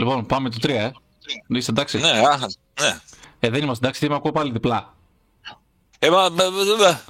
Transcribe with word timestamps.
Λοιπόν, 0.00 0.26
πάμε 0.26 0.50
το 0.50 0.56
3, 0.62 0.68
ε. 0.68 0.90
Είστε 1.48 1.70
εντάξει. 1.70 1.98
Ναι, 1.98 2.08
α, 2.10 2.38
ναι. 2.80 3.00
Ε, 3.40 3.48
δεν 3.50 3.62
είμαστε 3.62 3.84
εντάξει, 3.84 4.00
τι 4.00 4.08
με 4.08 4.14
ακούω 4.14 4.32
πάλι 4.32 4.50
διπλά. 4.52 4.94
Ε, 5.98 6.10
μα, 6.10 6.28
μα, 6.28 6.44
μα, 6.50 6.64
μα, 6.78 7.00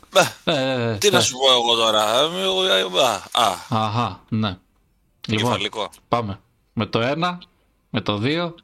μα. 0.45 0.53
Ε, 0.53 0.93
ε, 0.93 0.99
τι 0.99 1.11
να 1.11 1.19
ε, 1.19 1.21
σου 1.21 1.37
πω 1.37 1.53
εγώ 1.53 1.75
τώρα. 1.77 2.19
ε, 2.19 2.41
εγώ, 2.43 2.65
ε, 2.65 3.03
Α, 3.03 3.45
α, 3.45 3.57
Αχα, 3.69 4.25
ναι. 4.29 4.59
Λοιπόν, 5.27 5.45
κεφαλικό. 5.45 5.91
πάμε. 6.09 6.41
Με 6.73 6.87
το 6.87 7.01
1, 7.03 7.39
με 7.91 8.01
το 8.01 8.21
2, 8.23 8.55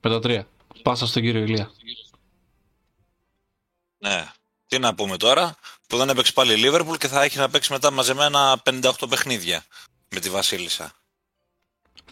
με 0.00 0.10
το 0.10 0.20
3. 0.22 0.40
Πάσα 0.82 1.06
στον 1.06 1.22
κύριο 1.22 1.42
Ηλία. 1.42 1.70
Ναι. 3.98 4.30
Τι 4.66 4.78
να 4.78 4.94
πούμε 4.94 5.16
τώρα, 5.16 5.56
που 5.86 5.96
δεν 5.96 6.08
έπαιξε 6.08 6.32
πάλι 6.32 6.52
η 6.52 6.56
Λίβερπουλ 6.56 6.96
και 6.96 7.08
θα 7.08 7.22
έχει 7.22 7.38
να 7.38 7.48
παίξει 7.50 7.72
μετά 7.72 7.90
μαζεμένα 7.90 8.62
58 8.64 8.90
παιχνίδια 9.08 9.64
με 10.08 10.20
τη 10.20 10.30
Βασίλισσα. 10.30 10.92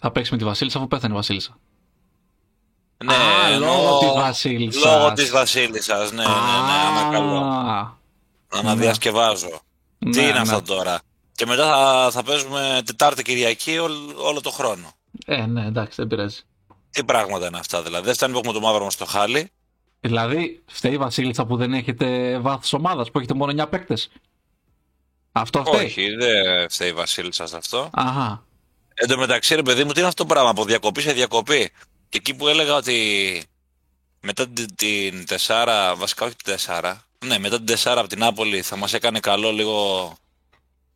Θα 0.00 0.10
παίξεις 0.10 0.32
με 0.32 0.38
τη 0.38 0.44
Βασίλισσα 0.44 0.78
αφού 0.78 0.88
πέθανε 0.88 1.12
η 1.12 1.16
Βασίλισσα. 1.16 1.58
Ναι, 3.04 3.14
Α, 3.14 3.48
εννοώ- 3.52 3.68
λόγω 3.82 3.98
της 3.98 4.12
Βασίλισσας. 4.12 4.84
Λόγω 4.84 5.12
της 5.12 5.30
Βασίλισσας, 5.30 6.12
ναι, 6.12 6.22
ναι, 6.22 6.28
ναι, 6.30 6.98
ανακαλώ. 7.00 7.36
Α, 7.38 7.96
Αναδιασκευάζω. 8.48 9.60
ναι, 9.98 10.10
Τι 10.10 10.20
είναι 10.22 10.32
ναι. 10.32 10.38
αυτό 10.38 10.62
τώρα; 10.62 11.00
Και 11.32 11.46
μετά 11.46 11.64
θα, 11.66 12.10
θα 12.10 12.22
παίζουμε 12.22 12.82
Τετάρτη 12.86 13.22
Κυριακή 13.22 13.78
όλο, 13.78 13.96
όλο 14.16 14.40
το 14.40 14.50
χρόνο. 14.50 14.92
Ε, 15.26 15.46
ναι, 15.46 15.66
εντάξει, 15.66 15.94
δεν 15.96 16.06
πειράζει. 16.06 16.40
Τι 16.90 17.04
πράγματα 17.04 17.46
είναι 17.46 17.58
αυτά 17.58 17.82
δηλαδή. 17.82 18.04
Δεν 18.04 18.14
φτάνει 18.14 18.32
που 18.32 18.38
έχουμε 18.38 18.52
το 18.54 18.60
μαύρο 18.60 18.84
μας 18.84 18.92
στο 18.92 19.04
χάλι. 19.04 19.50
Δηλαδή, 20.00 20.62
φταίει 20.66 20.92
η 20.92 20.96
Βασίλισσα 20.98 21.46
που 21.46 21.56
δεν 21.56 21.74
έχετε 21.74 22.38
βάθος 22.38 22.72
ομάδας, 22.72 23.10
που 23.10 23.18
έχετε 23.18 23.34
μόνο 23.34 23.52
9 23.52 23.68
παίκτες; 23.68 24.10
Αυτό 25.32 25.64
φταίει; 25.64 25.84
Όχι, 25.84 26.14
δεν 26.14 26.70
φταίει 26.70 26.88
η 26.88 26.92
Βασίλισσα 26.92 27.46
σε 27.46 27.56
αυτό. 27.56 27.88
Αχα. 27.92 28.46
Εν 29.00 29.08
τω 29.08 29.18
μεταξύ, 29.18 29.54
ρε 29.54 29.62
παιδί 29.62 29.84
μου, 29.84 29.92
τι 29.92 29.98
είναι 29.98 30.08
αυτό 30.08 30.22
το 30.24 30.28
πράγμα 30.34 30.50
από 30.50 30.64
διακοπή 30.64 31.00
σε 31.00 31.12
διακοπή. 31.12 31.70
Και 32.08 32.18
εκεί 32.18 32.34
που 32.34 32.48
έλεγα 32.48 32.74
ότι 32.74 33.42
μετά 34.20 34.48
την, 34.48 34.74
την 34.74 35.24
4, 35.46 35.94
βασικά 35.96 36.24
όχι 36.26 36.34
την 36.44 36.54
4, 36.66 36.94
ναι, 37.24 37.38
μετά 37.38 37.62
την 37.62 37.76
4 37.76 37.78
από 37.84 38.08
την 38.08 38.18
Νάπολη 38.18 38.62
θα 38.62 38.76
μας 38.76 38.92
έκανε 38.92 39.20
καλό 39.20 39.52
λίγο 39.52 40.16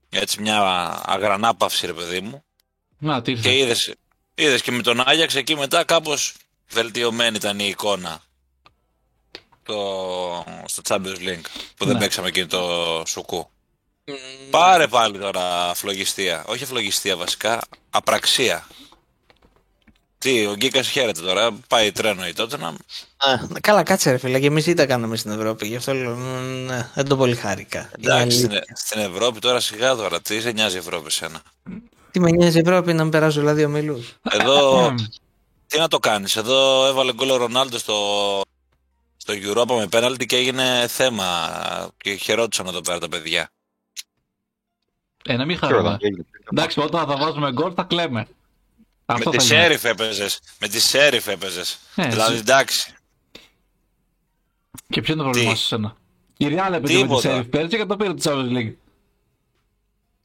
έτσι 0.09 0.41
μια 0.41 0.61
αγρανάπαυση, 1.05 1.86
ρε 1.86 1.92
παιδί 1.92 2.20
μου. 2.20 2.44
Να, 2.98 3.22
τι 3.22 3.31
ήρθες. 3.31 3.47
Και 3.47 3.59
είδες, 3.59 3.94
είδες 4.34 4.62
και 4.62 4.70
με 4.70 4.83
τον 4.83 5.00
Άγιαξ 5.09 5.34
εκεί 5.34 5.56
μετά 5.56 5.84
κάπως 5.84 6.34
βελτιωμένη 6.69 7.37
ήταν 7.37 7.59
η 7.59 7.66
εικόνα 7.69 8.22
το, 9.62 9.75
στο 10.66 10.83
Champions 10.89 11.19
League 11.19 11.44
που 11.77 11.84
δεν 11.84 11.94
Ναι. 11.94 11.98
παίξαμε 11.98 12.28
εκείνη 12.28 12.47
το 12.47 13.03
σουκού. 13.06 13.50
Πάρε 14.50 14.86
πάλι 14.86 15.19
τώρα 15.19 15.75
φλογιστία. 15.75 16.45
Όχι 16.47 16.64
φλογιστία 16.64 17.17
βασικά, 17.17 17.61
απραξία. 17.91 18.67
Τι, 20.19 20.47
ο 20.47 20.55
Γκίκας 20.55 20.89
χαίρεται 20.89 21.20
τώρα, 21.20 21.53
πάει 21.69 21.92
τρένο 21.92 22.27
η 22.27 22.33
τότε 22.33 22.56
να... 22.56 22.69
Α, 22.69 23.39
καλά, 23.61 23.83
κάτσε 23.83 24.11
ρε 24.11 24.19
φίλε, 24.19 24.41
και 24.41 24.47
εμείς 24.47 24.64
τι 24.64 24.75
τα 24.75 24.86
κάναμε 24.86 25.17
στην 25.17 25.31
Ευρώπη, 25.31 25.67
γι' 25.67 25.77
αυτό 25.77 25.94
λέω, 25.94 26.14
μ, 26.14 26.64
ναι, 26.67 26.91
δεν 26.94 27.09
το 27.09 27.17
πολύ 27.17 27.34
χάρηκα. 27.36 27.91
Είναι 27.98 28.14
Εντάξει, 28.14 28.39
αλήθεια. 28.39 28.62
στην, 28.62 28.77
στην 28.77 29.00
Ευρώπη 29.00 29.39
τώρα 29.39 29.61
σιγά 29.61 29.94
τώρα, 29.94 30.20
τι 30.20 30.41
σε 30.41 30.53
νοιάζει 30.53 30.75
η 30.75 30.78
Ευρώπη 30.78 31.11
σένα. 31.11 31.42
Τι 32.11 32.20
με 32.20 32.31
νοιάζει 32.31 32.56
η 32.56 32.61
Ευρώπη 32.61 32.92
να 32.92 33.03
μην 33.03 33.12
περάσω 33.12 33.41
δηλαδή 33.41 33.64
ομίλου. 33.64 34.05
Εδώ, 34.31 34.94
τι 35.66 35.78
να 35.78 35.89
το 35.89 35.98
κάνεις, 35.98 36.37
εδώ 36.37 36.87
έβαλε 36.87 37.12
γκολ 37.12 37.31
ο 37.31 37.37
Ρονάλντο 37.37 37.78
στο, 37.78 37.97
στο 39.16 39.34
Europa 39.37 39.75
με 39.78 39.87
πέναλτι 39.87 40.27
και 40.27 40.37
έγινε 40.37 40.87
θέμα 40.89 41.50
και 41.97 42.14
χαιρόντουσαν 42.14 42.66
εδώ 42.66 42.81
πέρα 42.81 42.98
τα 42.98 43.09
παιδιά. 43.09 43.50
Ε, 45.27 45.37
να 45.37 45.45
μην 45.45 45.56
Ξέρω, 45.56 45.73
χαρούμε. 45.77 45.97
έγινε. 46.01 46.25
Εντάξει, 46.53 46.81
όταν 46.81 47.06
θα 47.06 47.17
βάζουμε 47.17 47.53
γκολ 47.53 47.73
θα 47.77 47.83
κλαίμε. 47.83 48.27
Αυτό 49.06 49.31
με 49.31 49.37
τη 49.37 49.45
θα 49.47 49.55
γίνει. 49.55 49.62
Σέριφ 49.65 49.84
έπαιζες, 49.84 50.41
με 50.59 50.69
τη 50.69 50.81
Σέριφ 50.81 51.27
έπαιζες. 51.28 51.78
Ε, 51.97 52.09
δηλαδή 52.09 52.33
εσύ- 52.33 52.41
εντάξει. 52.42 52.95
Και 54.89 55.00
ποιο 55.00 55.15
είναι 55.15 55.23
το 55.23 55.28
πρόβλημα 55.28 55.53
Τι; 55.55 55.59
σου 55.59 55.67
σένα; 55.67 55.97
Η 56.37 56.47
Real 56.47 56.50
έπαιζε 56.50 56.70
με 56.70 56.81
τη 56.81 56.95
Τίποτα. 56.97 57.20
Σέριφ 57.20 57.47
πέρσι 57.47 57.77
και 57.77 57.84
το 57.84 57.97
πήρε 57.97 58.15
το 58.15 58.22
Champions 58.25 58.56
League. 58.56 58.72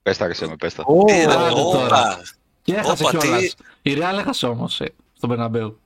Πες 0.03 0.17
τα, 0.17 0.27
ρε, 0.27 0.47
με, 0.47 0.55
πες 0.55 0.73
τα. 0.73 0.83
Ω, 0.85 1.03
Τι 1.05 1.13
είναι, 1.13 1.23
άντε 1.33 1.49
τώρα. 1.49 1.85
όπα. 1.85 2.21
Και 2.61 2.73
έχασε 2.73 3.03
Όπα, 3.03 3.11
τι- 3.11 3.17
κιόλας. 3.27 3.55
Η 3.81 3.93
Real 3.97 4.17
έχασε 4.19 4.45
όμως 4.45 4.73
στον 5.17 5.29
Μπερναμπέου. 5.29 5.79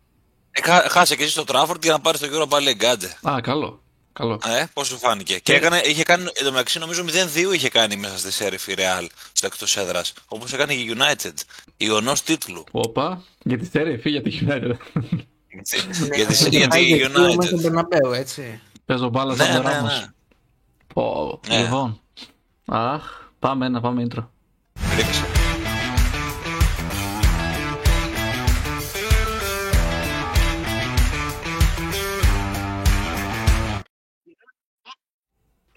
Ε, 0.51 0.61
χά- 0.61 0.89
Χάσε 0.91 1.15
και 1.15 1.23
εσύ 1.23 1.31
στο 1.31 1.43
Τράφορντ 1.43 1.83
για 1.83 1.91
να 1.91 1.99
πάρεις 1.99 2.19
το 2.19 2.27
Europa 2.31 2.57
League, 2.57 2.83
άντε. 2.85 3.17
Α, 3.29 3.41
καλό. 3.41 3.80
Καλό. 4.13 4.39
Ε, 4.45 4.63
πώς 4.73 4.87
σου 4.87 4.97
φάνηκε. 4.97 5.39
Και 5.39 5.53
έκανε, 5.53 5.77
είχε 5.85 6.03
κάνει, 6.03 6.23
εν 6.23 6.45
τω 6.45 6.51
μεταξύ 6.51 6.79
νομίζω 6.79 7.03
0-2 7.49 7.53
είχε 7.53 7.69
κάνει 7.69 7.95
μέσα 7.95 8.17
στη 8.17 8.31
Σέριφ 8.31 8.67
η 8.67 8.73
Real 8.77 9.07
στο 9.33 9.45
εκτός 9.45 9.77
έδρας. 9.77 10.13
Όπως 10.27 10.53
έκανε 10.53 10.73
και 10.73 10.81
η 10.81 10.95
United. 10.97 11.33
Ιονός 11.77 12.21
τίτλου. 12.23 12.63
Όπα, 12.71 13.23
για 13.43 13.57
τη 13.57 13.65
Σέριφ 13.65 14.05
ή 14.05 14.09
για 14.09 14.21
τη 14.21 14.39
United. 14.41 14.71
για 16.15 16.25
τη, 16.25 16.33
είχε 16.33 16.47
για 16.49 16.67
πάει 16.67 16.81
τη 16.83 16.87
και 16.87 16.93
εκεί 17.03 17.17
όμως 17.17 17.33
στον 17.45 17.57
United. 17.57 17.61
Μπερναμπέου, 17.61 18.11
έτσι. 18.13 18.61
Παίζω 18.85 19.09
μπάλα 19.09 19.35
Ναι, 19.35 19.43
σαν 19.43 19.51
ναι, 19.53 19.61
το 19.61 19.69
Ράμος. 19.69 19.99
ναι. 19.99 20.05
Πω, 20.93 21.39
Ναι. 21.47 21.61
Λοιπόν. 21.61 22.01
Αχ, 22.65 23.03
πάμε 23.39 23.65
ένα, 23.65 23.81
πάμε 23.81 24.07
intro. 24.09 24.25
Ρίξε. 24.95 25.30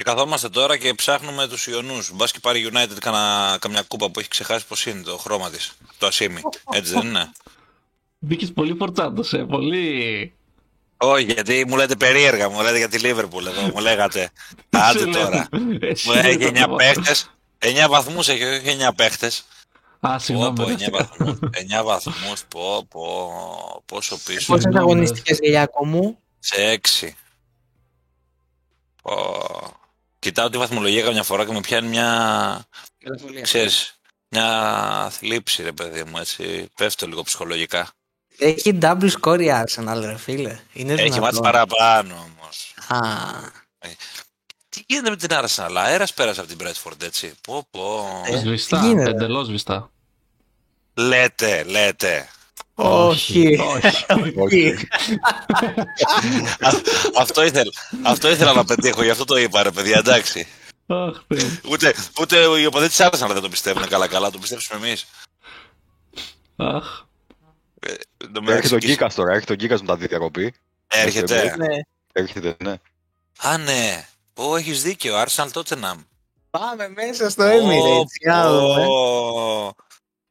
Και 0.05 0.11
καθόμαστε 0.11 0.49
τώρα 0.49 0.77
και 0.77 0.95
ψάχνουμε 0.95 1.49
τους 1.49 1.67
Ιωνούς. 1.67 2.11
Μπας 2.15 2.33
και 2.33 2.39
πάρει 2.41 2.61
η 2.61 2.71
United 2.73 2.97
κανα, 3.01 3.57
καμιά 3.61 3.83
κούπα 3.83 4.11
που 4.11 4.21
έχει 4.21 4.29
ξεχάσει 4.29 4.67
πως 4.67 4.87
είναι 4.87 5.03
το 5.03 5.17
χρώμα 5.17 5.51
της. 5.51 5.73
Το 5.99 6.07
ασίμι. 6.07 6.41
Έτσι 6.73 6.93
δεν 6.93 7.07
είναι; 7.07 7.33
Μπήκες 8.19 8.53
πολύ 8.53 8.75
φορτσάτος, 8.75 9.33
ε, 9.33 9.45
πολύ... 9.45 10.33
Όχι, 10.97 11.25
γιατί 11.25 11.65
μου 11.69 11.77
λέτε 11.77 11.97
περίεργα, 11.97 12.49
μου 12.49 12.63
λέτε 12.63 12.77
για 12.79 12.89
τη 12.89 12.99
Λίβερπουλ 12.99 13.47
εδώ, 13.47 13.61
μου 13.63 13.79
λέγατε. 13.81 14.31
Άντε 14.71 14.99
Σε 14.99 15.05
λέω. 15.05 15.23
τώρα. 15.25 15.49
Εσύ 15.81 16.09
Μου 16.09 16.15
δεν 16.15 16.25
έχει 16.25 16.39
το 16.53 16.61
9 16.63 16.65
πω. 16.69 16.75
παίχτες. 16.77 17.31
9 17.59 17.87
βαθμούς 17.89 18.29
έχει, 18.29 18.43
όχι 18.45 18.77
9 18.89 18.95
παίχτες. 18.97 19.45
Α, 20.01 20.13
Πω, 20.13 20.19
συγγνώμη. 20.19 20.55
πω, 20.55 20.65
ρε. 20.69 20.75
9 20.75 20.91
βαθμούς. 20.91 21.39
9 21.81 21.85
βαθμούς, 21.85 22.45
πω, 22.49 22.87
πω, 22.91 23.83
πόσο 23.87 24.19
πίσω. 24.25 24.47
Πόσες 24.47 24.63
Συγγνώμη, 24.63 24.79
αγωνιστικές 24.79 25.39
Γιάκο 25.43 25.87
μου; 25.87 26.19
Σε 26.39 26.81
6. 27.03 27.09
Πω. 30.25 30.31
Κοιτάω 30.31 30.51
τη 30.51 30.59
βαθμολογία 30.59 31.03
καμιά 31.03 31.23
φορά 31.23 31.45
και 31.47 31.53
με 31.53 31.61
πιάνει 31.61 31.89
μια, 31.89 32.67
ξέρεις, 33.43 33.95
μια 34.29 35.09
θλίψη 35.13 35.63
ρε 35.63 35.73
παιδί 35.73 36.05
μου, 36.05 36.19
έτσι. 36.19 36.69
Πέφτω 36.77 37.07
λίγο 37.07 37.23
ψυχολογικά. 37.23 37.89
Έχει 38.39 38.79
double 38.83 39.11
score 39.21 39.41
η 39.41 39.49
Arsenal, 39.65 40.01
ρε 40.01 40.17
φίλε. 40.19 40.59
Είναι 40.73 40.93
Έχει 40.93 41.03
δυνατόν. 41.03 41.21
μάτς 41.21 41.41
παραπάνω 41.41 42.15
όμως. 42.15 42.75
Α, 42.89 42.99
Τι 44.69 44.83
γίνεται 44.87 45.11
με 45.11 45.17
την 45.17 45.29
Arsenal, 45.33 45.75
αέρας 45.77 46.15
πέρασε 46.15 46.41
από 46.41 46.49
την 46.55 46.59
Bradford, 46.67 47.03
έτσι. 47.03 47.35
Πω, 47.41 47.67
πω. 47.71 48.23
Ε, 48.27 48.37
Σβηστά, 48.37 48.81
τι 48.81 48.87
γίνεται; 48.87 49.11
εντελώς 49.11 49.47
σβηστά. 49.47 49.91
Λέτε, 50.95 51.63
λέτε. 51.63 52.29
Όχι. 52.75 53.59
όχι. 54.37 54.73
Α- 56.61 56.81
αυτό, 57.17 57.45
ήθελα, 57.45 57.71
αυτό 58.03 58.31
ήθελα 58.31 58.53
να 58.53 58.65
πετύχω, 58.65 59.03
γι' 59.03 59.11
αυτό 59.11 59.25
το 59.25 59.37
είπα 59.37 59.63
ρε 59.63 59.71
παιδιά, 59.71 59.99
εντάξει. 59.99 60.47
Αχ, 60.87 61.21
Θεέ. 61.29 61.61
Ούτε, 61.71 61.95
ούτε 62.21 62.37
οι 62.61 62.67
οπαδοί 62.67 62.89
της 62.89 62.99
Arsenal 63.01 63.29
δεν 63.33 63.41
το 63.41 63.49
πιστεύουν 63.49 63.89
καλά-καλά, 63.89 64.31
το 64.31 64.39
πιστέψουμε 64.39 64.87
εμείς. 64.87 65.07
Αχ. 66.57 67.03
Ε, 67.81 67.91
εν 68.17 68.33
τω 68.33 68.43
μεταξύ 68.43 68.57
Έρχεται 68.57 68.75
ο 68.75 68.79
και- 68.79 68.87
Γκίκας 68.87 69.15
τώρα, 69.15 69.33
έρχεται 69.33 69.53
ο 69.53 69.57
Γκίκας 69.57 69.81
με 69.81 69.87
τα 69.87 69.97
διακοπή. 69.97 70.55
Έρχεται. 70.87 71.55
Ναι. 71.59 71.77
Έρχεται, 72.13 72.57
ναι. 72.63 72.75
Α, 73.39 73.59
ναι. 73.59 74.07
Ω, 74.35 74.57
έχεις 74.57 74.83
δίκιο. 74.83 75.15
Arsenal 75.23 75.49
Tottenham. 75.53 76.05
Πάμε 76.51 76.89
μέσα 76.89 77.31
στο 77.31 77.45
Emirates. 77.45 78.31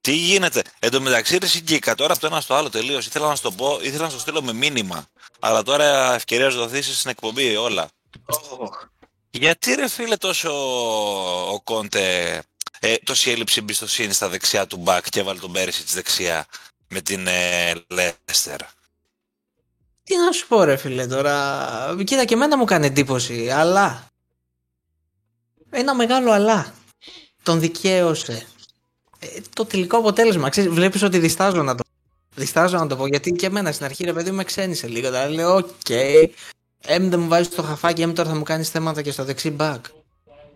Τι 0.03 0.11
γίνεται; 0.11 0.61
Εν 0.79 0.91
τω 0.91 1.01
μεταξύ, 1.01 1.37
ρε 1.37 1.47
Σιγκίκα, 1.47 1.95
τώρα 1.95 2.13
αυτό 2.13 2.27
ένα 2.27 2.41
στο 2.41 2.53
άλλο 2.53 2.69
τελείως. 2.69 3.05
Ήθελα 3.05 3.27
να 3.27 3.35
σου 3.35 3.41
το 3.41 3.51
πω, 3.51 3.79
ήθελα 3.81 4.03
να 4.03 4.09
σου 4.09 4.15
το 4.15 4.21
στείλω 4.21 4.41
με 4.41 4.53
μήνυμα. 4.53 5.05
Αλλά 5.39 5.63
τώρα 5.63 6.13
ευκαιρία 6.13 6.47
να 6.47 6.51
δοθεί 6.55 6.81
στην 6.81 7.09
εκπομπή 7.09 7.55
όλα. 7.55 7.89
Γιατί 9.29 9.73
ρε 9.73 9.87
φίλε 9.87 10.17
τόσο 10.17 10.49
ο 11.53 11.61
Κόντε 11.61 12.41
ε, 12.79 12.95
τόση 12.97 13.31
έλλειψη 13.31 13.59
εμπιστοσύνης 13.59 14.13
στα 14.13 14.29
δεξιά 14.29 14.67
του 14.67 14.77
μπακ 14.77 15.09
και 15.09 15.19
έβαλε 15.19 15.39
τον 15.39 15.51
Πέρισιτς 15.51 15.93
δεξιά 15.93 16.45
με 16.87 17.01
την 17.01 17.27
ε, 17.27 17.73
Λέστερ; 17.87 18.61
Τι 20.03 20.17
να 20.17 20.31
σου 20.31 20.47
πω 20.47 20.63
ρε 20.63 20.75
φίλε 20.75 21.07
τώρα. 21.07 21.95
Κοίτα 22.03 22.25
και 22.25 22.33
εμένα 22.33 22.57
μου 22.57 22.65
κάνει 22.65 22.85
εντύπωση, 22.85 23.49
αλλά. 23.49 24.07
Ένα 25.69 25.95
μεγάλο 25.95 26.31
αλλά. 26.31 26.73
Τον 27.43 27.59
δικαίωσε. 27.59 28.47
Ε, 29.23 29.39
το 29.53 29.65
τελικό 29.65 29.97
αποτέλεσμα, 29.97 30.49
ξέρεις, 30.49 30.69
βλέπεις 30.73 31.01
ότι 31.03 31.17
διστάζω 31.19 31.63
να 31.63 31.75
το 31.75 31.83
Διστάζω 32.35 32.77
να 32.77 32.87
το 32.87 32.95
πω, 32.95 33.07
γιατί 33.07 33.31
και 33.31 33.45
εμένα 33.45 33.71
στην 33.71 33.85
αρχή 33.85 34.03
ρε 34.03 34.13
παιδί 34.13 34.29
μου 34.29 34.35
με 34.35 34.43
ξένισε 34.43 34.87
λίγο. 34.87 35.09
Δηλαδή 35.09 35.33
λέω, 35.33 35.55
οκ, 35.55 35.89
Εμ 36.85 37.09
δεν 37.09 37.19
μου 37.19 37.27
βάζεις 37.27 37.49
το 37.55 37.61
χαφάκι, 37.63 38.01
Εμ 38.01 38.13
τώρα 38.13 38.29
θα 38.29 38.35
μου 38.35 38.43
κάνεις 38.43 38.69
θέματα 38.69 39.01
και 39.01 39.11
στο 39.11 39.23
δεξί 39.23 39.49
μπακ. 39.49 39.85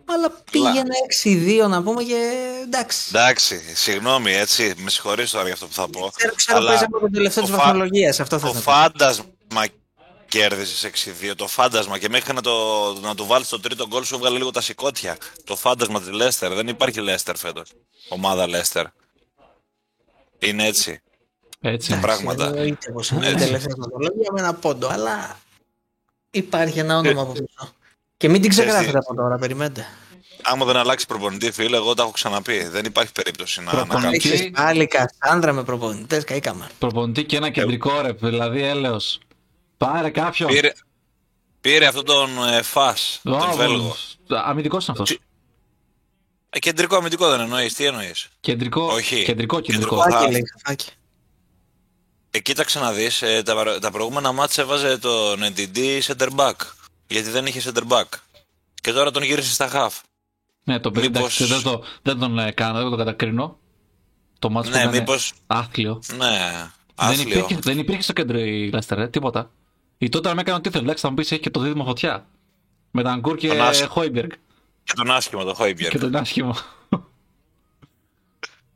Αλλά 0.05 0.31
πήγαινε 0.51 1.63
6-2 1.65 1.67
να 1.69 1.83
πούμε 1.83 2.03
και 2.03 2.31
εντάξει. 2.63 2.99
Εντάξει, 3.09 3.61
συγγνώμη, 3.75 4.33
έτσι, 4.33 4.73
με 4.77 4.89
συγχωρείς 4.89 5.31
τώρα 5.31 5.43
για 5.45 5.53
αυτό 5.53 5.65
που 5.67 5.73
θα 5.73 5.87
πω. 5.89 6.09
Ξέρω, 6.15 6.33
ξέρω 6.35 6.57
αλλά 6.57 6.69
παίζει 6.69 6.83
από 6.83 6.99
τον 6.99 7.11
τελευταίο 7.11 7.43
το 7.43 7.49
της 7.49 7.57
φα- 7.59 7.65
βαθμολογίας. 7.65 8.19
Αυτό 8.19 8.39
Το 8.39 8.47
θα 8.47 8.53
πω. 8.53 8.59
φάντασμα 8.59 9.65
κέρδισες 10.37 10.91
6-2. 11.31 11.33
Το 11.35 11.47
φάντασμα 11.47 11.97
και 11.97 12.09
μέχρι 12.09 12.33
να, 12.33 12.41
το, 12.41 12.53
να 13.01 13.15
του 13.15 13.25
βάλεις 13.25 13.47
το 13.47 13.59
τρίτο 13.59 13.87
γκολ 13.87 14.03
σου 14.03 14.15
έβγαλε 14.15 14.37
λίγο 14.37 14.51
τα 14.51 14.61
σηκώτια. 14.61 15.17
Το 15.43 15.55
φάντασμα 15.55 15.99
της 15.99 16.09
Λέστερ. 16.11 16.53
Δεν 16.53 16.67
υπάρχει 16.67 17.01
Λέστερ 17.01 17.35
φέτος. 17.37 17.71
Ομάδα 18.09 18.47
Λέστερ. 18.47 18.85
Είναι 20.39 20.65
έτσι. 20.65 21.01
Έτσι. 21.61 21.93
Εντάξει. 21.93 21.99
πράγματα. 21.99 22.45
Εννοείται 22.45 22.91
πως 22.91 23.09
είναι 23.09 23.25
η 23.25 23.29
Έτσι. 23.29 23.45
τελευταία 23.45 23.75
βαθμολογία 23.77 24.31
με 24.31 24.39
ένα 24.39 24.53
πόντο, 24.53 24.87
αλλά 24.87 25.39
υπάρχει 26.31 26.79
ένα 26.79 26.97
όνομα 26.97 27.21
από 27.21 27.31
πίσω. 27.31 27.73
Και 28.17 28.29
μην 28.29 28.41
την 28.41 28.49
ξεγράφετε 28.49 28.97
από 28.97 29.15
τώρα, 29.15 29.37
περιμένετε. 29.37 29.85
Άμα 30.41 30.65
δεν 30.65 30.77
αλλάξει 30.77 31.05
προπονητή, 31.05 31.51
φίλε, 31.51 31.77
εγώ 31.77 31.93
τα 31.93 32.03
έχω 32.03 32.11
ξαναπεί. 32.11 32.63
Δεν 32.63 32.85
υπάρχει 32.85 33.11
περίπτωση 33.11 33.59
να, 33.59 33.65
να 33.65 33.71
Προπονητή. 33.71 34.01
κάνεις. 34.01 34.41
Έχεις 34.41 34.51
πάλι 34.51 34.87
Κασάνδρα 34.87 35.53
με 35.53 35.63
προπονητές, 35.63 36.23
καήκαμε. 36.23 36.69
Προπονητή 36.79 37.23
και 37.23 37.35
ένα 37.35 37.49
κεντρικό 37.49 38.01
ρε, 38.01 38.11
δηλαδή 38.11 38.61
έλεος. 38.63 39.19
Πάρε 39.77 40.09
κάποιον. 40.09 40.49
Πήρε, 40.49 40.71
πήρε 41.61 41.85
αυτόν 41.85 42.05
τον 42.05 42.47
ε, 42.47 42.61
Φας, 42.61 43.19
τον 43.23 43.33
Ω, 43.33 43.53
Βέλγο. 43.55 43.95
Αμυντικός 44.29 44.87
είναι 44.87 44.97
αυτός. 44.99 45.17
Τι- 45.17 45.23
Ε, 46.49 46.59
κεντρικό 46.59 46.95
αμυντικό 46.95 47.29
δεν 47.29 47.39
εννοείς, 47.39 47.73
τι 47.73 47.85
εννοείς; 47.85 48.27
Κεντρικό, 48.39 48.81
Όχι. 48.83 49.23
κεντρικό, 49.23 49.59
κεντρικό. 49.59 49.95
Κεντρικό. 49.95 49.95
Φάκι 50.17 50.25
Α. 50.25 50.31
λέει, 50.31 50.43
φάκι. 50.65 50.89
Ε, 52.31 52.39
κοίταξε 52.39 52.79
να 52.79 52.91
δεις, 52.91 53.21
ε, 53.21 53.41
τα, 53.43 53.53
παρα- 53.55 53.79
τα 53.79 53.91
προηγούμενα 53.91 54.31
μάτς 54.31 54.57
έβαζε 54.57 54.97
τον 54.97 55.39
NTD 55.43 55.99
center 56.01 56.29
back. 56.35 56.53
Γιατί 57.07 57.29
δεν 57.29 57.45
είχε 57.45 57.61
center 57.65 57.87
back. 57.87 58.03
Και 58.81 58.91
τώρα 58.91 59.11
τον 59.11 59.23
γύρισε 59.23 59.53
στα 59.53 59.69
half. 59.73 59.99
Ναι, 60.63 60.79
το 60.79 60.91
παιδί 60.91 61.07
Μήπως- 61.07 61.21
εντάξει, 61.41 61.45
δεν, 61.45 61.61
το, 61.61 61.83
δεν 62.01 62.19
τον 62.19 62.39
ε, 62.39 62.51
κάνω, 62.51 62.79
δεν 62.81 62.89
το 62.89 62.95
κατακρίνω. 62.97 63.57
Το 64.39 64.49
μάτσο 64.49 64.71
Ναι, 64.71 64.77
ήταν 64.79 64.89
μήπως... 64.91 65.33
άθλιο. 65.47 66.01
Ναι, 66.17 66.17
Δεν 66.17 66.71
άθλιο. 66.95 67.21
υπήρχε, 67.39 67.57
δεν 67.61 67.77
υπήρχε 67.79 68.01
στο 68.01 68.13
κέντρο 68.13 68.39
η 68.39 68.69
Λέστερ, 68.73 68.99
ε, 68.99 69.07
τίποτα. 69.07 69.51
Η 69.97 70.09
τότε 70.09 70.33
με 70.33 70.41
έκανε 70.41 70.57
ό,τι 70.57 70.69
ήθελε. 70.69 70.83
Εντάξει, 70.83 71.01
θα 71.01 71.09
μου 71.09 71.15
πεις 71.15 71.31
έχει 71.31 71.41
και 71.41 71.49
το 71.49 71.59
δίδυμο 71.59 71.83
φωτιά. 71.85 72.25
Με 72.91 73.01
τον 73.03 73.11
Αγκούρ 73.11 73.37
και 73.37 73.47
Τον 73.47 73.61
Άσ- 73.61 73.85
Χόιμπεργκ. 73.87 74.29
Και 74.83 74.93
τον 74.95 75.11
άσχημο, 75.11 75.43
τον 75.43 75.53
Χόιμπιερ. 75.53 75.91
Και 75.91 75.97
τον 75.97 76.15
άσχημο. 76.15 76.55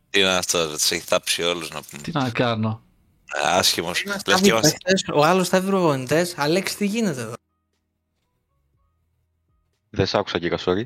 Τι 0.10 0.20
είναι 0.20 0.30
αυτό, 0.38 0.68
τους 0.72 0.92
έχει 0.92 1.06
τάψει 1.06 1.44
όλους 1.44 1.70
να 1.70 1.82
πούμε. 1.82 2.02
Τι 2.02 2.12
να 2.12 2.30
κάνω. 2.30 2.82
Ε, 3.34 3.40
Άσχημος. 3.48 4.02
Ένας 4.02 4.16
Λες 4.16 4.24
θα 4.24 4.32
και 4.36 4.42
βγει 4.42 4.50
είμαστε. 4.50 4.78
παίχτες, 4.84 5.04
Ο 5.14 5.26
άλλος 5.26 5.50
θα 5.50 5.60
βρει 5.62 5.70
προπονητές. 5.70 6.38
Αλέξη, 6.38 6.78
τι 6.78 6.86
γίνεται 6.86 7.22
εδώ; 7.22 7.34
Δεν 9.90 10.06
σ' 10.06 10.14
άκουσα 10.16 10.40
και 10.40 10.58
sorry. 10.66 10.84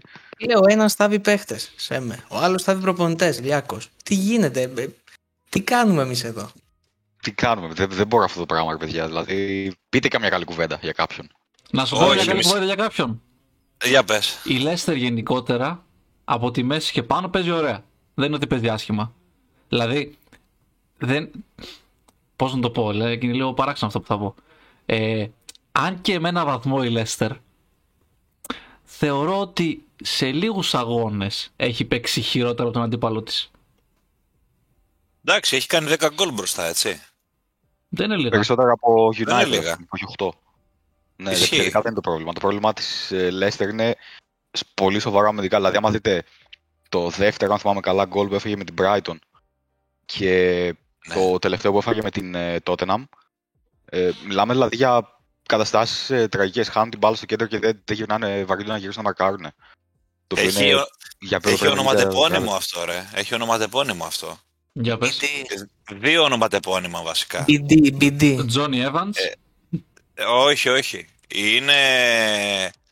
Λέω, 0.48 0.60
ο 0.60 0.66
ένας 0.70 0.94
θα 0.94 1.08
βγει 1.08 1.20
παίχτες, 1.20 1.72
Σέμε. 1.76 2.26
Ο 2.30 2.38
άλλος 2.38 2.64
θα 2.64 2.74
βρει 2.74 2.82
προπονητές, 2.82 3.40
Λιάκος. 3.42 3.90
Τι 4.04 4.16
γίνεται, 4.16 4.62
ε, 4.78 4.88
τι 5.50 5.62
κάνουμε 5.62 6.02
εμείς 6.02 6.24
εδώ; 6.24 6.52
Τι 7.25 7.31
κάνουμε, 7.31 7.74
δεν, 7.74 7.89
δεν 7.89 8.07
μπορώ 8.07 8.24
αυτό 8.24 8.39
το 8.39 8.45
πράγμα, 8.45 8.72
ρε 8.72 8.77
παιδιά. 8.77 9.07
Δηλαδή, 9.07 9.72
πείτε 9.89 10.07
καμιά 10.07 10.30
καλή 10.30 10.45
κουβέντα 10.45 10.80
για 10.81 10.92
κάποιον. 10.92 11.27
Να 11.72 11.86
σου 11.86 11.95
Όχι, 11.95 12.04
πω 12.06 12.10
μια 12.10 12.18
καλή 12.19 12.30
εμείς- 12.31 12.45
κουβέντα 12.48 12.66
για 12.66 12.75
κάποιον. 12.75 13.22
Ε, 13.77 13.89
Για 13.89 14.04
πες. 14.04 14.39
Η 14.44 14.57
Λέστερ 14.57 14.95
γενικότερα 14.95 15.86
από 16.25 16.51
τη 16.51 16.63
μέση 16.63 16.92
και 16.92 17.04
πάνω 17.04 17.27
παίζει 17.30 17.51
ωραία. 17.51 17.83
Δεν 18.13 18.25
είναι 18.25 18.36
ότι 18.36 18.48
παίζει 18.48 18.69
άσχημα. 18.69 19.13
Δηλαδή, 19.69 20.18
δεν. 20.98 21.31
Πώς 22.36 22.54
να 22.56 22.62
το 22.62 22.69
πω, 22.69 22.92
λέει, 22.92 23.19
είναι 23.22 23.33
λίγο 23.33 23.54
παράξενο 23.54 23.88
αυτό 23.88 24.00
που 24.00 24.07
θα 24.07 24.18
πω. 24.18 24.36
Ε, 24.86 25.27
αν 25.72 26.01
και 26.01 26.19
με 26.19 26.30
ένα 26.30 26.45
βαθμό 26.45 26.81
η 26.83 26.89
Λέστερ, 26.89 27.31
θεωρώ 28.83 29.39
ότι 29.39 29.86
σε 30.04 30.31
λίγους 30.31 30.75
αγώνες 30.75 31.51
έχει 31.56 31.86
παίξει 31.86 32.22
χειρότερο 32.22 32.63
από 32.68 32.74
τον 32.77 32.83
αντίπαλό 32.86 33.24
της. 33.24 33.51
Εντάξει, 35.25 35.56
έχει 35.56 35.68
κάνει 35.68 35.88
10 36.00 36.10
γκολ 36.13 36.31
μπροστά, 36.33 36.66
έτσι. 36.66 37.01
Δεν 37.96 38.06
είναι 38.06 38.16
λίγα. 38.16 38.30
Περισσότερα 38.30 38.72
από 38.72 39.10
είναι 39.18 39.32
United, 39.42 39.48
λίγα. 39.48 39.74
από 39.74 39.88
8. 40.18 40.30
Ναι, 41.16 41.32
Ισχύει. 41.32 41.46
δευτερικά 41.50 41.82
δεν 41.82 41.92
είναι 41.92 42.02
το 42.02 42.10
πρόβλημα. 42.10 42.34
Το 42.34 42.40
πρόβλημα 42.40 42.74
της 42.74 43.12
Leicester 43.14 43.70
είναι 43.70 43.96
σ- 44.52 44.66
πολύ 44.74 45.00
σοβαρά 45.00 45.28
αμυντικά. 45.28 45.58
Δηλαδή, 45.58 45.78
άμα 45.78 45.92
δείτε 45.92 46.24
το 46.90 47.10
δεύτερο, 47.10 47.54
αν 47.54 47.60
θυμάμαι 47.60 47.80
καλά, 47.80 48.06
γκολ 48.06 48.28
που 48.28 48.36
έφαγε 48.36 48.56
με 48.56 48.64
την 48.64 48.76
Brighton 48.82 49.16
και 50.06 50.30
Ναι. 51.08 51.14
το 51.16 51.40
τελευταίο 51.40 51.72
που 51.72 51.78
έφαγε 51.78 52.02
με 52.04 52.12
την 52.12 52.36
ε, 52.36 52.58
Tottenham, 52.66 53.04
ε, 53.86 54.12
μιλάμε 54.26 54.54
δηλαδή 54.54 54.76
για 54.76 55.20
καταστάσεις 55.46 56.10
ε, 56.10 56.28
τραγικές. 56.28 56.70
Χάνουν 56.70 56.90
την 56.90 57.00
μπάλα 57.00 57.16
στο 57.16 57.26
κέντρο 57.26 57.48
και 57.48 57.60
δεν, 57.60 57.82
δεν 57.86 57.96
γυρνάνε 57.96 58.44
βαρύτητα 58.44 58.74
να 58.74 58.80
γυρίσουν 58.80 59.02
να 59.04 59.08
μαρκάρουν. 59.10 59.42
Το 60.28 60.36
οποίο 60.36 60.44
Έχει, 60.48 60.64
είναι 60.66 60.76
ο- 60.76 60.88
για 61.20 61.40
έχει 61.44 61.54
επίπεδο 61.54 61.72
ονοματεπώνυμο 61.72 62.52
50. 62.54 62.56
αυτό, 62.58 62.86
ρε. 62.86 63.10
Έχει 63.14 63.34
ονοματεπώνυμο 63.34 64.06
αυτό. 64.06 64.38
Για 64.77 64.98
πες. 64.98 65.19
Δύο 65.94 66.24
ονοματεπώνυμα 66.24 67.01
βασικά. 67.01 67.45
BD, 67.48 68.01
BD. 68.01 68.48
Τζόνι 68.48 68.86
Evans. 68.86 69.12
Ε, 70.13 70.24
όχι, 70.24 70.69
όχι. 70.69 71.07
Είναι... 71.36 71.74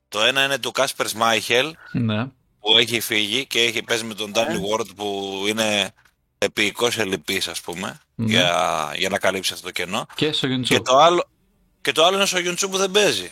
Το 0.08 0.22
ένα 0.22 0.44
είναι 0.44 0.58
του 0.58 0.72
Κάσπερ 0.72 1.08
Σμάιχελ 1.08 1.76
ναι. 1.92 2.24
που 2.60 2.78
έχει 2.78 3.00
φύγει 3.00 3.46
και 3.46 3.60
έχει 3.62 3.84
παίζει 3.84 4.04
με 4.04 4.14
τον 4.14 4.32
Ντάνι 4.32 4.60
Ward 4.70 4.96
που 4.96 5.34
είναι 5.48 5.92
επίοικος 6.38 6.98
ελλειπής 6.98 7.48
ας 7.48 7.62
πούμε 7.62 8.00
Ναι. 8.16 8.26
για, 8.26 8.92
για 8.96 9.10
να 9.10 9.20
καλύψει 9.20 9.54
αυτό 9.54 9.66
το 9.66 9.72
κενό. 9.72 10.06
Και 10.16 10.32
στο 10.32 10.48
Γιουντσού. 10.48 10.74
Και 10.74 10.80
το, 10.82 10.98
άλλο, 10.98 11.24
και 11.82 11.92
το 11.92 12.04
άλλο 12.06 12.14
είναι 12.14 12.24
ο 12.24 12.26
Σογιοντσού 12.26 12.70
που 12.70 12.78
δεν 12.78 12.92
παίζει. 12.92 13.32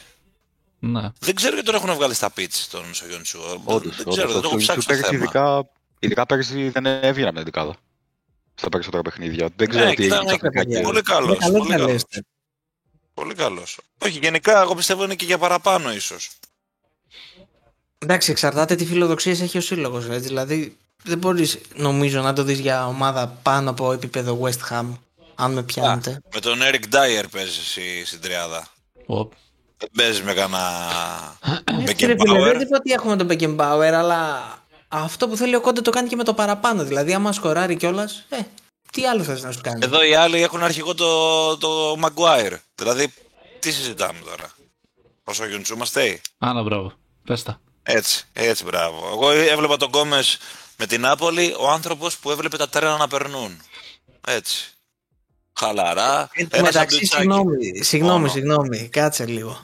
Ναι. 0.80 1.10
Δεν 1.20 1.36
ξέρω 1.36 1.54
γιατί 1.54 1.72
τον 1.72 1.76
έχουν 1.76 1.94
βγάλει 1.94 2.14
στα 2.14 2.32
πίτς 2.32 2.68
τον 2.68 2.94
Σογιοντσού. 2.94 3.40
Όντως, 3.64 3.96
δεν 3.96 4.06
όντως, 4.08 4.16
ξέρω, 4.16 4.32
δεν 4.32 4.42
το 4.42 4.48
έχω 4.48 4.56
όντως. 4.56 4.64
ψάξει 4.64 4.88
το 4.88 4.94
Πέρυσι, 4.94 5.10
θέμα. 5.10 5.24
Ειδικά, 5.24 5.70
ειδικά 6.00 6.26
πέρυσι 6.26 6.70
δεν 6.70 6.86
έβγαινε 6.86 7.32
με 7.32 7.44
την 7.44 7.44
δεκάδα. 7.44 7.76
Στα 8.62 8.70
περισσότερα 8.70 9.02
παιχνίδια. 9.02 9.50
Δεν 9.56 9.70
ξέρω 9.70 9.86
Ναι, 9.86 9.94
τι 9.94 10.02
κοίτα, 10.02 10.16
έγινε 10.16 10.32
ναι, 10.32 10.38
ξαφνικά 10.38 10.60
παιδιά. 10.64 10.78
και- 10.80 10.84
Πολύ 10.86 11.02
καλός. 11.02 11.28
Είναι 11.30 11.38
καλό 11.40 11.58
πολύ 11.58 11.68
για 11.68 11.78
καλός. 11.78 12.02
Leicester. 12.02 12.20
Πολύ 13.14 13.34
καλός. 13.34 13.78
Όχι, 14.06 14.20
γενικά 14.22 14.62
εγώ 14.62 14.76
πιστεύω 14.76 15.04
είναι 15.04 15.16
και 15.16 15.26
για 15.26 15.38
παραπάνω 15.38 15.94
ίσως. 15.94 16.30
Εντάξει, 17.98 18.32
εξαρτάται 18.32 18.76
τι 18.76 18.86
φιλοδοξίες 18.86 19.42
έχει 19.42 19.58
ο 19.58 19.62
σύλλογος. 19.62 20.08
Δηλαδή, 20.20 20.78
δεν 21.04 21.18
μπορείς 21.18 21.60
νομίζω 21.76 22.22
να 22.22 22.34
το 22.34 22.44
δεις 22.44 22.60
για 22.60 22.88
ομάδα 22.88 23.28
πάνω 23.28 23.70
από 23.70 23.92
επίπεδο 23.92 24.40
West 24.44 24.70
Ham. 24.74 24.86
Αν 25.36 25.52
με 25.54 25.64
πιάνετε. 25.64 26.22
Με 26.34 26.40
τον 26.40 26.60
Eric 26.62 26.84
Dyer 26.96 27.24
παίζεις 27.32 27.58
εσύ 27.58 28.06
στην 28.06 28.22
τριάδα. 28.22 28.68
Οπ. 29.06 29.32
Δεν 29.78 29.90
παίζεις 29.96 30.22
με 30.22 30.34
κανένα 30.34 30.60
Έτσι, 31.90 32.06
ρε 32.06 32.16
φίλε, 32.20 32.40
δεν 32.40 32.58
Beckenbauer. 32.58 32.62
είπα 32.62 32.78
ότι 32.78 32.92
έχουμε 32.92 33.16
τον 33.16 33.28
Beckenbauer, 33.32 33.92
αλλά 33.94 34.42
αυτό 34.92 35.28
που 35.28 35.36
θέλει 35.38 35.56
ο 35.56 35.62
Κόντε 35.62 35.82
το 35.82 35.92
κάνει 35.92 36.08
και 36.08 36.16
με 36.16 36.24
το 36.24 36.34
παραπάνω. 36.34 36.84
Δηλαδή, 36.84 37.14
άμα 37.14 37.32
σκοράρει 37.32 37.76
κιόλας, 37.76 38.26
ε, 38.30 38.38
τι 38.92 39.06
άλλο 39.06 39.24
θες 39.24 39.44
να 39.44 39.52
σου 39.52 39.62
κάνει; 39.64 39.80
Εδώ 39.84 40.04
οι 40.04 40.16
άλλοι 40.16 40.42
έχουν 40.42 40.64
αρχηγό 40.64 40.96
το, 40.96 41.58
το 41.58 41.96
Maguire. 42.02 42.58
Δηλαδή, 42.76 43.14
τι 43.60 43.72
συζητάμε 43.72 44.20
τώρα; 44.20 44.52
Όσο 45.24 45.46
Γιοντσού 45.46 45.74
είμαστε. 45.74 46.22
Άνα, 46.38 46.64
μπράβο. 46.64 46.94
Πες 47.24 47.44
τα. 47.44 47.60
Έτσι, 47.84 48.26
έτσι, 48.34 48.64
μπράβο. 48.64 49.10
Εγώ 49.12 49.32
έβλεπα 49.32 49.78
τον 49.78 49.88
Γκόμες 49.88 50.38
με 50.78 50.86
την 50.86 51.02
Νάπολη, 51.02 51.56
ο 51.60 51.70
άνθρωπος 51.70 52.18
που 52.18 52.32
έβλεπε 52.32 52.58
τα 52.58 52.70
τρένα 52.70 52.98
να 52.98 53.08
περνούν. 53.08 53.62
Έτσι. 54.28 54.74
Χαλαρά. 55.60 56.30
Εν 56.34 56.50
τω 56.50 56.58
ένα 56.58 56.66
μεταξύ, 56.66 57.06
σαντουιτσάκι. 57.06 57.84
συγγνώμη, 57.84 57.84
συγγνώμη, 57.84 58.20
Μόνο. 58.20 58.32
συγγνώμη, 58.32 58.90
κάτσε 58.92 59.26
λίγο. 59.26 59.64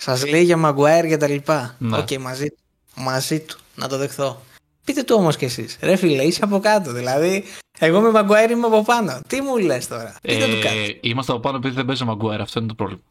Σας 0.00 0.26
λέει 0.26 0.42
για 0.42 0.56
Maguire 0.64 1.06
και 1.08 1.16
τα 1.16 1.26
λοιπά. 1.28 1.76
Ναι. 1.78 1.98
Οκ, 1.98 2.12
μαζί, 2.12 2.46
μαζί 2.94 3.40
του, 3.40 3.58
να 3.74 3.88
το 3.88 3.96
δεχθώ. 3.96 4.42
Πείτε 4.88 5.02
του 5.02 5.14
όμως 5.18 5.36
κι 5.36 5.44
εσείς. 5.44 5.78
Ρε 5.80 5.96
φίλε, 5.96 6.22
είσαι 6.22 6.40
από 6.44 6.60
κάτω. 6.60 6.92
Δηλαδή, 6.92 7.44
εγώ 7.78 8.00
με 8.00 8.10
Maguire 8.14 8.50
είμαι 8.50 8.66
από 8.66 8.82
πάνω. 8.82 9.20
Τι 9.26 9.40
μου 9.40 9.56
λες 9.56 9.88
τώρα. 9.88 10.16
Πείτε 10.22 10.46
του 10.46 10.60
κάτι. 10.62 10.76
Ε, 10.76 10.98
είμαστε 11.00 11.32
από 11.32 11.40
πάνω 11.40 11.56
επειδή 11.56 11.74
δεν 11.74 11.84
παίζει 11.84 12.02
ο 12.02 12.06
Maguire. 12.06 12.40
Αυτό 12.40 12.58
είναι 12.58 12.68
το 12.68 12.74
πρόβλημα. 12.74 13.02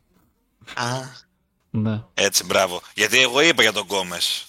Α, 0.73 0.85
Ναι. 1.69 2.01
Έτσι, 2.13 2.43
μπράβο. 2.45 2.81
Γιατί 2.95 3.21
εγώ 3.21 3.41
είπα 3.41 3.61
για 3.61 3.71
τον 3.73 3.83
Γκόμες. 3.83 4.45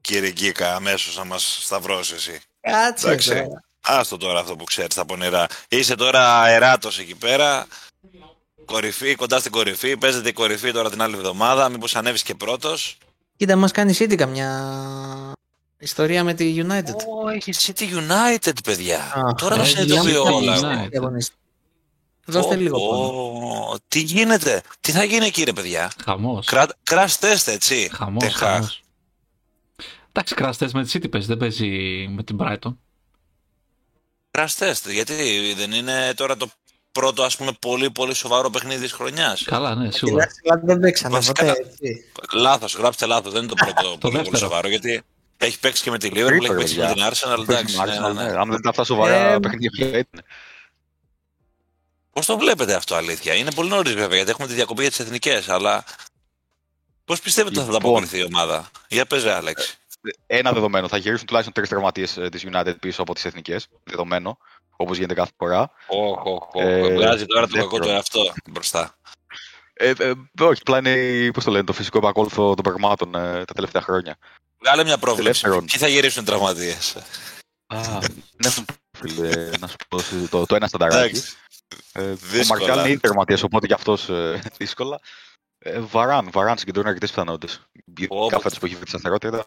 Κύριε 0.00 0.30
Γκίκα, 0.30 0.74
αμέσως 0.74 1.16
να 1.16 1.24
μας 1.24 1.58
σταυρώσεις 1.62 2.16
εσύ. 2.16 2.40
κάτσε 2.60 3.06
Εντάξει. 3.06 3.28
τώρα. 3.28 3.62
Άστο 3.80 4.16
τώρα 4.16 4.40
αυτό 4.40 4.56
που 4.56 4.64
ξέρεις 4.64 4.94
τα 4.94 5.04
πονηρά. 5.04 5.46
Είσαι 5.68 5.94
τώρα 5.94 6.40
αεράτος 6.40 6.98
εκεί 6.98 7.14
πέρα. 7.14 7.66
Κορυφή, 8.64 9.14
κοντά 9.14 9.38
στην 9.38 9.52
κορυφή. 9.52 9.96
Παίζεται 9.96 10.28
η 10.28 10.32
κορυφή 10.32 10.72
τώρα 10.72 10.90
την 10.90 11.02
άλλη 11.02 11.14
εβδομάδα. 11.14 11.68
Μήπως 11.68 11.96
ανέβεις 11.96 12.22
και 12.22 12.34
πρώτος. 12.34 12.96
Κοίτα, 13.36 13.56
μας 13.56 13.70
κάνει 13.72 13.94
City 13.98 14.14
καμιά 14.14 14.50
ιστορία 15.78 16.24
με 16.24 16.34
τη 16.34 16.54
United. 16.58 16.94
Ω, 17.24 17.28
έχει 17.28 17.52
City 17.56 17.82
United, 17.82 18.52
παιδιά. 18.64 18.98
Α, 19.02 19.34
τώρα 19.34 19.56
τα 19.56 19.62
ε, 19.62 19.64
συνειδητοποιώ 19.64 20.24
μιλάμε 20.24 20.36
όλα. 20.36 20.56
για 20.56 20.68
εγώ. 20.68 20.84
United 20.84 20.96
αγωνιστή. 20.96 21.34
Δώστε 22.26 22.54
Ω, 22.54 22.58
λίγο 22.58 22.78
πόνο. 22.78 23.06
ω, 23.72 23.76
Τι 23.88 24.00
γίνεται, 24.00 24.62
τι 24.80 24.92
θα 24.92 25.04
γίνει 25.04 25.26
εκεί, 25.26 25.42
ρε 25.44 25.52
παιδιά; 25.52 25.92
Χαμός. 26.04 26.48
Crash 26.90 27.06
test, 27.20 27.46
έτσι. 27.46 27.90
Χαμός. 27.92 28.24
Ten 28.24 28.42
Hag. 28.44 28.60
Εντάξει, 30.12 30.34
κραστέ 30.34 30.68
με 30.72 30.84
τη 30.84 30.90
City 30.98 31.10
παίζει, 31.10 31.26
δεν 31.26 31.36
παίζει 31.36 31.68
με 32.10 32.22
την 32.22 32.36
Brighton. 32.40 32.76
Crash 34.30 34.54
test, 34.58 34.90
γιατί 34.92 35.14
δεν 35.56 35.72
είναι 35.72 36.12
τώρα 36.16 36.36
το 36.36 36.48
πρώτο, 36.92 37.22
ας 37.22 37.36
πούμε, 37.36 37.52
πολύ 37.60 37.90
πολύ 37.90 38.14
σοβαρό 38.14 38.50
παιχνίδι 38.50 38.82
της 38.82 38.92
χρονιάς. 38.92 39.42
Καλά, 39.42 39.74
ναι, 39.74 39.90
σίγουρα. 39.90 40.22
Εντάξει, 40.22 40.40
αλλά 40.44 40.60
δεν 40.64 40.80
παίξανε 40.80 41.14
Βασικά- 41.14 41.44
ποτέ, 41.46 41.60
έτσι. 41.68 42.04
Λάθος, 42.32 42.74
γράψτε 42.74 43.06
λάθος, 43.06 43.32
δεν 43.32 43.42
είναι 43.42 43.52
το 43.54 43.64
πρώτο 43.64 43.82
πολύ, 43.88 43.98
πολύ 44.00 44.14
δεύτερο. 44.16 44.36
σοβαρό, 44.36 44.68
γιατί 44.68 45.02
Έχει 45.40 45.58
παίξει 45.58 45.82
και 45.82 45.90
με 45.90 45.98
τη 45.98 46.08
Liverpool, 46.12 46.42
έχει 46.44 46.54
παίξει 46.54 46.78
με 46.78 46.92
την 46.92 47.02
Arsenal. 47.02 47.38
Εντάξει, 47.48 47.76
ναι, 47.78 47.98
ναι, 47.98 48.12
ναι. 48.12 48.38
Αν 48.38 48.50
δεν 48.50 48.60
τα 48.60 48.68
αυτά 48.70 48.84
σοβαρά 48.84 49.14
Ε, 49.32 49.38
παιχνίδια 49.38 49.88
είναι. 49.88 50.06
Πώς 52.12 52.26
το 52.26 52.38
βλέπετε 52.38 52.74
αυτό, 52.74 52.94
αλήθεια; 52.94 53.34
Είναι 53.34 53.52
πολύ 53.52 53.68
νωρίς 53.68 53.94
βέβαια, 53.94 54.16
γιατί 54.16 54.30
έχουμε 54.30 54.46
τη 54.46 54.52
διακοπή 54.54 54.80
για 54.80 54.90
τις 54.90 55.00
εθνικές, 55.00 55.48
αλλά. 55.48 55.84
Πώς 57.04 57.20
πιστεύετε 57.20 57.60
ότι 57.60 57.68
θα 57.68 57.72
Λοιπόν. 57.74 57.90
ανταποκριθεί 57.90 58.18
η 58.18 58.24
ομάδα; 58.34 58.70
Για 58.88 59.06
πες 59.06 59.22
ρε, 59.22 59.32
Άλεξ. 59.32 59.76
Ένα 60.26 60.52
δεδομένο. 60.52 60.88
Θα 60.88 60.96
γυρίσουν 60.96 61.26
τουλάχιστον 61.26 61.54
τρεις 61.54 61.68
τραυματίες 61.68 62.18
της 62.30 62.44
United 62.52 62.74
πίσω 62.80 63.02
από 63.02 63.14
τις 63.14 63.24
εθνικές. 63.24 63.68
Δεδομένο. 63.84 64.38
Όπως 64.76 64.96
γίνεται 64.96 65.14
κάθε 65.14 65.30
φορά. 65.36 65.70
Όχ, 65.86 66.24
όχ, 66.24 66.54
όχ. 66.54 66.62
Ε, 66.64 66.94
Βγάζει 66.94 67.26
τώρα 67.26 67.46
το 67.46 67.56
κακό 67.56 67.68
δεύτερο. 67.78 67.84
του 67.84 67.90
εαυτό 67.90 68.34
μπροστά. 68.50 68.97
Ε, 69.80 69.92
ε, 69.98 70.12
όχι, 70.40 70.60
απλά 70.66 70.78
είναι 70.78 71.30
πώς 71.32 71.44
το 71.44 71.50
λένε, 71.50 71.64
το 71.64 71.72
φυσικό 71.72 71.98
επακόλουθο 71.98 72.54
των 72.54 72.62
πραγμάτων 72.64 73.14
ε, 73.14 73.44
τα 73.44 73.54
τελευταία 73.54 73.82
χρόνια. 73.82 74.16
Βγάλε 74.58 74.84
μια 74.84 74.98
πρόβλεψη. 74.98 75.40
Δεύτερον. 75.42 75.64
Ποιοι 75.64 75.80
θα 75.80 75.88
γυρίσουν 75.88 76.24
τραυματίες; 76.24 76.96
Α, 77.66 77.98
ναι, 78.44 78.50
φίλε, 78.98 79.50
να 79.58 79.66
σου 79.66 79.76
πω 79.88 79.98
το, 80.30 80.46
το 80.46 80.54
ένα 80.54 80.66
στανταράκι. 80.66 80.98
Εντάξει. 81.16 81.32
Ε, 81.92 82.00
ο 82.02 82.14
δύσκολα. 82.16 82.58
Μαρκιάλ 82.66 82.90
είναι 82.90 82.98
τερματίας, 83.00 83.42
οπότε 83.42 83.66
και 83.66 83.72
αυτός 83.74 84.08
ε, 84.08 84.40
δύσκολα. 84.56 85.00
Ε, 85.58 85.78
βαράν, 85.80 86.28
βαράν 86.32 86.58
συγκεντρώνει 86.58 86.88
αρκετές 86.88 87.10
πιθανότητες. 87.10 87.60
Πω, 88.08 88.26
Κάθε 88.30 88.42
φορά 88.42 88.54
που 88.60 88.66
έχει 88.66 88.74
βρει 88.74 88.84
τη 88.84 88.90
σταθερότητα. 88.90 89.46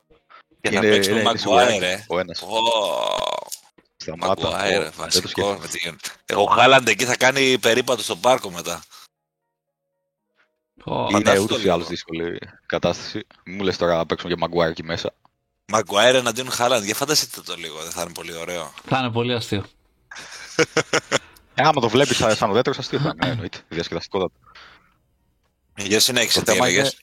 Και 0.61 0.69
θα 0.69 0.75
είναι- 0.77 0.89
παίξει 0.89 1.09
με 1.09 1.15
είναι 1.19 1.23
Μαγκουάιρ, 1.23 1.67
σιγουράκι 1.69 1.83
ε. 1.85 2.05
Ο 2.07 2.19
ένας. 2.19 2.41
Ω, 2.41 2.47
Σταμάτα. 3.97 4.41
Μαγκουάιρ, 4.49 4.79
Ω, 4.79 4.81
δεν 4.81 4.91
το 4.91 4.97
βασικό. 4.97 5.27
σκέφτηκα. 5.27 5.57
με 5.59 5.67
την- 5.67 6.37
Ο 6.37 6.43
Χάλαντ 6.43 6.87
εκεί 6.87 7.05
θα 7.05 7.17
κάνει 7.17 7.57
περίπατο 7.57 8.03
στο 8.03 8.15
πάρκο 8.15 8.49
μετά. 8.49 8.81
Πω, 10.83 11.07
Είναι 11.09 11.11
Φαντάσου 11.17 11.37
το 11.37 11.43
ούτως 11.43 11.57
ή 11.57 11.61
λίγο. 11.61 11.73
άλλως 11.73 11.87
δύσκολη 11.87 12.39
κατάσταση. 12.65 13.27
Μου 13.45 13.63
λες 13.63 13.77
τώρα 13.77 13.95
να 13.97 14.05
παίξουμε 14.05 14.33
και 14.33 14.39
Μαγκουάιρ 14.39 14.69
εκεί 14.71 14.83
μέσα. 14.83 15.13
Μαγκουάιρ 15.65 16.15
εναντίον 16.15 16.49
Χάλαντ. 16.51 16.83
Για 16.83 16.95
φανταστείτε 16.95 17.41
το 17.41 17.55
λίγο, 17.55 17.81
δεν 17.81 17.91
θα 17.91 18.01
είναι 18.01 18.11
πολύ 18.11 18.33
ωραίο. 18.35 18.73
Θα 18.85 18.97
είναι 18.99 19.11
πολύ 19.11 19.33
αστείο. 19.33 19.65
Ε, 21.55 21.63
άμα 21.63 21.81
το 21.81 21.89
βλέπεις 21.89 22.17
σαν, 22.17 22.35
σαν 22.35 22.49
ουδέτερος 22.49 22.77
αστείο 22.77 22.99
θα 22.99 23.13
είναι, 23.15 23.31
εννοείται. 23.31 23.57
Η 23.57 23.75
διασκεδαστικότητα. 23.75 24.39
Για 25.75 25.99
συνέχισε, 25.99 26.39
Το 26.39 26.45
τι 26.45 26.51
θέμα 26.51 26.67
έλεγες. 26.67 26.99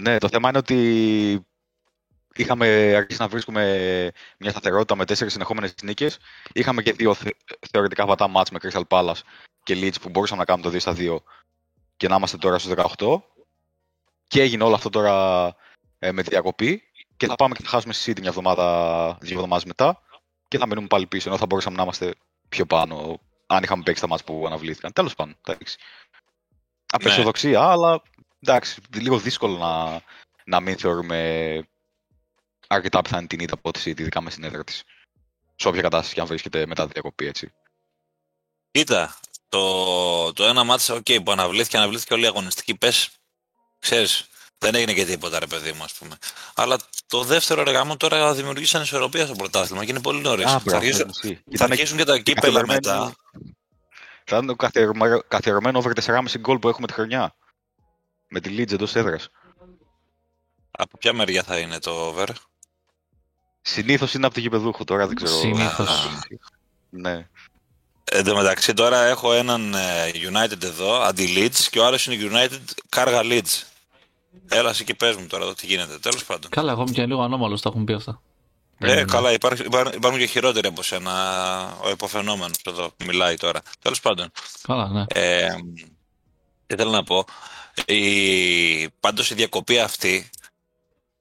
Ναι, 0.00 0.18
το 0.18 0.28
θέμα 0.28 0.48
είναι 0.48 0.58
ότι 0.58 1.46
είχαμε 2.34 2.66
αρχίσει 2.96 3.20
να 3.20 3.28
βρίσκουμε 3.28 3.62
μια 4.38 4.50
σταθερότητα 4.50 4.96
με 4.96 5.04
τέσσερις 5.04 5.32
συνεχόμενες 5.32 5.74
νίκες. 5.82 6.18
Είχαμε 6.52 6.82
και 6.82 6.92
δύο 6.92 7.14
θε- 7.14 7.36
θεωρητικά 7.70 8.06
βατά 8.06 8.28
μάτς 8.28 8.50
με 8.50 8.58
Crystal 8.62 8.82
Palace 8.88 9.20
και 9.62 9.74
Leeds 9.80 10.00
που 10.00 10.08
μπορούσαμε 10.08 10.40
να 10.40 10.44
κάνουμε 10.46 10.70
το 10.70 10.76
2 10.76 10.80
στα 10.80 10.94
2 10.98 11.22
και 11.96 12.08
να 12.08 12.16
είμαστε 12.16 12.36
τώρα 12.36 12.58
στους 12.58 12.72
18. 12.98 13.20
Και 14.26 14.40
έγινε 14.40 14.64
όλο 14.64 14.74
αυτό 14.74 14.90
τώρα 14.90 15.46
ε, 15.98 16.12
με 16.12 16.22
τη 16.22 16.28
διακοπή 16.28 16.82
και 17.16 17.26
θα 17.26 17.34
πάμε 17.34 17.54
και 17.54 17.62
θα 17.62 17.68
χάσουμε 17.68 17.92
στη 17.92 18.12
City 18.12 18.20
μια 18.20 18.28
εβδομάδα, 18.28 19.18
δύο 19.20 19.34
εβδομάδες 19.34 19.64
μετά 19.64 20.02
και 20.48 20.58
θα 20.58 20.66
μείνουμε 20.66 20.86
πάλι 20.86 21.06
πίσω 21.06 21.28
ενώ 21.28 21.38
θα 21.38 21.46
μπορούσαμε 21.46 21.76
να 21.76 21.82
είμαστε 21.82 22.14
πιο 22.48 22.66
πάνω 22.66 23.20
αν 23.46 23.62
είχαμε 23.62 23.82
παίξει 23.82 24.00
τα 24.00 24.08
μάτς 24.08 24.24
που 24.24 24.44
αναβλήθηκαν. 24.46 24.92
Τέλος 24.92 25.14
πάντων, 25.14 25.36
εντάξει. 25.46 25.78
Απαισιοδοξία, 26.92 27.62
αλλά 27.62 28.02
εντάξει, 28.40 28.80
λίγο 28.94 29.18
δύσκολο 29.18 29.56
να, 29.56 30.02
να 30.44 30.60
μην 30.60 30.78
θεωρούμε 30.78 31.60
αρκετά 32.66 33.02
πιθανή 33.02 33.26
την 33.26 33.40
ήττα 33.40 33.54
από 33.54 33.70
τη 33.70 33.80
City, 33.84 34.00
ειδικά 34.00 34.20
με 34.20 34.30
στην 34.30 34.44
έδρα 34.44 34.64
της. 34.64 34.84
Σε 35.56 35.68
όποια 35.68 35.82
κατάσταση 35.82 36.14
και 36.14 36.20
αν 36.20 36.26
βρίσκεται 36.26 36.66
μετά 36.66 36.86
τη 36.86 36.92
διακοπή, 36.92 37.26
έτσι. 37.26 37.52
Κοίτα, 38.70 39.18
το, 39.56 40.32
το 40.32 40.44
ένα 40.44 40.64
μάτσα, 40.64 40.94
οκ, 40.94 41.06
που 41.24 41.32
αναβλήθηκε, 41.32 41.76
αναβλήθηκε 41.76 42.14
όλη 42.14 42.24
η 42.24 42.26
αγωνιστική. 42.26 42.74
Πες, 42.74 43.08
ξέρεις, 43.78 44.26
δεν 44.58 44.74
έγινε 44.74 44.92
και 44.92 45.04
τίποτα, 45.04 45.38
ρε 45.38 45.46
παιδί 45.46 45.72
μου, 45.72 45.82
ας 45.82 45.92
πούμε. 45.92 46.16
Αλλά 46.54 46.78
το 47.06 47.22
δεύτερο 47.24 47.62
ρε 47.62 47.70
γάμο 47.70 47.96
τώρα 47.96 48.34
δημιουργήσαν 48.34 48.82
ισορροπία 48.82 49.26
στο 49.26 49.34
πρωτάθλημα 49.34 49.84
και 49.84 49.90
είναι 49.90 50.00
πολύ 50.00 50.20
νωρίς. 50.20 50.44
Α, 50.44 50.48
Θα, 50.50 50.58
μπράβο, 50.64 50.76
αρχίσουν- 50.86 51.08
ισχύει. 51.08 51.34
θα 51.34 51.42
Ήταν 51.50 51.70
αρχίσουν 51.72 51.96
και 51.96 52.04
τα 52.04 52.18
κύπελα 52.18 52.60
καθιερωμένο- 52.60 52.84
μετά. 52.86 53.14
Θα 54.28 54.36
ήταν 54.36 54.46
το 54.46 54.54
καθιερωμένο- 54.56 55.22
καθιερωμένο 55.28 55.78
over 55.78 55.92
4,5 55.92 56.38
γκολ 56.38 56.58
που 56.58 56.68
έχουμε 56.68 56.86
τη 56.86 56.92
χρονιά. 56.92 57.34
Με 58.28 58.40
τη 58.40 58.54
Leeds 58.58 58.72
εντός 58.72 58.94
έδρας. 58.94 59.28
Από 60.70 60.98
ποια 60.98 61.12
μεριά 61.12 61.42
θα 61.42 61.58
είναι 61.58 61.78
το 61.78 61.90
over; 61.90 62.28
Συνήθως 63.62 64.14
είναι 64.14 64.26
από 64.26 64.34
το 64.34 64.40
γηπεδούχο, 64.40 64.84
τώρα 64.84 65.06
δεν 65.06 65.16
ξέρω. 65.16 65.30
Συνήθως. 65.30 65.88
Α. 65.88 66.08
Ναι. 66.90 67.28
Εν 68.16 68.24
τω 68.24 68.36
μεταξύ 68.36 68.74
τώρα 68.74 69.04
έχω 69.04 69.32
έναν 69.32 69.74
ε, 69.74 70.10
United 70.14 70.62
εδώ, 70.62 71.00
αντι 71.02 71.34
Leeds 71.36 71.66
και 71.70 71.78
ο 71.78 71.84
άλλος 71.86 72.06
είναι 72.06 72.30
United 72.32 72.60
κάργα 72.88 73.20
Leeds. 73.24 73.62
Έλα 74.48 74.70
εσύ 74.70 74.84
και 74.84 74.94
πες 74.94 75.16
μου 75.16 75.26
τώρα 75.26 75.44
εδώ 75.44 75.54
τι 75.54 75.66
γίνεται. 75.66 75.98
Τέλος 75.98 76.24
πάντων. 76.24 76.50
Καλά, 76.50 76.72
εγώ 76.72 76.82
είμαι 76.82 76.90
και 76.90 77.06
λίγο 77.06 77.22
ανώμαλος, 77.22 77.60
τα 77.62 77.68
έχουν 77.68 77.84
πει 77.84 77.92
αυτά. 77.92 78.20
Ε, 78.78 78.94
Δεν- 78.94 79.06
καλά, 79.06 79.32
υπάρχουν, 79.32 79.66
υπάρχουν, 79.66 79.92
υπάρχουν 79.96 80.20
και 80.20 80.26
χειρότεροι 80.26 80.66
από 80.68 80.82
σένα. 80.82 81.12
Ο 81.82 81.90
υποφαινόμενος 81.90 82.56
εδώ 82.66 82.88
που 82.96 83.04
μιλάει 83.06 83.36
τώρα. 83.36 83.60
Τέλος 83.80 84.00
πάντων. 84.00 84.30
Καλά, 84.62 84.88
ναι. 84.88 85.04
Ε, 85.08 85.54
τι 86.66 86.74
θέλω 86.76 86.90
να 86.90 87.02
πω. 87.02 87.24
Η, 87.86 88.88
πάντως 89.00 89.30
η 89.30 89.34
διακοπή 89.34 89.78
αυτή 89.78 90.30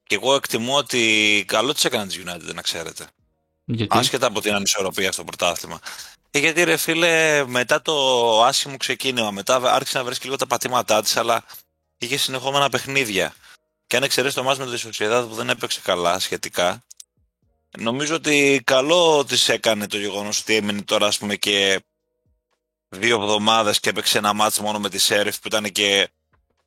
και 0.04 0.16
εγώ 0.16 0.36
εκτιμώ 0.36 0.76
ότι 0.78 1.44
καλό 1.48 1.74
της 1.74 1.86
έκανε 1.86 2.08
της 2.08 2.22
United 2.26 2.54
να 2.54 2.62
ξέρετε. 2.62 3.06
Γιατί; 3.66 3.98
Άσχετα 3.98 4.28
από 4.28 4.42
την 4.42 4.54
ανισορροπία 4.54 5.12
στο 5.12 5.24
πρωτάθλημα. 5.24 5.80
Ε, 6.36 6.40
γιατί 6.40 6.64
ρε 6.64 6.78
φίλε, 6.78 7.44
μετά 7.48 7.82
το 7.82 7.94
άσχημο 8.44 8.78
ξεκίνημα, 8.78 9.32
μετά 9.32 9.56
άρχισε 9.56 9.98
να 9.98 10.04
βρίσκει 10.04 10.26
λίγο 10.26 10.36
τα 10.36 10.48
πατήματά 10.48 11.02
της, 11.02 11.18
αλλά 11.18 11.44
είχε 11.98 12.18
συνεχόμενα 12.18 12.70
παιχνίδια. 12.70 13.34
Και 13.88 13.96
αν 13.96 14.04
εξαιρέσεις 14.04 14.36
το 14.36 14.44
μάτς 14.44 14.60
με 14.60 14.66
τη 14.66 14.78
Σοσιαδάδ 14.78 15.28
που 15.28 15.34
δεν 15.34 15.50
έπαιξε 15.50 15.82
καλά 15.84 16.20
σχετικά, 16.20 16.84
νομίζω 17.78 18.16
ότι 18.16 18.62
καλό 18.64 19.26
της 19.26 19.50
έκανε 19.50 19.88
το 19.88 19.98
γεγονός 19.98 20.40
ότι 20.40 20.56
έμεινε 20.56 20.82
τώρα 20.82 21.08
ας 21.08 21.18
πούμε 21.18 21.36
και 21.36 21.84
δύο 22.90 23.22
εβδομάδες 23.22 23.80
και 23.80 23.90
έπαιξε 23.90 24.18
ένα 24.18 24.34
μάτς 24.34 24.60
μόνο 24.60 24.80
με 24.80 24.90
τη 24.90 24.98
Σέριφ 24.98 25.40
που 25.40 25.48
ήταν 25.48 25.72
και 25.72 26.10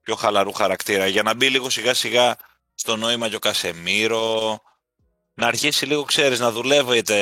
πιο 0.03 0.15
χαλαρού 0.15 0.53
χαρακτήρα 0.53 1.07
για 1.07 1.23
να 1.23 1.35
μπει 1.35 1.51
λίγο 1.51 1.71
σιγά 1.71 1.95
σιγά 1.95 2.37
στο 2.75 2.97
νόημα 2.97 3.29
και 3.29 3.37
ο 3.37 3.39
Κασεμίρο 3.39 4.61
να 5.39 5.47
αρχίσει 5.47 5.87
λίγο 5.87 6.03
ξέρεις 6.03 6.39
να 6.39 6.51
δουλεύετε 6.51 7.15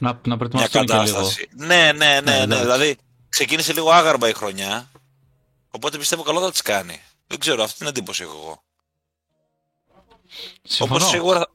Να, 0.00 0.12
να 0.12 0.20
μια 0.24 0.36
προετοιμαστούν 0.36 0.84
και 0.86 0.92
λίγο. 0.92 1.04
κατάσταση. 1.04 1.48
Ναι, 1.56 1.66
ναι, 1.66 1.92
ναι, 1.92 2.20
ναι. 2.20 2.36
εντάξει. 2.36 2.62
Δηλαδή 2.62 2.96
ξεκίνησε 3.28 3.72
λίγο 3.72 3.90
άγαρμα 3.90 4.28
η 4.28 4.32
χρονιά. 4.32 4.90
Οπότε 5.70 5.98
πιστεύω 5.98 6.22
καλό 6.22 6.40
θα 6.40 6.52
τη 6.52 6.62
κάνει. 6.62 7.00
Δεν 7.26 7.38
ξέρω, 7.38 7.62
αυτή 7.62 7.78
την 7.78 7.86
εντύπωση 7.86 8.22
έχω 8.22 8.32
εγώ. 8.32 8.62
Συμφωνώ. 10.62 10.94
Όπως 11.00 11.08
σίγουρα. 11.10 11.38
θα- 11.38 11.50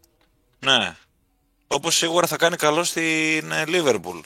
Ναι. 0.80 0.96
Όπως 1.68 1.96
σίγουρα 1.96 2.28
θα 2.28 2.38
κάνει 2.38 2.56
καλό 2.56 2.84
στην 2.84 3.52
ε, 3.52 3.64
Liverpool. 3.68 4.22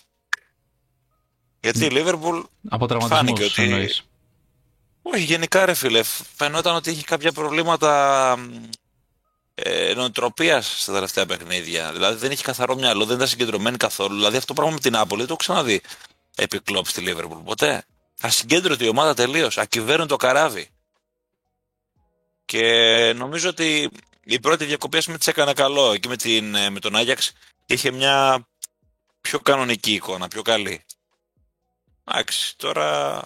Γιατί 1.59 1.85
η 1.85 1.89
Liverpool. 1.91 2.43
Από 2.69 2.87
Φάνηκε 2.87 3.07
τραυματισμούς 3.07 3.51
ότι- 3.51 3.63
εννοείς. 3.63 4.03
Όχι, 5.01 5.23
γενικά 5.23 5.65
ρε 5.65 5.73
φίλε. 5.73 6.03
Φαινόταν 6.35 6.75
ότι 6.75 6.91
είχε 6.91 7.03
κάποια 7.03 7.31
προβλήματα 7.31 8.35
μ, 8.37 8.63
ε, 9.59 9.93
νοοτροπίας 9.93 10.81
στα 10.81 10.93
τελευταία 10.93 11.25
παιχνίδια. 11.25 11.91
Δηλαδή 11.91 12.17
δεν 12.17 12.31
είχε 12.31 12.43
καθαρό 12.43 12.75
μυαλό, 12.75 13.05
δεν 13.05 13.15
ήταν 13.15 13.27
συγκεντρωμένη 13.27 13.77
καθόλου. 13.77 14.15
Δηλαδή 14.15 14.35
αυτό 14.35 14.47
το 14.47 14.53
πράγμα 14.53 14.73
με 14.73 14.79
την 14.79 14.95
Άπολη 14.95 15.19
δεν 15.19 15.27
το 15.27 15.35
έχω 15.39 15.53
ξαναδεί 15.53 15.81
επί 16.35 16.59
κλόπ 16.59 16.87
στη 16.87 17.03
Liverpool. 17.07 17.41
Ποτέ. 17.45 17.85
Ασυγκέντρωτη 18.21 18.85
η 18.85 18.87
ομάδα 18.87 19.13
τελείως. 19.13 19.57
Ακυβέρνει 19.57 20.05
το 20.05 20.15
καράβι. 20.15 20.69
Και 22.45 22.63
νομίζω 23.15 23.49
ότι 23.49 23.89
η 24.23 24.39
πρώτη 24.39 24.65
διακοπή, 24.65 24.97
ας 24.97 25.05
πούμε, 25.05 25.17
της 25.17 25.27
έκανε 25.27 25.53
καλό. 25.53 25.91
Εκεί 25.91 26.07
με, 26.07 26.15
την, 26.15 26.55
ε, 26.55 26.69
με 26.69 26.79
τον 26.79 26.95
Άγιαξ 26.95 27.31
είχε 27.65 27.91
μια 27.91 28.47
πιο 29.21 29.39
κανονική 29.39 29.93
εικόνα, 29.93 30.27
πιο 30.27 30.41
καλή. 30.41 30.85
Εντάξει, 32.03 32.57
τώρα 32.57 33.21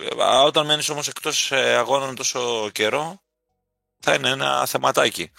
ε, 0.00 0.14
όταν 0.44 0.66
μένεις 0.66 0.88
όμως 0.88 1.08
εκτός 1.08 1.52
ε, 1.52 1.74
αγώνων 1.74 2.14
τόσο 2.14 2.70
καιρό 2.72 3.23
θα 4.04 4.14
είναι 4.14 4.28
ένα 4.28 4.66
θεματάκι. 4.66 5.30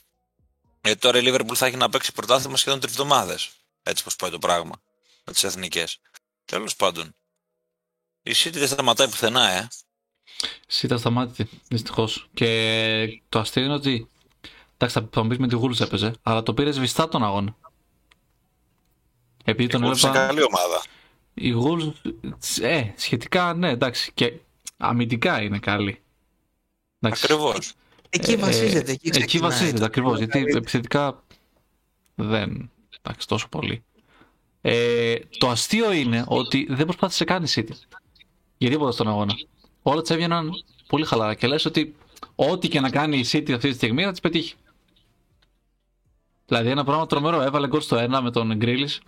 Γιατί 0.83 0.99
τώρα 0.99 1.19
η 1.19 1.21
Liverpool 1.25 1.55
θα 1.55 1.65
έχει 1.65 1.75
να 1.75 1.89
παίξει 1.89 2.11
πρωτάθλημα 2.13 2.57
σχεδόν 2.57 2.79
τρεις 2.79 2.91
εβδομάδες. 2.93 3.51
Έτσι 3.83 4.03
πως 4.03 4.15
πάει 4.15 4.29
το 4.29 4.39
πράγμα 4.39 4.81
με 5.23 5.33
τις 5.33 5.43
εθνικές. 5.43 5.99
Τέλος 6.45 6.75
πάντων. 6.75 7.15
Η 8.23 8.31
City 8.35 8.51
δεν 8.53 8.67
σταματάει 8.67 9.07
πουθενά, 9.09 9.49
ε. 9.49 9.67
Σίτα 10.67 10.97
σταμάτητη, 10.97 11.49
δυστυχώς. 11.67 12.29
Και 12.33 13.21
το 13.29 13.39
αστείο 13.39 13.63
είναι 13.63 13.73
ότι. 13.73 14.09
Εντάξει, 14.73 14.99
θα- 14.99 15.09
θα 15.11 15.21
μου 15.23 15.29
πεις 15.29 15.37
με 15.37 15.47
τη 15.47 15.55
Wolves 15.61 15.79
έπαιζε, 15.79 16.13
αλλά 16.23 16.43
το 16.43 16.53
πήρε 16.53 16.71
σβηστά 16.71 17.07
τον 17.09 17.23
αγώνα. 17.23 17.55
Επειδή 19.43 19.69
τον 19.69 19.83
Η 19.83 19.85
Wolves 19.85 19.97
είναι 19.97 20.07
έβλεπα. 20.07 20.25
καλή 20.27 20.43
ομάδα. 20.43 20.83
Η 21.33 21.53
Wolves. 21.63 22.11
Ε, 22.61 22.91
σχετικά 22.95 23.53
ναι, 23.53 23.69
εντάξει. 23.69 24.11
Και 24.13 24.33
αμυντικά 24.77 25.41
είναι 25.41 25.59
καλή. 25.59 26.01
Εντάξει. 26.99 27.27
Ακριβώς. 28.09 28.29
Εκεί 28.29 28.31
Ε, 28.31 28.35
βασίζεται. 28.37 28.91
Εκεί, 28.91 29.07
Εκεί 29.07 29.19
ξεκινάει. 29.19 29.49
βασίζεται 29.51 29.85
ακριβώς. 29.85 30.17
Γιατί 30.17 30.39
επιθετικά 30.55 31.23
δεν. 32.15 32.69
Εντάξει, 33.01 33.27
τόσο 33.27 33.47
πολύ. 33.49 33.83
Ε, 34.61 35.15
το 35.37 35.49
αστείο 35.49 35.91
είναι 35.91 36.23
ότι 36.27 36.67
δεν 36.69 36.85
προσπάθησε 36.85 37.23
καν 37.23 37.43
η 37.43 37.47
City. 37.55 37.69
Για 38.57 38.69
τίποτα 38.69 38.91
στον 38.91 39.07
αγώνα. 39.07 39.33
Όλα 39.81 40.01
της 40.01 40.09
έβγαιναν 40.09 40.51
πολύ 40.87 41.05
χαλαρά 41.05 41.33
και 41.33 41.47
λες 41.47 41.65
ότι 41.65 41.95
ό,τι 42.35 42.67
και 42.67 42.79
να 42.79 42.89
κάνει 42.89 43.17
η 43.17 43.25
City 43.31 43.51
αυτή 43.51 43.69
τη 43.69 43.73
στιγμή 43.73 44.03
θα 44.03 44.11
της 44.11 44.19
πετύχει. 44.19 44.53
Δηλαδή 46.45 46.69
ένα 46.69 46.83
πράγμα 46.83 47.05
τρομερό. 47.05 47.41
Έβαλε 47.41 47.67
γκολ 47.67 47.81
στο 47.81 47.97
1 47.97 48.19
με 48.23 48.31
τον 48.31 48.55
Γκρίλις 48.55 49.01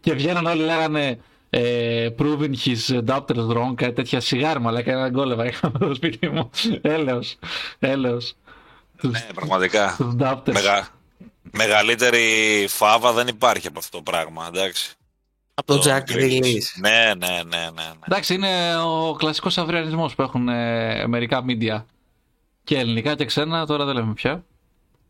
και 0.00 0.12
βγαίναν 0.14 0.46
όλοι 0.46 0.62
λέγανε 0.62 1.20
ε, 1.50 2.08
proving 2.18 2.54
his 2.64 3.04
adapters 3.04 3.48
wrong, 3.48 3.74
κάτι 3.74 3.92
τέτοια 3.92 4.20
σιγάρι 4.20 4.60
αλλά 4.64 4.82
και 4.82 4.90
ένα 4.90 5.08
γκολ 5.08 5.30
έβαλε 5.30 5.52
στο 5.76 5.94
σπίτι 5.94 6.28
μου. 6.28 6.50
Έλεος, 6.80 7.38
έλεος. 7.78 8.34
Ναι, 9.00 9.26
πραγματικά. 9.34 9.94
Τους 9.98 10.14
adapters. 10.18 10.52
Μεγα... 10.52 10.88
Μεγαλύτερη 11.52 12.66
φάβα 12.68 13.12
δεν 13.12 13.26
υπάρχει 13.28 13.66
από 13.66 13.78
αυτό 13.78 13.96
το 13.96 14.02
πράγμα, 14.02 14.46
εντάξει. 14.48 14.94
Από 15.54 15.74
το 15.74 15.82
Jack 15.84 16.12
Grealish. 16.12 16.42
Grealish. 16.42 16.80
Ναι, 16.80 17.12
ναι, 17.18 17.26
ναι, 17.26 17.42
ναι. 17.42 17.70
ναι. 17.74 17.90
Εντάξει, 18.06 18.34
είναι 18.34 18.76
ο 18.76 19.14
κλασικός 19.14 19.58
αυριανισμός 19.58 20.14
που 20.14 20.22
έχουν 20.22 20.48
ε, 20.48 21.06
μερικά 21.06 21.44
media 21.48 21.82
και 22.64 22.78
ελληνικά 22.78 23.14
και 23.14 23.24
ξένα, 23.24 23.66
τώρα 23.66 23.84
δεν 23.84 23.94
λέμε 23.94 24.12
πια. 24.12 24.44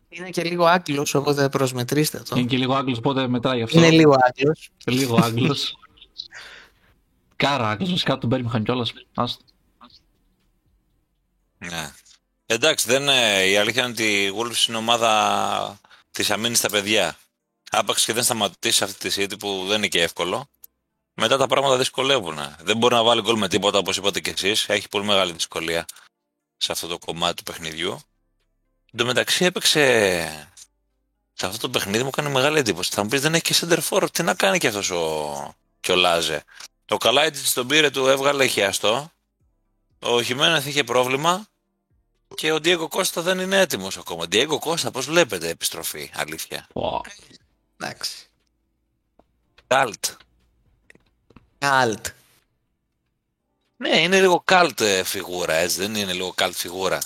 Είναι 0.09 0.30
και 0.30 0.42
λίγο 0.42 0.64
Άγγλος, 0.64 1.14
οπότε 1.14 1.49
προσμετρήστε 1.49 2.23
το. 2.28 2.37
Είναι 2.38 2.47
και 2.47 2.56
λίγο 2.56 2.75
Άγγλος, 2.75 2.99
οπότε 2.99 3.28
μετράει 3.28 3.62
αυτό. 3.62 3.78
Είναι 3.78 3.90
λίγο 3.90 4.16
Άγγλος. 4.20 4.70
Λίγο 4.85 5.18
Άγγλος. 5.23 5.75
Κάρα 7.40 7.68
Άγγλος, 7.68 7.90
βασικά 7.90 8.18
του 8.18 8.26
Μπέρμιχαν 8.26 8.64
κιόλας. 8.64 8.92
Άστο. 9.14 9.44
ναι. 11.59 11.92
Εντάξει, 12.47 12.88
δεν, 12.88 13.09
ε, 13.09 13.42
η 13.42 13.56
αλήθεια 13.56 13.82
είναι 13.82 13.92
ότι 13.92 14.25
η 14.25 14.32
Wolves 14.37 14.68
είναι 14.68 14.76
ομάδα 14.76 15.80
της 16.11 16.30
αμήνης 16.30 16.59
στα 16.59 16.68
παιδιά. 16.68 17.16
Άπαξ 17.70 18.04
και 18.04 18.12
δεν 18.12 18.23
σταματήσει 18.23 18.85
αυτή 18.85 19.09
τη 19.09 19.23
City 19.23 19.38
που 19.38 19.64
δεν 19.66 19.76
είναι 19.76 19.88
και 19.88 20.02
εύκολο. 20.02 20.49
Μετά 21.14 21.37
τα 21.37 21.47
πράγματα 21.47 21.76
δυσκολεύουν. 21.76 22.38
Δεν 22.61 22.76
μπορεί 22.76 22.94
να 22.94 23.02
βάλει 23.02 23.20
γκολ 23.20 23.37
με 23.37 23.49
τίποτα 23.49 23.78
όπως 23.78 23.97
είπατε 23.97 24.20
κι 24.20 24.30
εσείς. 24.30 24.68
Έχει 24.68 24.88
πολύ 24.88 25.04
μεγάλη 25.04 25.32
δυσκολία 25.32 25.87
σε 26.56 26.73
αυτό 26.73 26.87
το 26.87 26.99
κομμάτι 26.99 27.35
του 27.35 27.42
παιχνιδιού. 27.42 27.92
Εν 28.92 28.99
τω 28.99 29.04
μεταξύ 29.04 29.44
έπαιξε 29.44 29.80
σε 31.32 31.47
αυτό 31.47 31.59
το 31.59 31.70
παιχνίδι 31.70 32.04
μου 32.04 32.11
κάνει 32.11 32.28
μεγάλη 32.28 32.59
εντύπωση. 32.59 32.90
Θα 32.92 33.02
μου 33.02 33.09
πεις 33.09 33.20
δεν 33.20 33.35
έχει 33.35 33.42
και 33.42 33.54
center 33.61 33.78
for. 33.88 34.11
Τι 34.12 34.23
να 34.23 34.35
κάνει 34.35 34.59
και 34.59 34.68
αυτός 34.68 34.90
ο, 34.90 35.54
και 35.80 35.92
ο 35.92 35.97
Λάζε. 35.97 36.44
Το 36.90 36.97
Καλάιτιτ 36.97 37.47
τον 37.54 37.66
πήρε, 37.66 37.90
του 37.90 38.06
έβγαλε 38.06 38.47
χιαστό. 38.47 39.12
Ο 39.99 40.23
Χιμένεθ 40.23 40.66
είχε 40.66 40.85
πρόβλημα. 40.85 41.47
Και 42.35 42.52
ο 42.52 42.61
Ντιέγκο 42.61 42.88
Κώστα 42.88 43.23
δεν 43.23 43.38
είναι 43.38 43.59
έτοιμος 43.59 43.97
ακόμα. 43.97 44.26
Ντιέγκο 44.28 44.59
Κώστα, 44.59 44.90
πώς 44.90 45.06
βλέπετε 45.06 45.49
επιστροφή, 45.49 46.11
αλήθεια; 46.14 46.66
Πω. 46.73 47.00
Εντάξει. 47.76 48.26
Καλτ. 49.66 50.04
Καλτ. 51.59 52.06
Ναι, 53.76 54.00
είναι 54.00 54.20
λίγο 54.20 54.40
καλτ 54.44 54.80
ε, 54.80 55.04
φιγούρα, 55.04 55.54
έτσι. 55.54 55.76
Δεν 55.78 55.94
είναι 55.94 56.12
λίγο 56.12 56.32
καλτ 56.32 56.54
φιγούρα. 56.54 56.99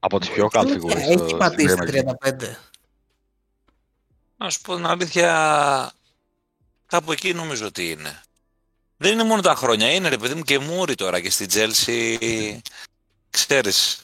Από 0.00 0.18
τις 0.18 0.30
πιο 0.30 0.48
καλές 0.48 0.72
φιγούρες. 0.72 1.02
στο- 1.02 1.10
Έχει 1.12 1.24
στην 1.24 1.38
πατήσει 1.38 1.74
Premier 1.78 1.88
League. 1.88 2.26
35. 2.28 2.56
Να 4.36 4.50
σου 4.50 4.60
πω 4.60 4.74
την 4.76 4.86
αλήθεια, 4.86 5.92
κάπου 6.90 7.12
εκεί 7.12 7.34
νομίζω 7.34 7.66
ότι 7.66 7.90
είναι. 7.90 8.22
Δεν 8.96 9.12
είναι 9.12 9.24
μόνο 9.24 9.42
τα 9.42 9.54
χρόνια, 9.54 9.92
είναι 9.92 10.08
ρε 10.08 10.16
παιδί 10.18 10.34
μου 10.34 10.42
και 10.42 10.58
μούρι 10.58 10.94
τώρα 10.94 11.20
και 11.20 11.30
στην 11.30 11.48
Τζέλσι, 11.48 12.18
ξέρεις, 13.30 13.98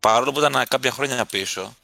παρόλο 0.00 0.32
που 0.32 0.38
ήταν 0.38 0.64
κάποια 0.68 0.90
χρόνια 0.90 1.24
πίσω, 1.24 1.76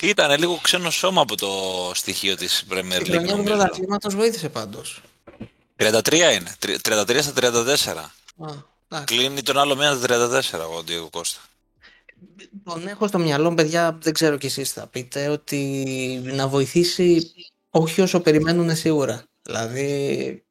ήταν 0.00 0.38
λίγο 0.38 0.58
ξένο 0.62 0.90
σώμα 0.90 1.20
από 1.20 1.36
το 1.36 1.50
στοιχείο 1.94 2.36
της 2.36 2.64
Premier 2.70 2.74
Την 2.74 3.00
League 3.00 3.04
χρονιά 3.04 3.20
του 3.20 3.36
νομίζω. 3.36 3.54
πρωταθλήματος 3.56 4.14
βοήθησε 4.14 4.48
πάντως. 4.48 5.00
33 5.76 6.32
είναι, 6.32 6.54
τρι- 6.58 6.80
33 6.80 7.22
στα 7.22 7.32
34. 7.32 8.12
Α, 8.38 8.52
εντάξει. 8.88 9.14
Κλείνει 9.14 9.42
τον 9.42 9.58
άλλο 9.58 9.76
μήνα 9.76 9.98
τα 9.98 10.06
34 10.06 10.76
ο 10.76 10.82
Ντίγκο 10.82 11.08
Κώστα. 11.10 11.40
Τον 12.64 12.86
έχω 12.86 13.06
στο 13.06 13.18
μυαλό, 13.18 13.48
μου, 13.48 13.54
παιδιά, 13.56 13.98
δεν 14.02 14.12
ξέρω 14.12 14.36
κι 14.36 14.46
εσείς 14.46 14.72
θα 14.72 14.86
πείτε, 14.86 15.28
ότι 15.28 15.66
να 16.24 16.48
βοηθήσει 16.48 17.32
όχι 17.70 18.00
όσο 18.00 18.20
περιμένουν 18.20 18.76
σίγουρα. 18.76 19.24
Δηλαδή, 19.46 20.44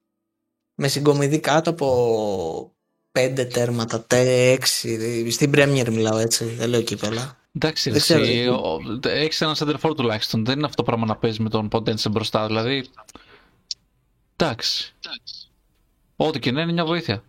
με 0.76 0.88
συγκομιδή 0.88 1.40
κάτω 1.40 1.70
από 1.70 2.74
πέντε 3.12 3.46
τέρματα, 3.46 4.02
τε, 4.04 4.52
έξι, 4.52 5.32
στην 5.32 5.52
Premier 5.56 5.88
μιλάω 5.90 6.18
έτσι, 6.18 6.46
δεν 6.46 6.70
λέω 6.70 6.82
κύπελα. 6.82 7.38
Εντάξει, 7.56 7.90
Δεν 7.90 8.00
ξέρω, 8.02 8.22
εσύ, 8.22 8.40
δεν- 8.44 8.50
ο- 8.54 8.80
έχεις 9.04 9.42
ένα 9.42 9.56
center 9.60 9.76
forward 9.82 9.96
τουλάχιστον. 9.96 10.46
Δεν 10.46 10.58
είναι 10.58 10.66
αυτό 10.66 10.76
το 10.78 10.84
πράγμα 10.84 11.06
να 11.06 11.16
παίζεις 11.16 11.40
με 11.40 11.50
τον 11.50 11.68
Ποντένσε 11.68 12.10
μπροστά. 12.10 12.48
Δηλαδή, 12.48 12.88
εντάξει. 14.36 14.94
Ό,τι 16.16 16.40
και 16.40 16.52
να 16.52 16.62
είναι 16.62 16.72
μια 16.72 16.86
βοήθεια. 16.86 17.24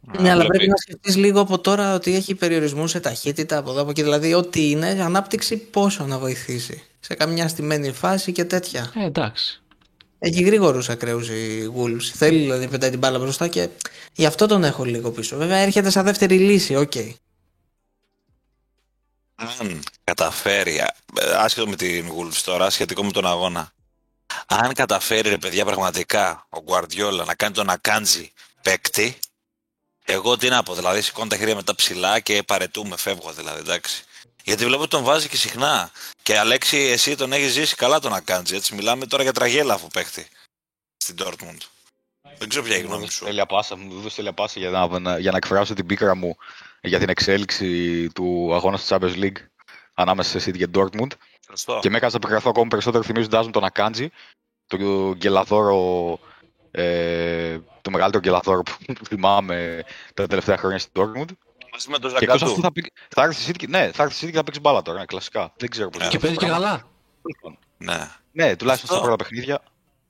Ναι, 0.00 0.30
αλλά 0.30 0.34
βλέπει. 0.34 0.48
πρέπει 0.48 0.68
να 0.70 0.76
σκεφτείς 0.76 1.16
λίγο 1.16 1.40
από 1.40 1.58
τώρα 1.58 1.94
ότι 1.94 2.14
έχει 2.14 2.34
περιορισμούς 2.34 2.90
σε 2.90 3.00
ταχύτητα 3.00 3.56
από 3.58 3.70
εδώ 3.70 3.80
από 3.80 3.90
εκεί. 3.90 4.02
Δηλαδή, 4.02 4.34
ό,τι 4.34 4.70
είναι, 4.70 4.86
ανάπτυξη 4.88 5.56
πόσο 5.56 6.06
να 6.06 6.18
βοηθήσει. 6.18 6.82
Σε 7.00 7.14
καμιά 7.14 7.48
στημένη 7.48 7.92
φάση 7.92 8.32
και 8.32 8.44
τέτοια. 8.44 8.92
Ε, 8.94 9.04
εντάξει. 9.04 9.62
Έχει 10.18 10.42
γρήγορους 10.42 10.88
ακραίους 10.88 11.28
η 11.28 11.72
Wolves. 11.76 12.02
Θέλει 12.14 12.38
δηλαδή 12.38 12.64
να 12.64 12.70
πετάει 12.70 12.90
την 12.90 12.98
μπάλα 12.98 13.18
μπροστά 13.18 13.48
και 13.48 13.68
γι' 14.14 14.26
αυτό 14.26 14.46
τον 14.46 14.64
έχω 14.64 14.84
λίγο 14.84 15.10
πίσω. 15.10 15.36
Βέβαια 15.36 15.56
έρχεται 15.56 15.90
σαν 15.90 16.04
δεύτερη 16.04 16.38
λύση, 16.38 16.76
οκ. 16.76 16.92
αν 19.34 19.82
καταφέρει, 20.04 20.80
α- 20.80 20.94
ε, 21.20 21.34
άσχετο 21.34 21.68
με 21.68 21.76
την 21.76 22.08
Wolves 22.08 22.40
τώρα, 22.44 22.70
σχετικό 22.70 23.04
με 23.04 23.12
τον 23.12 23.26
αγώνα, 23.26 23.72
αν 24.46 24.72
καταφέρει 24.72 25.28
ρε 25.28 25.38
παιδιά 25.38 25.64
πραγματικά 25.64 26.46
ο 26.48 26.58
Guardiola 26.66 27.24
να 27.26 27.34
κάνει 27.34 27.54
τον 27.54 27.70
Ακάντζη 27.70 28.32
παίκτη, 28.62 29.18
εγώ 30.04 30.36
τι 30.36 30.48
να 30.48 30.62
πω, 30.62 30.74
δηλαδή 30.74 31.02
σηκώνω 31.02 31.28
τα 31.28 31.36
χέρια 31.36 31.54
μετά 31.54 31.74
ψηλά 31.74 32.20
και 32.20 32.42
παρετούμε, 32.42 32.96
φεύγω 32.96 33.32
δηλαδή, 33.32 33.58
εντάξει. 33.58 34.04
Γιατί 34.48 34.64
βλέπω 34.64 34.82
ότι 34.82 34.90
τον 34.90 35.02
βάζει 35.04 35.28
και 35.28 35.36
συχνά. 35.36 35.90
Και 36.22 36.38
Αλέξη, 36.38 36.76
εσύ 36.78 37.16
τον 37.16 37.32
έχεις 37.32 37.52
ζήσει 37.52 37.74
καλά 37.74 37.98
τον 38.00 38.12
Ακάντζη, 38.14 38.54
έτσι. 38.56 38.74
Μιλάμε 38.74 39.06
τώρα 39.06 39.22
για 39.22 39.32
τραγέλαφο 39.32 39.88
παίκτη 39.92 40.28
στην 40.96 41.16
Dortmund. 41.18 41.58
Δεν 42.38 42.48
ξέρω 42.48 42.64
ποια 42.64 42.76
είναι 42.76 42.84
η 42.84 42.86
γνώμη 42.88 43.10
σου. 43.10 43.24
Τέλεια 43.24 43.46
πάσα, 43.46 43.76
μου 43.76 44.00
δώσε 44.00 44.16
τέλεια 44.16 44.32
πάσα 44.32 44.60
για 44.60 44.70
να, 44.70 44.98
να- 44.98 45.18
για 45.18 45.30
να 45.30 45.36
εκφράσω 45.36 45.74
την 45.74 45.86
πίκρα 45.86 46.14
μου 46.14 46.36
για 46.80 46.98
την 46.98 47.08
εξέλιξη 47.08 48.08
του 48.14 48.54
αγώνα 48.54 48.76
στη 48.76 48.94
Champions 48.94 49.14
League 49.24 49.36
ανάμεσα 49.94 50.40
σε 50.40 50.50
City 50.50 50.56
και 50.56 50.68
Dortmund. 50.74 51.12
Σωστό. 51.48 51.78
Και 51.82 51.90
με 51.90 51.96
έκανε 51.96 52.12
να 52.12 52.18
επικραθώ 52.22 52.48
ακόμα 52.48 52.68
περισσότερο 52.68 53.02
θυμίζοντάς 53.04 53.44
μου 53.44 53.50
τον 53.52 53.64
Ακάντζη, 53.64 54.10
τον 54.66 55.12
γκελαδόρο, 55.16 56.18
ε, 56.70 57.58
το 57.82 57.90
μεγαλύτερο 57.90 58.22
γκελαδόρο 58.22 58.62
που 58.98 59.04
θυμάμαι 59.04 59.84
τα 60.14 60.26
τελευταία 60.26 60.56
χρόνια 60.56 60.78
στην 60.78 60.92
Dortmund. 60.96 61.28
Μαζί 61.78 61.90
με 61.90 61.98
τον 61.98 62.10
Και 62.10 62.16
εκτός 62.24 62.42
αυτού 62.42 62.46
Ζαγκαντού. 62.48 62.62
θα, 62.62 62.72
πει- 62.72 62.92
θα 63.08 63.22
έρθει 63.22 63.42
στη 63.42 63.52
City, 63.54 63.68
ναι, 63.68 63.90
θα 63.92 64.02
έρθει 64.02 64.14
στη 64.14 64.26
City 64.26 64.30
και 64.30 64.36
θα 64.36 64.44
παίξει 64.44 64.60
μπάλα 64.60 64.82
τώρα, 64.82 64.98
ναι, 64.98 65.04
κλασικά. 65.04 65.52
Δεν 65.56 65.68
ξέρω 65.68 65.88
πώς 65.90 66.00
Ε, 66.00 66.04
είναι 66.04 66.10
Και 66.10 66.16
αυτό 66.16 66.28
παίζει 66.28 66.38
το 66.40 66.44
και 66.54 66.60
πράγμα. 66.60 66.88
καλά. 67.78 67.96
Ναι. 67.98 68.10
Ναι, 68.32 68.56
τουλάχιστον 68.56 68.88
στα 68.88 68.96
Αυτό. 68.98 69.06
πρώτα 69.08 69.24
παιχνίδια. 69.24 69.62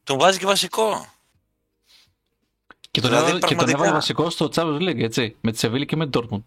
Τον 0.04 0.18
βάζει 0.18 0.38
και 0.38 0.46
βασικό. 0.46 1.06
Και 2.90 3.00
τον, 3.00 3.10
Δηλαδή, 3.10 3.26
έβαλε, 3.30 3.32
και 3.32 3.46
τον 3.46 3.56
πραγματικά. 3.56 3.78
έβαλε 3.78 3.92
βασικό 3.92 4.30
στο 4.30 4.48
Champions 4.54 4.80
League, 4.88 5.00
έτσι. 5.02 5.36
Με 5.40 5.52
τη 5.52 5.58
Σεβίλη 5.58 5.86
και 5.86 5.96
με 5.96 6.08
την 6.08 6.20
Dortmund. 6.20 6.42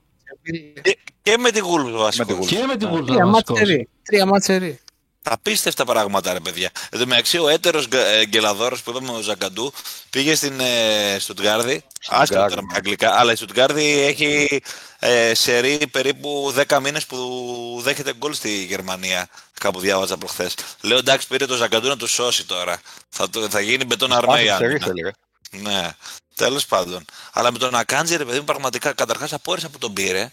Και, 0.81 0.97
και 1.21 1.38
με 1.38 1.51
την 1.51 1.63
Wolves 1.65 1.91
βασικό. 1.97 2.25
τη 2.25 2.34
Wolves. 2.34 2.45
Και 2.45 2.65
με 2.67 2.75
την 2.77 2.88
Ναι. 2.89 2.93
Wolves 2.99 3.05
Τρία 3.05 3.25
βασικός. 3.25 4.25
μάτσερι. 4.25 4.79
Τρία 5.23 5.31
μάτσερι. 5.34 5.51
Απίστευτα 5.51 5.86
πράγματα, 5.86 6.34
ρε 6.34 6.39
παιδιά. 6.39 6.71
Εν 6.89 6.99
τω 6.99 7.05
μεταξύ, 7.07 7.38
ο 7.38 7.47
έτερος 7.49 7.88
γκελαδόρος 8.25 8.81
που 8.81 8.89
είπαμε 8.89 9.12
ο 9.12 9.21
Ζαγκαντού 9.21 9.73
πήγε 10.10 10.36
στην 10.36 10.60
ε, 10.60 11.17
Στουτγκάρδη. 11.19 11.84
Άσχετο 12.07 12.25
Στουτγκάρδη, 12.25 12.49
τώρα 12.49 12.62
με 12.65 12.71
ναι. 12.71 12.77
αγγλικά, 12.77 13.19
αλλά 13.19 13.31
η 13.31 13.36
Στουτγκάρδη 13.36 13.99
έχει 13.99 14.62
ε, 14.99 15.34
σερί 15.34 15.88
περίπου 15.91 16.53
10 16.67 16.79
μήνες 16.81 17.05
που 17.05 17.79
δέχεται 17.84 18.13
γκολ 18.13 18.34
στη 18.34 18.63
Γερμανία. 18.63 19.29
Κάπου 19.60 19.79
διάβαζα 19.79 20.17
προχθές. 20.17 20.53
Λέω 20.81 20.97
εντάξει, 20.97 21.27
πήρε 21.27 21.45
το 21.45 21.55
Ζαγκαντού 21.55 21.88
να 21.88 21.97
του 21.97 22.07
σώσει 22.07 22.45
τώρα. 22.45 22.81
Θα, 23.10 23.29
το- 23.29 23.49
θα 23.49 23.60
γίνει 23.60 23.86
μπετόν 23.86 24.13
αρμέι. 24.13 24.49
Άσο, 24.49 24.63
άμυνα. 24.63 24.86
θέλει, 24.86 25.01
ρε. 25.01 25.12
Ναι, 25.51 25.95
τέλος 26.36 26.65
πάντων. 26.65 27.05
Αλλά 27.34 27.51
με 27.51 27.57
τον 27.57 27.75
Ακάντζη, 27.75 28.15
ρε 28.15 28.25
παιδί 28.25 28.38
μου, 28.39 28.45
πραγματικά 28.45 28.93
καταρχάς 28.93 29.34
απόρρισα 29.34 29.69
που 29.69 29.77
τον 29.77 29.93
πήρε 29.93 30.31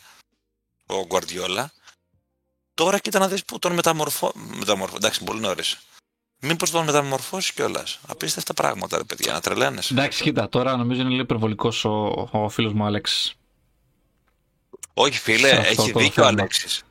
ο 0.86 1.06
Γκουαρδιόλα. 1.06 1.72
Τώρα 2.78 2.98
κοίτα 2.98 3.18
να 3.18 3.28
δεις 3.28 3.44
που 3.44 3.58
τον 3.58 3.72
μεταμορφώ. 3.72 4.32
μεταμορφώ. 4.34 4.96
Εντάξει, 4.96 5.24
πολύ 5.24 5.40
νωρίς. 5.40 5.78
Μήπως 6.40 6.70
τον 6.70 6.84
μεταμορφώσεις 6.84 7.52
κιόλας. 7.52 7.98
Απίστευτα 8.08 8.54
πράγματα, 8.54 8.96
ρε 8.96 9.04
παιδιά, 9.04 9.32
να 9.32 9.40
τρελαίνεσαι. 9.40 9.92
Εντάξει, 9.92 10.22
κοίτα, 10.22 10.48
τώρα 10.48 10.76
νομίζω 10.76 11.00
είναι 11.00 11.10
λίγο 11.10 11.22
υπερβολικός 11.22 11.84
ο, 11.84 12.28
ο 12.32 12.48
φίλος 12.48 12.72
μου 12.72 12.84
Άλεξ. 12.84 13.34
Όχι, 14.94 15.18
φίλε, 15.18 15.48
Σε 15.48 15.54
αυτό 15.56 15.82
έχει 15.82 15.92
το 15.92 15.98
δίκιο 15.98 16.22
ο 16.22 16.26
θέμα. 16.26 16.26
Αλέξης. 16.26 16.82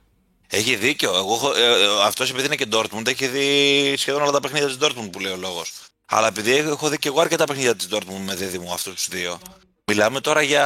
Έχει 0.48 0.76
δίκιο. 0.76 1.16
Εγώ, 1.16 1.34
έχω- 1.34 1.54
ε, 1.56 1.84
ε, 1.84 2.04
αυτός 2.04 2.30
επειδή 2.30 2.46
είναι 2.46 2.56
και 2.56 2.68
Dortmund, 2.72 3.08
έχει 3.08 3.28
δει 3.28 3.94
σχεδόν 3.98 4.22
όλα 4.22 4.32
τα 4.32 4.40
παιχνίδια 4.40 4.68
της 4.68 4.78
Dortmund 4.82 5.10
που 5.12 5.20
λέει 5.20 5.32
ο 5.32 5.38
λόγος. 5.38 5.74
Αλλά 6.06 6.28
επειδή 6.28 6.52
έχω, 6.52 6.70
έχω 6.70 6.90
δει 6.90 6.98
και 6.98 7.08
εγώ 7.08 7.22
αρκετά 7.22 7.46
παιχνίδια 7.46 7.76
της 7.76 7.88
Dortmund 7.92 8.22
με 8.26 8.36
δίδυμο 8.36 8.74
αυτούς 8.74 8.94
τους 8.94 9.08
δύο. 9.08 9.40
Μιλάμε 9.86 10.22
τώρα 10.22 10.42
για. 10.42 10.66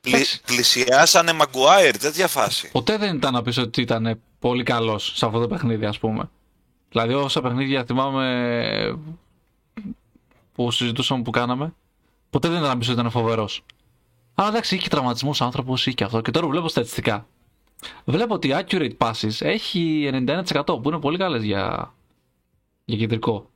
Πλη, 0.00 0.14
Εντάξει. 0.14 0.40
πλησιάσανε 0.42 1.32
Maguire, 1.40 1.94
τέτοια 2.00 2.28
φάση. 2.28 2.70
Ποτέ 2.70 2.96
δεν 2.96 3.16
ήταν 3.16 3.32
να 3.32 3.42
πεις 3.42 3.58
ότι 3.58 3.80
ήταν 3.80 4.20
πολύ 4.38 4.62
καλός 4.62 5.12
σε 5.16 5.26
αυτό 5.26 5.40
το 5.40 5.48
παιχνίδι, 5.48 5.84
ας 5.84 5.98
πούμε. 5.98 6.30
Δηλαδή, 6.90 7.14
όσα 7.14 7.40
παιχνίδια 7.40 7.84
θυμάμαι 7.84 8.98
που 10.54 10.70
συζητούσαμε 10.70 11.22
που 11.22 11.30
κάναμε, 11.30 11.74
ποτέ 12.30 12.48
δεν 12.48 12.56
ήταν 12.56 12.68
να 12.68 12.78
πεις 12.78 12.88
ότι 12.88 12.98
ήταν 12.98 13.10
φοβερός. 13.10 13.64
Αλλά 14.34 14.48
εντάξει, 14.48 14.74
είχε 14.74 14.88
τραυματισμούς 14.88 15.40
άνθρωπος, 15.40 15.80
είχε 15.86 15.94
και 15.96 16.04
αυτό. 16.04 16.20
Και 16.20 16.30
τώρα 16.30 16.46
που 16.46 16.52
βλέπω 16.52 16.68
στατιστικά. 16.68 17.26
Βλέπω 18.04 18.34
ότι 18.34 18.48
η 18.48 18.54
accurate 18.58 18.96
passes 18.98 19.30
έχει 19.38 20.10
91% 20.12 20.64
που 20.66 20.82
είναι 20.84 20.98
πολύ 20.98 21.18
καλές 21.18 21.42
για, 21.42 21.94
για 22.84 22.96
κεντρικό. 22.98 23.50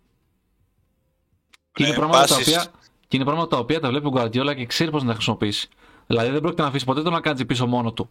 Και 1.73 1.83
είναι, 1.83 1.93
Ναι, 1.93 1.99
πράγματα 1.99 2.27
τα 2.27 2.35
passes- 2.37 2.47
οποία, 2.49 2.67
και 3.09 3.17
είναι 3.17 3.25
πράγματα 3.25 3.49
τα 3.49 3.59
οποία 3.59 3.81
τα 3.81 3.89
βλέπει 3.89 4.07
ο 4.07 4.13
Guardiola 4.15 4.55
και 4.57 4.67
ξέρει 4.67 4.91
πώς 4.91 5.03
να 5.03 5.09
τα 5.09 5.15
χρησιμοποιήσει. 5.15 5.69
Δηλαδή 6.07 6.31
δεν 6.31 6.41
πρόκειται 6.41 6.63
να 6.63 6.69
αφήσει 6.69 6.85
ποτέ 6.85 7.03
τον 7.03 7.13
να 7.13 7.21
κάνει 7.21 7.45
πίσω 7.45 7.67
μόνο 7.67 7.93
του. 7.93 8.11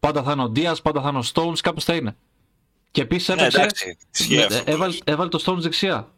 Πάντα 0.00 0.22
θα 0.22 0.32
είναι 0.32 0.42
ο 0.42 0.52
Diaz, 0.56 0.82
πάντα 0.82 1.00
θα 1.02 1.08
είναι 1.08 1.18
ο 1.18 1.24
Stones, 1.34 1.58
κάπως 1.58 1.84
θα 1.84 1.94
είναι. 1.94 2.16
Και 2.90 3.00
επίσης 3.00 3.28
Ναι, 3.28 3.34
έπαιξε. 3.34 3.60
εντάξει. 3.60 3.98
Ισχύει 4.18 4.36
ε, 4.36 4.44
αυτό. 4.44 4.62
έβαλε, 4.70 4.96
έβαλε 5.04 5.28
το 5.28 5.42
Stones 5.46 5.58
δεξιά. 5.60 6.08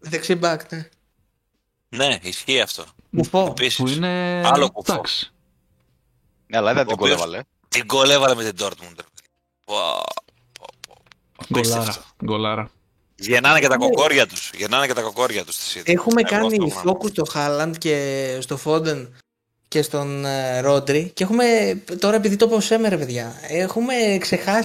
Δεξί 0.00 0.34
μπακ, 0.34 0.72
ναι. 0.72 0.88
Ναι, 1.88 2.18
ισχύει 2.22 2.60
αυτό. 2.60 2.84
Κουφό. 3.16 3.46
Επίσης. 3.48 3.76
Που 3.76 3.88
είναι. 3.88 4.42
Άλλο 4.46 4.70
κουφό. 4.70 4.92
Εντάξει. 4.92 5.32
Ναι, 6.46 6.56
αλλά 6.56 6.72
δεν 6.74 6.82
Ο 6.82 6.84
την 6.84 6.92
οποίος- 7.00 7.16
κόλεβαλε. 7.18 7.42
Την 7.68 7.84
γκολ 7.84 8.10
έβαλε 8.10 8.34
με 8.34 8.44
την 8.50 8.66
Dortmund. 8.66 8.94
ρε 8.96 9.02
παιδί. 9.02 9.28
Wow. 9.64 10.02
Γκολάρα. 11.52 11.80
Απίστευτο. 11.80 12.02
Γκολάρα. 12.24 12.70
Γεννάνε 13.14 13.60
και 13.60 13.68
τα 13.68 13.76
κοκόρια 13.76 14.26
τους. 14.26 14.50
Γεννάνε 14.54 14.86
και 14.86 14.92
τα 14.92 15.02
κοκόρια 15.02 15.44
τους. 15.44 15.54
στη 15.54 15.80
City. 15.80 15.88
Έχουμε 15.92 16.20
Εγώ 16.20 16.30
κάνει 16.30 16.46
αυτό 16.46 16.64
έχω 16.66 16.82
να 16.84 16.92
πω. 16.92 16.98
focus 17.02 17.10
στο 17.10 17.24
Χάλαντ 17.24 17.76
και 17.76 18.38
στο 18.40 18.56
Φόντεν 18.56 19.16
και 19.70 19.82
στον 19.82 20.24
ε, 20.24 20.60
Ρόντρι 20.60 21.10
και 21.14 21.24
έχουμε 21.24 21.44
τώρα 21.98 22.16
επειδή 22.16 22.36
το 22.36 22.48
πω 22.48 22.58
ρε 22.88 22.96
παιδιά 22.98 23.34
έχουμε 23.48 23.94
ξεχάσει 24.20 24.62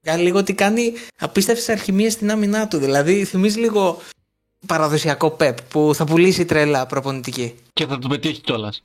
για 0.00 0.16
λίγο 0.16 0.38
ότι 0.38 0.54
κάνει 0.54 0.92
απίστευτες 1.20 1.68
αλχημίες 1.68 2.12
στην 2.12 2.30
άμυνά 2.30 2.68
του 2.68 2.78
δηλαδή 2.78 3.24
θυμίζει 3.24 3.58
λίγο 3.58 4.00
παραδοσιακό 4.66 5.30
πεπ 5.30 5.62
που 5.62 5.92
θα 5.94 6.04
πουλήσει 6.04 6.44
τρέλα 6.44 6.86
προπονητική 6.86 7.54
Και 7.72 7.86
θα 7.86 7.98
του 7.98 8.08
πετύχει 8.08 8.40
κιόλας. 8.40 8.82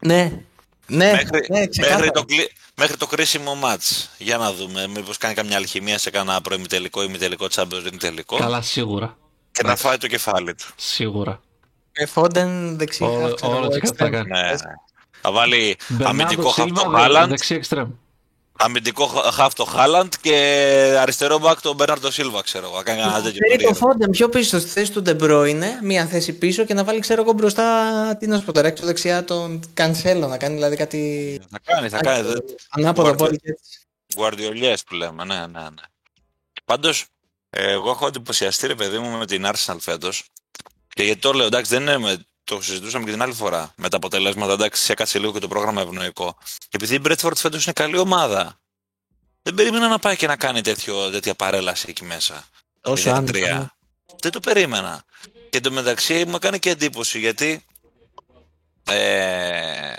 ναι 0.00 0.42
ναι, 0.86 1.12
Μέχρι, 1.12 1.46
ναι 1.48 1.66
ξεκάθαρα. 1.66 1.98
μέχρι, 1.98 2.12
το, 2.12 2.24
κλει- 2.24 2.50
μέχρι 2.76 2.96
το 2.96 3.06
κρίσιμο 3.06 3.54
μάτς. 3.54 4.10
Για 4.18 4.36
να 4.36 4.52
δούμε. 4.52 4.86
Μήπως 4.86 5.16
κάνει 5.16 5.34
καμιά 5.34 5.56
αλχημία 5.56 5.98
σε 5.98 6.10
κανένα 6.10 6.40
προημιτελικό 6.40 7.02
ή 7.02 7.08
μητελικό 7.08 7.46
Champions 7.50 7.86
League 7.86 7.96
τελικό. 7.98 8.36
Καλά, 8.36 8.62
σίγουρα. 8.62 9.18
Και 9.52 9.62
να 9.62 9.76
φάει 9.76 9.96
το 9.96 10.06
κεφάλι 10.06 10.54
του. 10.54 10.66
Σίγουρα. 10.76 11.40
Ε, 11.92 12.06
Φόντεν 12.06 12.78
δεξί 12.78 13.02
Όλο- 13.04 13.20
χαφ, 13.20 13.34
ξέρω 13.34 13.52
όλο 13.56 13.64
εγώ, 13.64 13.74
έτσι 13.74 13.94
θα 13.96 14.06
extreme. 14.06 14.10
κάνει. 14.10 14.28
Ναι, 14.30 14.40
ναι. 14.42 14.54
Θα 15.20 15.32
βάλει 15.32 15.76
αμυντικό 16.02 16.48
χαφ 16.48 16.64
Σίλβα, 16.64 16.82
το 16.82 16.90
δε- 16.90 16.96
Χάλαντ, 16.96 17.28
Δεξί 17.30 17.54
εξτρέμ. 17.54 17.90
αμυντικό 18.58 19.06
χαφ 19.06 19.52
το 19.54 19.64
Χάλαντ 19.64 20.12
και 20.20 20.34
αριστερό 21.00 21.38
μπακ 21.38 21.60
τον 21.60 21.74
Μπέρναρντο 21.76 22.10
Σίλβα, 22.10 22.42
ξέρω 22.42 22.66
εγώ. 22.66 22.76
Θα 22.76 22.82
κάνει 22.82 23.00
ένα 23.00 23.12
τέτοιο 23.12 23.22
Θέλει 23.30 23.40
το 23.40 23.48
περίεργο. 23.50 23.74
Φόντεν 23.74 24.10
πιο 24.10 24.28
πίσω 24.28 24.58
στη 24.58 24.68
θέση 24.68 24.92
του 24.92 25.02
Ντεμπρόινε, 25.02 25.78
μία 25.82 26.06
θέση 26.06 26.32
πίσω 26.32 26.64
και 26.64 26.74
να 26.74 26.84
βάλει 26.84 27.00
ξέρω 27.00 27.22
εγώ 27.22 27.32
μπροστά 27.32 28.16
τι 28.16 28.26
να 28.26 28.38
σου 28.38 28.44
πω 28.44 28.52
τώρα 28.52 28.68
έξω 28.68 28.86
δεξιά 28.86 29.24
τον 29.24 29.60
Κανσέλο 29.74 30.26
να 30.26 30.36
κάνει 30.36 30.54
δηλαδή 30.54 30.76
κάτι 30.76 31.40
Θα 31.50 31.58
κάνει, 31.64 31.88
θα 31.88 31.98
κάνει. 31.98 32.22
δε- 32.28 32.34
ανάποδο 32.68 33.10
Guardiola. 33.10 33.16
πόλη 33.16 33.36
και 33.38 33.50
έτσι. 33.50 33.80
Γουαρδιολιές 34.16 34.82
που 34.84 34.94
λέμε, 34.94 35.24
ναι, 35.24 35.34
ναι, 35.34 35.60
ναι. 35.60 35.82
Πάντως, 36.64 37.04
ε, 37.50 37.70
εγώ 37.70 37.90
έχω 37.90 38.06
εντυπωσιαστεί 38.06 38.66
ρε 38.66 38.74
παιδί 38.74 38.98
μου 38.98 39.18
με 39.18 39.26
την 39.26 39.46
Arsenal 39.46 39.76
φέτος 39.80 40.24
και 41.00 41.06
γιατί 41.06 41.20
το 41.20 41.32
λέω, 41.32 41.46
εντάξει, 41.46 41.70
δεν 41.70 41.82
είναι 41.82 41.98
με, 41.98 42.26
το 42.44 42.62
συζητούσαμε 42.62 43.04
και 43.04 43.10
την 43.10 43.22
άλλη 43.22 43.32
φορά 43.32 43.72
με 43.76 43.88
τα 43.88 43.96
αποτελέσματα, 43.96 44.52
εντάξει, 44.52 44.92
έκατσε 44.92 45.18
λίγο 45.18 45.32
και 45.32 45.38
το 45.38 45.48
πρόγραμμα 45.48 45.80
ευνοϊκό. 45.80 46.36
Και 46.58 46.68
επειδή 46.70 46.94
η 46.94 47.00
Bradford 47.04 47.36
φέτος 47.36 47.64
είναι 47.64 47.72
καλή 47.72 47.98
ομάδα, 47.98 48.60
δεν 49.42 49.54
περίμενα 49.54 49.88
να 49.88 49.98
πάει 49.98 50.16
και 50.16 50.26
να 50.26 50.36
κάνει 50.36 50.60
τέτοιο, 50.60 51.10
τέτοια 51.10 51.34
παρέλαση 51.34 51.86
εκεί 51.88 52.04
μέσα. 52.04 52.44
Τόσο 52.80 53.10
0-3. 53.10 53.14
άνετα, 53.14 53.38
ναι. 53.38 53.66
Δεν 54.20 54.30
το 54.32 54.40
περίμενα. 54.40 55.04
Και 55.50 55.58
εντωμεταξύ 55.58 56.24
μου 56.24 56.34
έκανε 56.34 56.58
και 56.58 56.70
εντύπωση 56.70 57.18
γιατί 57.18 57.64
ε, 58.90 59.92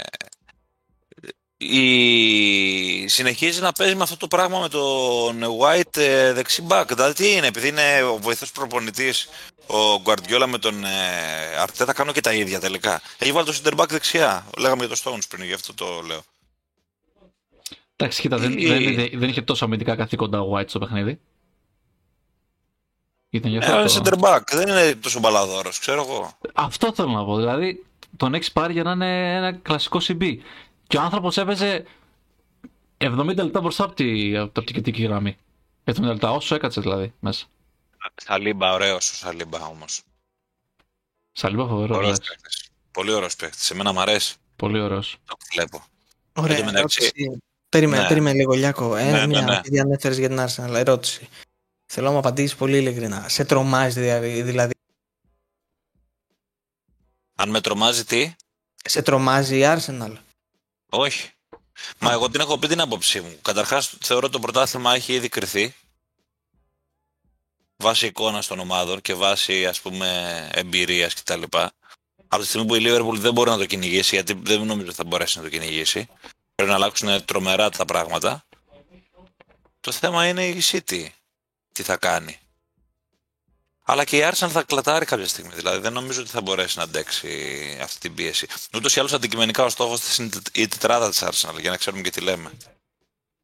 η... 1.58 3.08
συνεχίζει 3.08 3.62
να 3.62 3.72
παίζει 3.72 3.96
με 3.96 4.04
αυτό 4.04 4.18
το 4.18 4.28
πράγμα 4.28 4.60
με 4.60 4.70
τον 4.70 5.44
White 5.60 5.98
ε, 5.98 6.34
δεξί 6.34 6.66
back. 6.70 6.86
Δηλαδή 6.88 7.14
τι 7.14 7.32
είναι, 7.32 7.48
επειδή 7.48 7.68
είναι 7.68 8.02
ο 8.02 8.18
βοηθός 8.18 8.52
προπονητής 8.52 9.30
ο 9.72 10.02
Guardiola 10.06 10.46
με 10.48 10.58
τον 10.58 10.84
ε, 10.84 11.56
Αρτέτα 11.60 11.94
κάνουν 11.94 12.14
και 12.14 12.22
τα 12.22 12.34
ίδια 12.34 12.60
τελικά. 12.60 13.02
Έχει 13.18 13.32
βάλει 13.32 13.46
το 13.46 13.54
center 13.64 13.80
back 13.80 13.88
δεξιά. 13.90 14.46
Λέγαμε 14.58 14.86
για 14.86 14.96
το 14.96 15.02
Stones 15.04 15.24
πριν, 15.30 15.44
γι' 15.46 15.54
αυτό 15.54 15.74
το 15.74 16.02
λέω. 16.08 16.22
Εντάξει, 17.96 18.22
κοίτα, 18.22 18.38
δεν, 18.38 18.58
Ή- 18.58 18.66
δεν, 18.68 18.82
είδε- 18.82 19.18
δεν 19.18 19.30
είχε 19.30 19.42
τόσο 19.42 19.66
αμυντικά 19.66 19.96
καθήκοντα 19.96 20.42
ο 20.42 20.58
White 20.58 20.70
στο 20.70 20.80
παιχνίδι. 20.80 21.20
Ήταν 23.30 23.52
γι' 23.52 23.58
αυτό. 23.58 23.78
Ε, 23.78 23.86
το- 23.86 24.02
center 24.04 24.20
back, 24.20 24.42
δεν 24.52 24.68
είναι 24.68 24.96
τόσο 24.96 25.20
μπαλαδόρος, 25.20 25.80
ξέρω 25.80 26.02
εγώ. 26.02 26.38
Αυτό 26.54 26.94
θέλω 26.94 27.10
να 27.10 27.26
πω. 27.26 27.38
Δηλαδή, 27.38 27.86
τον 28.18 28.34
έχεις 28.34 28.52
πάρει 28.52 28.74
για 28.74 28.84
να 28.84 28.92
είναι 28.92 29.36
ένα 29.36 29.52
κλασικό 29.54 30.00
CB. 30.08 30.38
Και 30.88 30.98
ο 30.98 31.02
άνθρωπος 31.02 31.38
έπαιζε 31.38 31.86
70 32.98 33.36
λεπτά 33.36 33.62
μπροστά 33.62 33.84
από, 33.84 33.94
τη, 33.96 34.38
από 34.38 34.62
την 34.64 34.74
κριτική 34.74 35.04
γραμμή. 35.04 35.38
70 35.86 35.94
λεπτά, 36.02 36.32
όσο 36.32 36.56
έκατσε 36.56 36.82
δηλαδή 36.82 37.14
μέσα. 37.20 37.46
Σαλίμπα, 38.16 38.74
ωραίος 38.74 39.12
ο 39.12 39.16
Σαλίμπα 39.16 39.66
όμως. 39.66 40.02
Σαλίμπα 41.32 41.68
φοβερό. 41.68 41.96
Ωραίος 41.96 42.18
λες. 42.20 42.28
παίκτης. 42.28 42.70
Πολύ 42.92 43.12
ωραίος 43.14 43.36
παίκτης. 43.36 43.64
Σε 43.66 43.76
μένα 43.76 43.94
μου 43.94 44.00
αρέσει. 44.02 44.36
Πολύ 44.56 44.80
ωραίος. 44.80 45.18
Το 45.26 45.38
βλέπω. 45.52 45.86
Ωραία, 46.34 46.58
Εν 46.58 46.66
τω 46.66 46.72
μεταξύ- 46.72 47.02
ερώτηση. 47.16 47.42
Περίμενε, 47.70 48.02
Ναι. 48.02 48.08
περίμενε 48.08 48.38
λίγο 48.38 48.54
Λιάκο. 48.54 48.96
Ε, 48.96 49.04
Ναι, 49.04 49.12
ναι, 49.12 49.28
μια 49.28 49.42
ναι. 49.42 49.56
επειδή 49.58 49.80
ανέφερες 49.80 50.18
για 50.18 50.28
την 50.28 50.40
Arsenal, 50.40 50.74
ερώτηση. 50.74 51.30
Θέλω 51.86 52.06
να 52.08 52.12
μου 52.12 52.18
απαντήσεις 52.20 52.56
πολύ 52.56 52.78
ειλικρινά. 52.78 53.30
Σε 53.30 53.46
τρομάζει 53.46 54.00
δηλαδή, 54.00 54.42
δηλαδή 54.42 54.74
Αν 57.36 57.50
με 57.50 57.62
τρομάζει 57.62 58.06
τι, 58.06 58.34
σε 58.84 59.02
τρομάζει 59.02 59.58
η 59.58 59.62
Arsenal; 59.66 60.16
όχι. 60.90 61.32
Μα 62.00 62.12
εγώ 62.12 62.30
την 62.30 62.40
έχω 62.40 62.58
πει 62.58 62.68
την 62.68 62.82
άποψή 62.82 63.22
μου. 63.22 63.40
Καταρχάς 63.42 63.94
θεωρώ 64.02 64.24
ότι 64.26 64.34
το 64.36 64.40
πρωτάθλημα 64.42 64.94
έχει 64.96 65.14
ήδη 65.14 65.30
κρυθεί. 65.30 65.76
Βάσει 67.82 68.06
εικόνας 68.06 68.48
των 68.48 68.60
ομάδων 68.60 69.02
και 69.02 69.14
βάσει 69.14 69.66
ας 69.66 69.82
πούμε 69.82 70.50
εμπειρίας 70.54 71.14
κτλ. 71.14 71.42
Από 72.28 72.42
τη 72.42 72.48
στιγμή 72.48 72.68
που 72.68 72.76
η 72.76 72.82
Liverpool 72.86 73.16
δεν 73.16 73.34
μπορεί 73.34 73.50
να 73.50 73.58
το 73.58 73.66
κυνηγήσει, 73.66 74.16
γιατί 74.16 74.34
δεν 74.44 74.62
νομίζω 74.62 74.88
ότι 74.88 74.96
θα 74.96 75.04
μπορέσει 75.04 75.38
να 75.38 75.44
το 75.44 75.50
κυνηγήσει, 75.50 76.08
πρέπει 76.56 76.70
να 76.70 76.76
αλλάξουν 76.76 77.26
τρομερά 77.26 77.70
τα 77.70 77.86
πράγματα. 77.86 78.46
Το 79.80 79.92
θέμα 79.92 80.28
είναι 80.28 80.46
η 80.46 80.62
City. 80.72 81.08
Τι 81.72 81.84
θα 81.84 81.98
κάνει. 81.98 82.40
Αλλά 83.84 84.04
και 84.04 84.18
η 84.18 84.22
Arsenal 84.32 84.50
θα 84.50 84.64
κλατάρει 84.64 85.06
κάποια 85.06 85.28
στιγμή. 85.28 85.54
Δηλαδή 85.54 85.80
δεν 85.80 85.94
νομίζω 85.94 86.22
ότι 86.22 86.30
θα 86.30 86.42
μπορέσει 86.42 86.78
να 86.78 86.84
αντέξει 86.84 87.30
αυτή 87.82 88.00
την 88.00 88.14
πίεση. 88.14 88.48
Ούτως 88.74 88.96
ή 88.96 89.00
άλλως 89.00 89.14
αντικειμενικά 89.14 89.64
ο 89.64 89.70
στόχος 89.70 90.00
της 90.00 90.18
είναι 90.18 90.30
η 90.54 90.68
τετράδα 90.68 91.10
της 91.10 91.24
Arsenal, 91.24 91.60
για 91.60 91.70
να 91.70 91.78
ξέρουμε 91.78 92.02
και 92.02 92.10
τι 92.10 92.22
λέμε. 92.22 92.52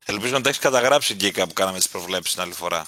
Ελπίζω 0.06 0.34
να 0.34 0.42
τα 0.42 0.50
έχεις 0.50 0.62
καταγράψει 0.62 1.14
εκεί 1.14 1.32
που 1.32 1.54
κάναμε 1.54 1.78
τις 1.78 1.90
προβλέψεις 1.90 2.34
την 2.34 2.42
άλλη 2.42 2.54
φορά. 2.54 2.88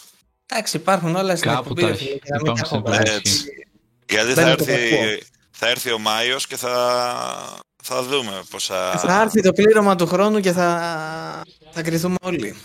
Εντάξει, 0.52 0.78
υπάρχουν 0.78 1.16
όλα 1.16 1.36
στην 1.36 1.50
Κάπου 1.50 1.62
εκπομπή. 1.62 1.82
τα 1.82 1.88
ρε 1.88 1.94
έχει. 1.94 2.04
φίλε, 2.06 2.18
και 2.18 2.30
να 2.30 2.36
μην 2.36 2.46
Υπάρχουν 2.46 2.70
τα 2.70 2.76
έχω 2.76 2.80
στην 2.80 2.94
γράψει. 2.94 3.14
Έτσι. 3.14 3.68
Γιατί 4.10 4.34
θα 4.34 4.42
Μπαίνω 4.44 4.56
το 4.56 4.66
έρθει, 4.68 4.90
κακό. 4.90 5.18
θα 5.52 5.68
έρθει 5.68 5.92
ο 5.92 6.00
Μάιος 6.00 6.48
και 6.48 6.56
θα, 6.58 7.60
θα 7.84 8.04
δούμε 8.04 8.44
πόσα. 8.50 8.98
Θα 8.98 9.22
έρθει 9.22 9.42
το 9.42 9.54
πλήρωμα 9.54 9.96
του 9.96 10.08
χρόνου 10.08 10.40
και 10.40 10.52
θα, 10.52 11.44
θα 11.72 11.82
κρυθούμε 11.84 12.16
όλοι. 12.22 12.56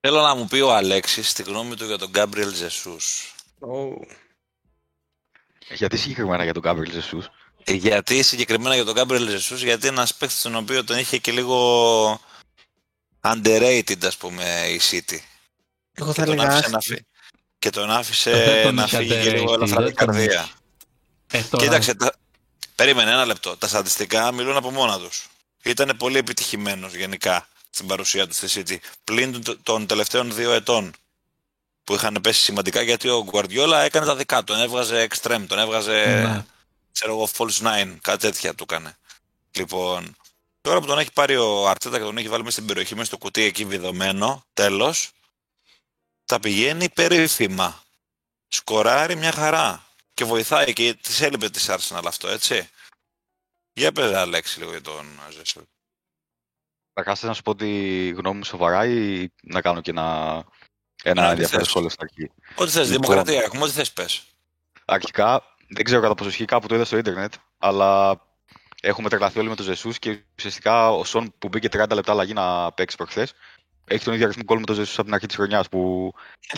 Θέλω 0.00 0.20
να 0.20 0.34
μου 0.34 0.46
πει 0.46 0.60
ο 0.60 0.74
Αλέξης 0.74 1.32
τη 1.32 1.42
γνώμη 1.42 1.74
του 1.76 1.84
για 1.84 1.98
τον 1.98 2.08
Γκάμπριελ 2.10 2.54
Ζεσού. 2.54 2.96
Γιατί 5.74 5.96
συγκεκριμένα 5.96 6.44
για 6.44 6.52
τον 6.54 6.62
Gabriel 6.64 6.88
Jesus; 6.88 7.26
Γιατί 7.66 8.22
συγκεκριμένα 8.22 8.74
για 8.74 8.84
τον 8.84 8.94
Γκάμπριελ 8.94 9.28
Ζεσού, 9.28 9.54
γιατί 9.54 9.86
είναι 9.86 9.96
ένας 9.96 10.14
παίκτης 10.14 10.42
τον 10.42 10.54
οποίο 10.56 10.84
τον 10.84 10.98
είχε 10.98 11.18
και 11.18 11.32
λίγο 11.32 12.20
underrated, 13.20 14.04
ας 14.06 14.16
πούμε, 14.16 14.66
η 14.68 14.80
City. 14.90 15.18
Εγώ 15.94 16.12
Και 16.12 16.20
θα 16.20 16.26
τον, 16.26 16.34
έλεγα 16.34 16.48
άφησε 16.52 16.70
να 16.70 16.76
άσχη. 16.78 16.88
φύγει, 16.88 17.06
και 17.58 17.70
τον 17.70 17.90
άφησε 17.90 18.30
Δεν 18.30 18.62
τον 18.64 18.74
να 18.74 18.82
είχε 18.84 18.96
φύγει 18.96 19.22
και 19.22 19.30
λίγο 19.30 19.52
underrated, 19.52 19.54
ελαφρά 19.54 19.76
την 19.76 19.84
δεν 19.84 19.94
τον 19.94 20.06
καρδία. 20.06 20.48
Ε, 21.30 21.42
τώρα, 21.42 21.64
Κοίταξε, 21.64 21.94
τα... 21.94 22.12
περίμενε 22.74 23.10
ένα 23.10 23.24
λεπτό. 23.24 23.56
Τα 23.56 23.68
στατιστικά 23.68 24.32
μιλούν 24.32 24.56
από 24.56 24.70
μόνα 24.70 24.98
τους. 24.98 25.26
Ήταν 25.62 25.96
πολύ 25.96 26.18
επιτυχημένος 26.18 26.94
γενικά 26.94 27.48
στην 27.70 27.86
παρουσία 27.86 28.26
τους 28.26 28.36
στη 28.36 28.62
City. 28.66 28.76
Πλην 29.04 29.44
των- 29.44 29.62
των 29.62 29.86
τελευταίων 29.86 30.34
δύο 30.34 30.52
ετών 30.52 30.92
που 31.84 31.94
είχαν 31.94 32.18
πέσει 32.22 32.40
σημαντικά 32.40 32.82
γιατί 32.82 33.08
ο 33.08 33.26
Guardiola 33.32 33.80
έκανε 33.84 34.06
τα 34.06 34.16
δικά 34.16 34.38
του. 34.38 34.44
Τον 34.44 34.60
έβγαζε 34.60 35.06
extreme, 35.10 35.44
τον 35.48 35.58
έβγαζε 35.58 35.92
Ναι. 36.26 36.44
ξέρω 36.92 37.12
εγώ, 37.12 37.28
false 37.36 37.66
nine, 37.66 37.96
κάτι 38.00 38.18
τέτοια 38.18 38.54
του 38.54 38.64
έκανε. 38.70 38.96
Λοιπόν, 39.50 40.16
τώρα 40.60 40.80
που 40.80 40.86
τον 40.86 40.98
έχει 40.98 41.12
πάρει 41.12 41.36
ο 41.36 41.68
Αρτέτα 41.68 41.98
και 41.98 42.04
τον 42.04 42.16
έχει 42.18 42.28
βάλει 42.28 42.42
μέσα 42.42 42.54
στην 42.54 42.66
περιοχή, 42.66 42.94
μέσα 42.94 43.06
στο 43.06 43.18
κουτί 43.18 43.42
εκεί 43.42 43.64
βιδωμένο, 43.64 44.44
τέλος, 44.54 45.10
τα 46.32 46.40
πηγαίνει 46.40 46.88
περίφημα. 46.88 47.82
Σκοράρει 48.48 49.16
μια 49.16 49.32
χαρά. 49.32 49.86
Και 50.14 50.24
βοηθάει 50.24 50.72
και 50.72 50.94
της 50.94 51.20
έλειπες 51.20 51.50
της 51.50 51.70
Arsenal 51.70 52.02
αυτό, 52.06 52.28
έτσι. 52.28 52.68
Για 53.72 53.92
πες, 53.92 54.12
Αλέξη, 54.12 54.58
λίγο 54.58 54.70
για 54.70 54.80
τον 54.80 55.20
Ζεσού. 55.30 55.62
Καταρχάς 56.92 57.22
να 57.22 57.34
σου 57.34 57.42
πω 57.42 57.54
τη 57.54 58.08
γνώμη 58.08 58.36
μου 58.36 58.44
σοβαρά 58.44 58.86
ή 58.86 59.28
να 59.42 59.60
κάνω 59.60 59.80
και 59.80 59.90
ένα, 59.90 60.44
ένα 61.02 61.22
ό,τι 61.22 61.30
ενδιαφέρον 61.30 61.60
θες. 61.60 61.68
σχόλιο 61.68 61.88
στην 61.88 62.02
αρχή. 62.02 62.30
Ό,τι 62.56 62.70
θες, 62.70 62.90
Λοιπόν. 62.90 63.02
δημοκρατία 63.02 63.42
έχουμε, 63.42 63.64
ό,τι 63.64 63.72
θες 63.72 63.92
πες. 63.92 64.22
Αρχικά, 64.84 65.56
δεν 65.68 65.84
ξέρω 65.84 66.00
κατά 66.00 66.14
πόσο 66.14 66.28
ισχύει 66.28 66.44
κάπου 66.44 66.66
το 66.66 66.74
είδα 66.74 66.84
στο 66.84 66.96
ίντερνετ, 66.96 67.34
αλλά 67.58 68.20
έχουμε 68.82 69.08
τρελαθεί 69.08 69.38
όλοι 69.38 69.48
με 69.48 69.56
τον 69.56 69.64
Ζεσούς 69.64 69.98
και 69.98 70.22
ουσιαστικά 70.36 70.90
ο 70.90 71.04
Σον 71.04 71.34
που 71.38 71.48
μπήκε 71.48 71.68
30 71.72 71.90
λεπτά 71.94 72.12
αλλαγή 72.12 72.32
να 72.32 72.72
παίξει 72.72 72.96
προχθές. 72.96 73.32
Έχει 73.84 74.04
τον 74.04 74.12
ίδιο 74.14 74.24
αριθμό 74.24 74.42
γκολ 74.44 74.58
με 74.58 74.64
τον 74.64 74.74
Ζεσούς 74.74 74.94
από 74.94 75.04
την 75.04 75.14
αρχή 75.14 75.26
της 75.26 75.36
χρονιάς 75.36 75.68
που, 75.68 76.12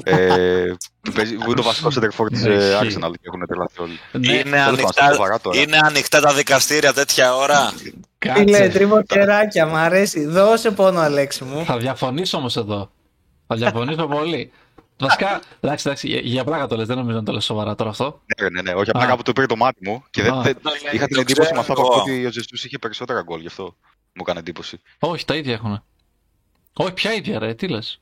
ε, 0.04 0.72
που, 1.00 1.12
παίζει, 1.12 1.34
που 1.34 1.44
είναι 1.44 1.54
το 1.54 1.62
βασικός 1.62 1.94
σεντερφόρ 1.94 2.28
της 2.28 2.44
ε, 2.44 2.78
Arsenal 2.82 3.10
και 3.12 3.26
έχουν 3.26 3.46
τρελαθεί 3.46 3.80
όλοι. 3.80 3.98
Ναι, 4.12 4.32
είναι, 4.32 4.42
τέλος 4.42 4.60
πάντων, 4.64 4.78
ανοιχτά, 4.78 5.12
σοβαρά 5.12 5.40
τώρα. 5.40 5.60
είναι 5.60 5.78
ανοιχτά 5.82 6.20
τα 6.20 6.34
δικαστήρια 6.34 6.92
τέτοια 6.92 7.36
ώρα. 7.36 7.72
Τι 8.18 8.28
λέει, 8.30 8.44
κάτσε. 8.44 8.68
τρίβω 8.68 9.02
κεράκια, 9.02 9.66
μ' 9.66 9.74
αρέσει. 9.76 10.24
Δώσε 10.24 10.70
πόνο, 10.70 11.00
Αλέξη 11.00 11.44
μου. 11.44 11.64
Θα 11.64 11.76
διαφωνήσω 11.78 12.36
όμως 12.38 12.56
εδώ. 12.56 12.90
Θα 13.46 13.56
διαφωνήσω 13.56 14.06
πολύ. 14.06 14.52
Βασικά, 14.98 15.40
εντάξει, 15.60 15.84
εντάξει, 15.88 16.08
για, 16.08 16.18
για 16.20 16.44
πλάκα 16.44 16.66
το 16.66 16.76
λες, 16.76 16.86
δεν 16.86 16.96
νομίζω 16.96 17.16
να 17.18 17.22
το 17.24 17.32
λες 17.32 17.44
σοβαρά 17.44 17.74
τώρα 17.74 17.90
αυτό. 17.90 18.20
Ναι, 18.40 18.48
ναι, 18.48 18.62
ναι, 18.62 18.72
όχι 18.72 18.90
απλά 18.90 19.02
Α. 19.02 19.06
κάπου 19.06 19.22
το 19.22 19.32
πήρε 19.32 19.46
το 19.46 19.56
μάτι 19.56 19.88
μου 19.88 20.04
και 20.10 20.22
δεν, 20.22 20.32
Α. 20.32 20.42
δεν- 20.42 20.56
είχα 20.92 21.06
την 21.06 21.18
εντύπωση 21.20 21.52
με 21.52 21.58
αυτά 21.60 21.74
που 21.74 21.82
ξέρω. 21.82 22.00
ακούω 22.00 22.14
ότι 22.14 22.26
ο 22.26 22.30
Ζεσούς 22.30 22.64
είχε 22.64 22.78
περισσότερα 22.78 23.22
γκολ, 23.22 23.40
γι' 23.40 23.46
αυτό 23.46 23.62
μου 24.12 24.20
έκανε 24.20 24.38
εντύπωση. 24.38 24.80
Όχι, 24.98 25.24
τα 25.24 25.34
ίδια 25.34 25.52
έχουν. 25.52 25.84
Όχι, 26.76 26.92
ποια 26.92 27.12
ίδια, 27.14 27.38
ρε, 27.38 27.54
τι 27.54 27.68
λες; 27.68 28.00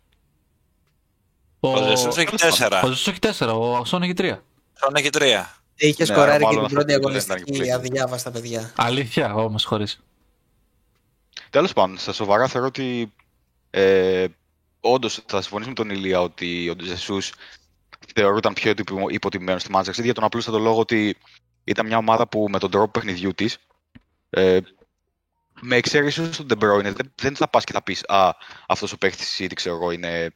Ο, 1.60 1.68
Ο 1.68 1.82
Ζεσούς 1.86 2.16
έχει 2.16 2.36
τέσσερα. 2.36 2.80
ο 2.82 2.86
Ζεσούς 2.86 3.06
έχει 3.08 3.18
τέσσερα, 3.18 3.52
ο 3.54 3.76
Αξόν 3.76 4.02
έχει 4.02 4.12
τρία. 4.12 4.44
Son 4.80 4.94
έχει 4.94 5.10
τρία. 5.10 5.56
Είχες 5.76 6.08
Ναι, 6.08 6.14
σκοράρει 6.14 6.38
και 6.38 6.44
μάλλον 6.44 6.66
την 6.68 6.78
αυτό 6.78 6.84
πρώτη 6.94 7.00
που 7.00 7.10
δεν 7.10 7.20
ήταν 7.20 7.30
αγωνιστική 7.36 7.64
και 7.64 7.72
αδιάβαστα 7.72 8.30
παιδιά. 8.30 8.72
Αλήθεια, 8.76 9.34
όμω 9.34 9.56
χωρί. 9.58 9.86
Τέλος 11.50 11.72
πάντων, 11.72 11.98
στα 11.98 12.12
σοβαρά 12.12 12.48
θεωρώ 12.48 12.66
ότι 12.66 13.12
ε, 13.70 14.26
όντως 14.80 15.20
θα 15.26 15.40
συμφωνήσω 15.40 15.68
με 15.68 15.74
τον 15.74 15.90
Ηλία 15.90 16.20
ότι 16.20 16.68
ο 16.68 16.74
Ζεσούς 16.84 17.32
θεωρούταν 18.14 18.52
πιο 18.52 18.70
υπο- 18.70 19.08
υποτιμμένο 19.08 19.58
στη 19.58 19.70
Manchester 19.74 19.90
City 19.98 20.02
για 20.04 20.14
τον 20.14 20.24
απλούστατο 20.24 20.58
λόγο 20.58 20.78
ότι 20.80 21.16
ήταν 21.64 21.86
μια 21.86 21.96
ομάδα 21.96 22.26
που 22.28 22.46
με 22.50 22.58
τον 22.58 22.70
τρόπο 22.70 22.88
παιχνιδιού 22.90 23.34
της. 23.34 23.58
Ε, 24.30 24.58
με 25.64 25.76
εξαίρεση 25.76 26.22
ίσως 26.22 26.36
τον 26.36 26.46
De 26.50 26.64
Bruyne, 26.64 26.82
δεν, 26.82 27.12
δεν 27.14 27.36
θα 27.36 27.48
πας 27.48 27.64
και 27.64 27.72
θα 27.72 27.82
πεις 27.82 28.04
Α, 28.08 28.30
αυτός 28.68 28.92
ο 28.92 28.98
παίχτη 28.98 29.16
της 29.16 29.38
City, 29.38 29.52
ξέρω 29.54 29.74
εγώ, 29.74 29.90
είναι 29.90 30.34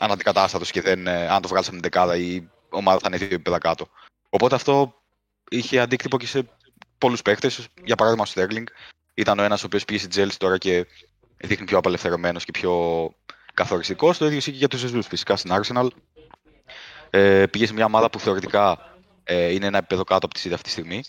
αναντικατάστατος 0.00 0.70
και 0.70 0.80
δεν, 0.80 1.06
ε, 1.06 1.28
αν 1.28 1.42
το 1.42 1.48
βγάλεις 1.48 1.68
από 1.68 1.76
την 1.80 1.90
δεκάδα 1.90 2.16
η 2.16 2.48
ομάδα 2.70 2.98
θα 2.98 3.08
είναι 3.08 3.16
δύο 3.16 3.26
επίπεδα 3.26 3.58
κάτω. 3.58 3.88
Οπότε 4.30 4.54
αυτό 4.54 4.94
είχε 5.50 5.78
αντίκτυπο 5.78 6.18
και 6.18 6.26
σε 6.26 6.48
πολλούς 6.98 7.22
παίχτε. 7.22 7.50
Για 7.84 7.96
παράδειγμα, 7.96 8.24
ο 8.28 8.32
Sterling 8.34 8.64
ήταν 9.14 9.38
ο 9.38 9.42
ένας 9.42 9.62
ο 9.62 9.66
οποίος 9.66 9.84
πήγε 9.84 9.98
στη 9.98 10.22
Chelsea 10.22 10.36
τώρα 10.36 10.58
και 10.58 10.86
δείχνει 11.36 11.66
πιο 11.66 11.78
απελευθερωμένος 11.78 12.44
και 12.44 12.50
πιο 12.50 12.74
καθοριστικός. 13.54 14.18
Το 14.18 14.24
ίδιο 14.24 14.36
ισχύει 14.36 14.50
και 14.50 14.56
για 14.56 14.68
τους 14.68 14.80
Ζεσού. 14.80 15.02
Φυσικά 15.02 15.36
στην 15.36 15.50
Arsenal 15.54 15.86
ε, 17.10 17.46
πήγε 17.46 17.66
σε 17.66 17.72
μια 17.72 17.84
ομάδα 17.84 18.10
που 18.10 18.20
θεωρητικά 18.20 18.96
ε, 19.24 19.52
είναι 19.52 19.66
ένα 19.66 19.78
επίπεδο 19.78 20.04
κάτω 20.04 20.26
από 20.26 20.34
τη 20.34 20.40
City 20.44 20.52
αυτή 20.52 20.64
τη 20.64 20.70
στιγμή. 20.70 21.02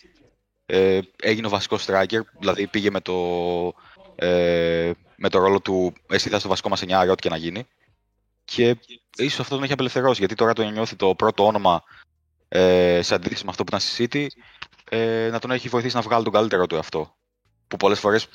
Ε, 0.65 0.99
έγινε 1.21 1.47
ο 1.47 1.49
βασικός 1.49 1.86
striker, 1.88 2.19
δηλαδή 2.39 2.67
πήγε 2.67 2.89
με 2.89 3.02
το, 3.02 3.13
ε, 4.15 4.91
με 5.15 5.30
το 5.30 5.39
ρόλο 5.39 5.62
του 5.62 5.93
εσύ 6.10 6.30
θα 6.30 6.36
είσαι 6.36 6.43
το 6.43 6.49
βασικό 6.49 6.69
μας 6.69 6.82
εννιάρι, 6.82 7.10
ό,τι 7.10 7.21
και 7.21 7.30
να 7.30 7.38
γίνει. 7.38 7.67
Και 8.45 8.78
ίσως 9.17 9.39
αυτό 9.39 9.56
τον 9.56 9.63
έχει 9.63 9.73
απελευθερώσει, 9.73 10.19
γιατί 10.19 10.36
τώρα 10.36 10.54
το 10.54 10.63
νιώθει 10.63 10.95
το 10.95 11.15
πρώτο 11.15 11.45
όνομα 11.45 11.84
ε, 12.47 12.99
σε 13.02 13.15
αντίθεση 13.15 13.43
με 13.43 13.49
αυτό 13.49 13.63
που 13.63 13.76
ήταν 13.76 13.80
στη 13.80 14.08
City, 14.12 14.28
ε, 14.89 15.30
να 15.32 15.39
τον 15.39 15.52
έχει 15.52 15.69
βοηθήσει 15.69 15.95
να 15.95 16.02
βγάλει 16.02 16.23
τον 16.23 16.34
καλύτερο 16.34 16.67
του 16.67 16.76
εαυτό. 16.76 17.15
Που 17.67 17.78
πολλές 17.78 17.99
φορές 17.99 18.28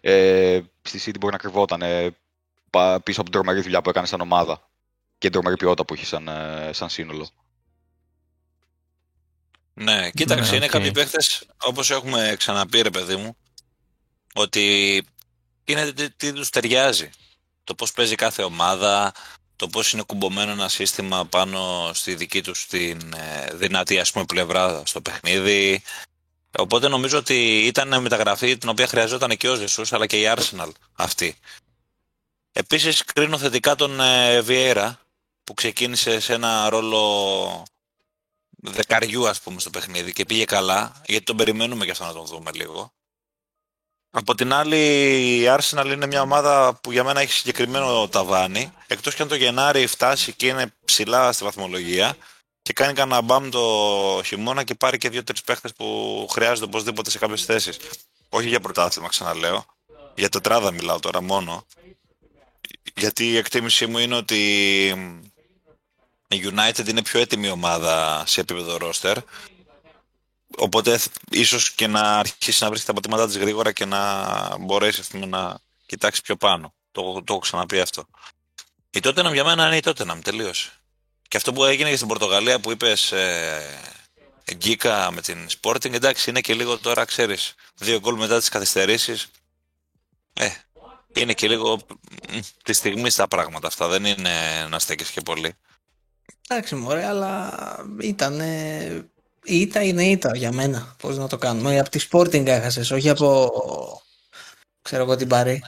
ε, 0.00 0.60
στη 0.82 1.00
City 1.04 1.16
μπορεί 1.20 1.32
να 1.32 1.38
κρυβόταν 1.38 1.82
ε, 1.82 2.16
πα- 2.70 3.00
πίσω 3.00 3.20
από 3.20 3.30
την 3.30 3.40
τρομερή 3.40 3.60
δουλειά 3.62 3.82
που 3.82 3.90
έκανε 3.90 4.06
σαν 4.06 4.20
ομάδα 4.20 4.70
και 5.18 5.28
την 5.28 5.32
τρομερή 5.32 5.56
ποιότητα 5.56 5.84
που 5.84 5.94
είχε 5.94 6.04
σαν, 6.04 6.28
ε, 6.28 6.70
σαν 6.72 6.88
σύνολο. 6.88 7.28
Ναι, 9.74 10.10
κοίταξε, 10.10 10.50
Ναι, 10.50 10.56
είναι 10.56 10.64
οκ. 10.64 10.70
κάποιοι 10.70 10.90
παίχτες, 10.92 11.46
όπως 11.62 11.90
έχουμε 11.90 12.34
ξαναπεί 12.38 12.82
ρε 12.82 12.90
παιδί 12.90 13.16
μου, 13.16 13.36
ότι 14.34 14.96
είναι 15.64 15.92
τι, 15.92 16.10
τι 16.10 16.32
τους 16.32 16.50
ταιριάζει. 16.50 17.10
Το 17.64 17.74
πώς 17.74 17.92
παίζει 17.92 18.14
κάθε 18.14 18.42
ομάδα, 18.42 19.12
το 19.56 19.68
πώς 19.68 19.92
είναι 19.92 20.02
κουμπωμένο 20.02 20.50
ένα 20.50 20.68
σύστημα 20.68 21.26
πάνω 21.26 21.90
στη 21.94 22.14
δική 22.14 22.42
τους 22.42 22.66
την 22.66 23.12
ε, 23.14 23.54
δυνατή 23.54 23.98
ας 23.98 24.12
πούμε 24.12 24.24
πλευρά 24.24 24.82
στο 24.86 25.00
παιχνίδι. 25.00 25.82
Οπότε 26.58 26.88
νομίζω 26.88 27.18
ότι 27.18 27.58
ήταν 27.66 28.00
μεταγραφή 28.02 28.58
την 28.58 28.68
οποία 28.68 28.86
χρειαζόταν 28.86 29.36
και 29.36 29.48
ο 29.48 29.54
Ζεσούς 29.54 29.92
αλλά 29.92 30.06
και 30.06 30.20
η 30.20 30.24
Arsenal 30.36 30.70
αυτή. 30.92 31.36
Επίσης 32.52 33.04
κρίνω 33.04 33.38
θετικά 33.38 33.74
τον 33.74 34.00
ε, 34.00 34.42
Vieira 34.46 34.92
που 35.44 35.54
ξεκίνησε 35.54 36.20
σε 36.20 36.32
ένα 36.32 36.68
ρόλο 36.68 37.62
δεκαριού 38.70 39.28
ας 39.28 39.40
πούμε 39.40 39.60
στο 39.60 39.70
παιχνίδι 39.70 40.12
και 40.12 40.24
πήγε 40.24 40.44
καλά 40.44 41.02
γιατί 41.06 41.24
τον 41.24 41.36
περιμένουμε 41.36 41.84
για 41.84 41.92
αυτό 41.92 42.04
να 42.04 42.12
τον 42.12 42.26
δούμε 42.26 42.50
λίγο. 42.54 42.92
Από 44.14 44.34
την 44.34 44.52
άλλη 44.52 44.78
η 45.40 45.44
Arsenal 45.46 45.86
είναι 45.86 46.06
μια 46.06 46.22
ομάδα 46.22 46.78
που 46.82 46.92
για 46.92 47.04
μένα 47.04 47.20
έχει 47.20 47.32
συγκεκριμένο 47.32 48.08
ταβάνι 48.08 48.72
εκτός 48.86 49.14
και 49.14 49.22
αν 49.22 49.28
το 49.28 49.34
Γενάρη 49.34 49.86
φτάσει 49.86 50.32
και 50.32 50.46
είναι 50.46 50.74
ψηλά 50.84 51.32
στη 51.32 51.44
βαθμολογία 51.44 52.16
και 52.62 52.72
κάνει 52.72 52.92
κανένα 52.92 53.20
μπαμ 53.20 53.48
το 53.48 54.20
χειμώνα 54.24 54.64
και 54.64 54.74
πάρει 54.74 54.98
και 54.98 55.08
δύο-τρεις 55.08 55.42
παίχτες 55.42 55.72
που 55.72 56.26
χρειάζονται 56.30 56.64
οπωσδήποτε 56.64 57.10
σε 57.10 57.18
κάποιες 57.18 57.44
θέσεις. 57.44 57.78
Όχι 58.28 58.48
για 58.48 58.60
πρωτάθλημα 58.60 59.08
ξαναλέω, 59.08 59.64
για 60.14 60.28
τετράδα 60.28 60.70
μιλάω 60.70 61.00
τώρα 61.00 61.22
μόνο. 61.22 61.66
Γιατί 62.94 63.30
η 63.30 63.36
εκτίμησή 63.36 63.86
μου 63.86 63.98
είναι 63.98 64.16
ότι 64.16 65.31
η 66.32 66.52
United 66.54 66.88
είναι 66.88 67.02
πιο 67.02 67.20
έτοιμη 67.20 67.48
ομάδα 67.50 68.24
σε 68.26 68.40
επίπεδο 68.40 68.78
roster. 68.80 69.16
Οπότε 70.56 70.98
θ- 70.98 71.16
ίσως 71.30 71.70
και 71.70 71.86
να 71.86 72.00
αρχίσει 72.18 72.62
να 72.62 72.68
βρίσκει 72.68 72.86
τα 72.86 72.92
πατήματά 72.92 73.26
της 73.26 73.36
γρήγορα 73.36 73.72
και 73.72 73.84
να 73.84 74.56
μπορέσει 74.58 75.00
ας 75.00 75.06
πούμε, 75.06 75.26
να 75.26 75.58
κοιτάξει 75.86 76.22
πιο 76.22 76.36
πάνω. 76.36 76.74
Το, 76.92 77.02
το 77.02 77.24
έχω 77.32 77.38
ξαναπεί 77.38 77.80
αυτό. 77.80 78.06
Η 78.90 79.00
Tottenham 79.02 79.32
για 79.32 79.44
μένα 79.44 79.66
είναι 79.66 79.76
η 79.76 79.82
Tottenham, 79.84 80.18
τελείωσε. 80.22 80.70
Και 81.28 81.36
αυτό 81.36 81.52
που 81.52 81.64
έγινε 81.64 81.90
και 81.90 81.96
στην 81.96 82.08
Πορτογαλία 82.08 82.60
που 82.60 82.70
είπες 82.70 83.12
ε, 83.12 83.62
Γκίκα 84.54 85.10
με 85.10 85.20
την 85.20 85.46
Sporting, 85.60 85.92
εντάξει 85.92 86.30
είναι 86.30 86.40
και 86.40 86.54
λίγο 86.54 86.78
τώρα 86.78 87.04
ξέρεις, 87.04 87.54
δύο 87.74 87.98
γκολ 87.98 88.14
μετά 88.16 88.38
τις 88.38 88.48
καθυστερήσεις. 88.48 89.28
Ε, 90.34 90.48
είναι 91.14 91.32
και 91.32 91.48
λίγο 91.48 91.76
μ, 92.30 92.38
τη 92.62 92.72
στιγμή 92.72 93.10
στα 93.10 93.28
πράγματα 93.28 93.66
αυτά, 93.66 93.88
δεν 93.88 94.04
είναι 94.04 94.66
να 94.68 94.78
στέκεις 94.78 95.10
και 95.10 95.20
πολύ. 95.20 95.54
Εντάξει, 96.52 96.74
μωρέ, 96.74 97.04
αλλά 97.06 97.52
ήταν. 98.00 98.40
Η 99.44 99.60
ήττα 99.60 99.82
είναι 99.82 100.04
ήττα 100.04 100.36
για 100.36 100.52
μένα. 100.52 100.96
Πώς 100.98 101.18
να 101.18 101.28
το 101.28 101.38
κάνουμε. 101.38 101.78
Από 101.78 101.90
τη 101.90 102.06
Sporting 102.10 102.46
έχασες, 102.46 102.90
όχι 102.90 103.08
από. 103.08 103.50
ξέρω 104.82 105.02
εγώ 105.02 105.16
την 105.16 105.28
Παρή. 105.28 105.62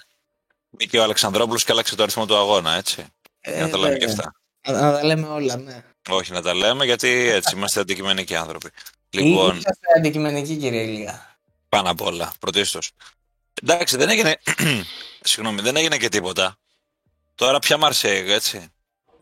Και 0.89 0.99
ο 0.99 1.03
Αλεξανδρόπουλος 1.03 1.65
και 1.65 1.73
άλλαξε 1.73 1.97
το 1.97 2.03
αριθμό 2.03 2.27
του 2.27 2.37
αγώνα, 2.37 2.75
έτσι. 2.75 3.05
Ε, 3.41 3.53
Για 3.55 3.63
να 3.63 3.69
τα 3.71 3.79
λέμε 3.79 3.97
και 3.97 4.07
βέβαια. 4.07 4.25
αυτά. 4.63 4.73
Να, 4.73 4.81
να 4.81 4.93
τα 4.93 5.05
λέμε 5.05 5.27
όλα, 5.27 5.57
ναι. 5.57 5.83
Όχι 6.11 6.33
να 6.33 6.43
τα 6.43 6.55
λέμε 6.55 6.85
γιατί 6.85 7.09
έτσι 7.09 7.55
είμαστε 7.57 7.81
αντικειμενικοί 7.81 8.35
άνθρωποι. 8.35 8.69
Λοιπόν. 9.11 9.31
Λοιπόν, 9.31 9.57
Είσαστε 9.57 9.87
αντικειμενικοί, 9.97 10.57
κύριε 10.57 10.83
Ηλία. 10.83 11.39
πάνω 11.69 11.91
απ' 11.91 12.01
όλα, 12.01 12.33
πρωτίστως. 12.41 12.91
Εντάξει, 13.63 13.97
δεν 13.97 14.09
έγινε. 14.09 14.37
Συγγνώμη, 15.21 15.61
δεν 15.61 15.77
έγινε 15.77 15.97
και 15.97 16.09
τίποτα. 16.09 16.57
Τώρα 17.35 17.59
πια 17.59 17.77
Μαρσέγ, 17.77 18.29
έτσι. 18.31 18.69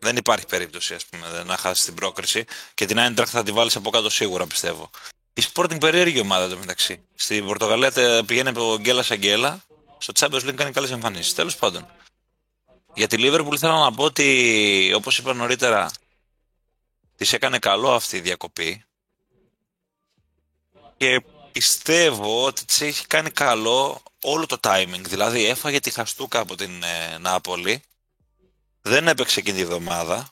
Δεν 0.03 0.17
υπάρχει 0.17 0.45
περίπτωση, 0.45 0.93
ας 0.93 1.05
πούμε, 1.05 1.43
να 1.43 1.57
χάσεις 1.57 1.85
την 1.85 1.93
πρόκριση 1.93 2.45
και 2.73 2.85
την 2.85 2.97
Eintracht 2.99 3.25
θα 3.27 3.43
τη 3.43 3.51
βάλεις 3.51 3.75
από 3.75 3.89
κάτω 3.89 4.09
σίγουρα, 4.09 4.47
πιστεύω. 4.47 4.89
Η 5.33 5.43
Sporting 5.53 5.79
περίεργη 5.79 6.19
ομάδα 6.19 6.49
το 6.49 6.57
μεταξύ. 6.57 7.05
Στην 7.15 7.45
Πορτογαλία 7.45 7.91
τε- 7.91 8.25
πηγαίνει 8.25 8.49
από 8.49 8.77
γκέλα 8.79 9.03
σε 9.03 9.15
γκέλα. 9.17 9.63
Στο 9.97 10.13
Champions 10.19 10.49
League 10.49 10.53
κάνει 10.55 10.71
καλές 10.71 10.91
εμφανίσεις. 10.91 11.33
Τέλος 11.33 11.55
πάντων. 11.55 11.87
Για 12.93 13.07
τη 13.07 13.15
Liverpool 13.19 13.57
θέλω 13.57 13.77
να 13.77 13.91
πω 13.93 14.03
ότι, 14.03 14.91
όπως 14.95 15.17
είπα 15.17 15.33
νωρίτερα, 15.33 15.91
της 17.15 17.33
έκανε 17.33 17.59
καλό 17.59 17.93
αυτή 17.93 18.17
η 18.17 18.19
διακοπή. 18.19 18.83
Και 20.97 21.23
πιστεύω 21.51 22.45
ότι 22.45 22.65
της 22.65 22.81
έχει 22.81 23.07
κάνει 23.07 23.29
καλό 23.29 24.03
όλο 24.21 24.45
το 24.45 24.57
timing. 24.63 25.01
Δηλαδή 25.01 25.45
έφαγε 25.45 25.79
τη 25.79 25.91
χαστούκα 25.91 26.39
από 26.39 26.55
την 26.55 26.83
ε, 26.83 27.17
Νάπολη, 27.17 27.83
δεν 28.83 29.07
έπαιξε 29.07 29.39
εκείνη 29.39 29.57
τη 29.57 29.63
εβδομάδα, 29.63 30.31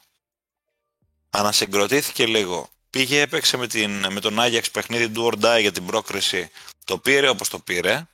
ανασυγκροτήθηκε 1.29 2.25
λίγο. 2.25 2.69
Πήγε, 2.89 3.21
έπαιξε 3.21 3.57
με, 3.57 3.67
την, 3.67 4.11
με 4.11 4.19
τον 4.19 4.39
Άγιαξ 4.39 4.71
παιχνίδι 4.71 5.09
του 5.09 5.29
or 5.31 5.45
die 5.45 5.61
για 5.61 5.71
την 5.71 5.85
πρόκριση, 5.85 6.49
το 6.85 6.97
πήρε 6.97 7.29
όπως 7.29 7.49
το 7.49 7.59
πήρε. 7.59 8.05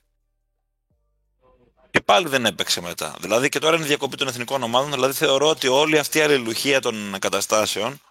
Και 1.91 2.01
πάλι 2.01 2.27
δεν 2.27 2.45
έπαιξε 2.45 2.81
μετά. 2.81 3.15
Δηλαδή 3.19 3.49
και 3.49 3.59
τώρα 3.59 3.75
είναι 3.75 3.85
διακοπή 3.85 4.17
των 4.17 4.27
εθνικών 4.27 4.63
ομάδων, 4.63 4.91
δηλαδή 4.91 5.13
θεωρώ 5.13 5.49
ότι 5.49 5.67
όλη 5.67 5.97
αυτή 5.97 6.17
η 6.17 6.21
αλληλουχία 6.21 6.81
των 6.81 7.15
καταστάσεων 7.19 8.01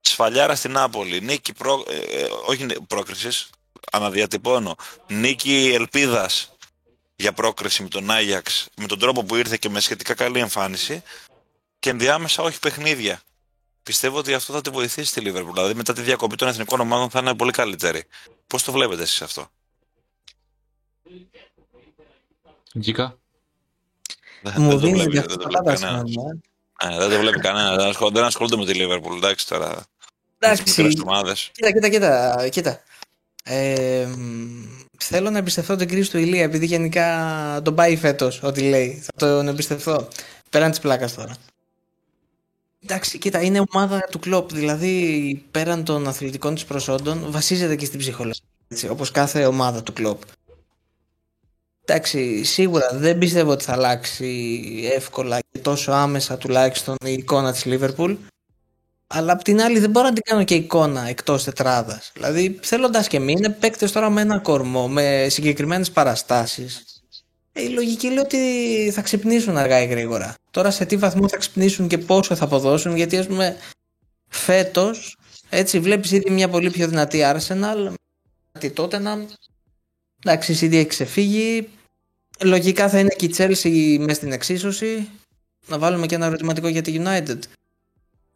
σφαλιάρα 0.00 0.54
στην 0.54 0.72
Νάπολη, 0.72 1.20
νίκη 1.20 1.52
προ, 1.52 1.84
ε, 1.88 1.96
ε, 1.96 2.28
όχι 2.46 2.66
πρόκρισης, 2.88 3.50
αναδιατυπώνω, 3.92 4.76
νίκη 5.06 5.70
ελπίδας 5.74 6.54
για 7.16 7.32
πρόκριση 7.32 7.82
με 7.82 7.88
τον 7.88 8.10
Άγιαξ, 8.10 8.68
με 8.76 8.86
τον 8.86 8.98
τρόπο 8.98 9.24
που 9.24 9.36
ήρθε 9.36 9.56
και 9.56 9.68
με 9.68 9.80
σχετικά 9.80 10.14
καλή 10.14 10.38
εμφάνιση 10.38 11.02
και 11.80 11.90
ενδιάμεσα 11.90 12.42
όχι 12.42 12.58
παιχνίδια. 12.58 13.20
Πιστεύω 13.82 14.18
ότι 14.18 14.34
αυτό 14.34 14.52
θα 14.52 14.60
τη 14.60 14.70
βοηθήσει 14.70 15.12
τη 15.12 15.20
Λίβερπουλ. 15.20 15.52
Δηλαδή 15.52 15.74
μετά 15.74 15.92
τη 15.92 16.02
διακοπή 16.02 16.36
των 16.36 16.48
εθνικών 16.48 16.80
ομάδων 16.80 17.10
θα 17.10 17.18
είναι 17.18 17.34
πολύ 17.34 17.52
καλύτερη. 17.52 18.04
Πώς 18.46 18.62
το 18.62 18.72
βλέπετε 18.72 19.02
εσείς 19.02 19.22
αυτό; 19.22 19.50
Τζίκα. 22.80 23.18
Δεν, 24.42 24.54
Μου 24.56 24.68
δεν 24.68 24.70
το 24.70 24.86
δίνει 24.86 24.92
βλέπει, 24.92 25.10
δεν 25.18 25.26
το 25.28 25.34
διαφορετικά 25.36 25.62
βλέπει 25.62 25.80
τα 25.80 25.86
κανένας. 25.86 26.10
σημεία. 26.10 26.38
Ε, 26.80 26.98
δεν 26.98 27.10
το 27.10 27.18
βλέπει 27.18 27.40
κανένας. 27.40 27.76
Δεν 27.76 27.86
ασχολ- 27.86 28.14
δεν 28.14 28.24
ασχολούνται 28.24 28.56
με 28.56 28.64
τη 28.66 28.72
Liverpool. 28.74 29.16
Εντάξει 29.16 29.48
τώρα. 29.48 29.84
Εντάξει, 30.38 30.62
Μικρές 30.66 31.00
ομάδες. 31.02 31.50
κοίτα, 31.52 31.72
κοίτα, 31.72 31.88
κοίτα. 31.88 32.48
κοίτα. 32.48 32.82
Ε, 33.44 34.06
μ, 34.16 34.64
θέλω 34.98 35.30
να 35.30 35.38
εμπιστευτώ 35.38 35.76
την 35.76 35.88
κρίση 35.88 36.10
του 36.10 36.18
Ηλία 36.18 36.42
επειδή 36.42 36.66
γενικά 36.66 37.60
τον 37.64 37.74
πάει 37.74 37.96
φέτος 37.96 38.42
ό,τι 38.42 38.68
λέει. 38.68 39.02
Θα 39.04 39.12
τον 39.16 39.48
εμπιστευτώ. 39.48 40.08
Πέραν 40.50 40.70
της 40.70 40.80
πλάκας 40.80 41.14
τώρα. 41.14 41.36
Εντάξει, 42.90 43.18
κοίτα, 43.18 43.42
είναι 43.42 43.62
ομάδα 43.72 44.00
του 44.10 44.18
κλοπ. 44.18 44.52
Δηλαδή, 44.52 45.44
πέραν 45.50 45.84
των 45.84 46.08
αθλητικών 46.08 46.54
της 46.54 46.64
προσόντων, 46.64 47.26
βασίζεται 47.30 47.76
και 47.76 47.84
στην 47.84 47.98
ψυχολογία. 47.98 48.42
Όπως 48.90 49.10
κάθε 49.10 49.46
ομάδα 49.46 49.82
του 49.82 49.92
κλοπ. 49.92 50.22
Εντάξει, 51.84 52.44
σίγουρα 52.44 52.90
δεν 52.92 53.18
πιστεύω 53.18 53.50
ότι 53.50 53.64
θα 53.64 53.72
αλλάξει 53.72 54.60
εύκολα 54.94 55.38
και 55.52 55.58
τόσο 55.58 55.92
άμεσα 55.92 56.36
τουλάχιστον 56.36 56.96
η 57.04 57.12
εικόνα 57.12 57.52
της 57.52 57.62
Liverpool. 57.66 58.16
Αλλά 59.06 59.32
απ' 59.32 59.42
την 59.42 59.60
άλλη 59.60 59.78
δεν 59.78 59.90
μπορώ 59.90 60.06
να 60.06 60.12
την 60.12 60.22
κάνω 60.22 60.44
και 60.44 60.54
εικόνα 60.54 61.08
εκτός 61.08 61.44
τετράδας. 61.44 62.10
Δηλαδή 62.14 62.58
θέλοντας 62.62 63.08
και 63.08 63.18
μη 63.20 63.32
είναι 63.32 63.50
παίκτες 63.50 63.92
τώρα 63.92 64.10
με 64.10 64.20
ένα 64.20 64.38
κορμό, 64.38 64.88
με 64.88 65.26
συγκεκριμένες 65.28 65.90
παραστάσεις. 65.90 66.99
Ε, 67.52 67.62
η 67.62 67.68
λογική 67.68 68.06
λέει 68.06 68.18
ότι 68.18 68.90
θα 68.92 69.02
ξυπνήσουν 69.02 69.56
αργά 69.56 69.82
ή 69.82 69.86
γρήγορα. 69.86 70.34
Τώρα 70.50 70.70
σε 70.70 70.84
τι 70.84 70.96
βαθμό 70.96 71.28
θα 71.28 71.36
ξυπνήσουν 71.36 71.88
και 71.88 71.98
πόσο 71.98 72.34
θα 72.34 72.44
αποδώσουν, 72.44 72.96
γιατί 72.96 73.18
ας 73.18 73.26
πούμε 73.26 73.56
φέτος 74.28 75.16
έτσι 75.48 75.78
βλέπεις 75.80 76.10
ήδη 76.10 76.30
μια 76.30 76.48
πολύ 76.48 76.70
πιο 76.70 76.88
δυνατή 76.88 77.20
Arsenal, 77.22 77.92
τη 78.58 78.70
τότε 78.70 78.98
να 78.98 79.26
Εντάξει, 80.24 80.52
η 80.52 80.56
City 80.60 80.72
έχει 80.72 80.86
ξεφύγει. 80.86 81.68
Λογικά 82.40 82.88
θα 82.88 82.98
είναι 82.98 83.14
και 83.16 83.24
η 83.24 83.34
Chelsea 83.36 83.96
μέσα 83.98 84.14
στην 84.14 84.32
εξίσωση. 84.32 85.08
Να 85.66 85.78
βάλουμε 85.78 86.06
και 86.06 86.14
ένα 86.14 86.26
ερωτηματικό 86.26 86.68
για 86.68 86.82
τη 86.82 87.02
United. 87.04 87.38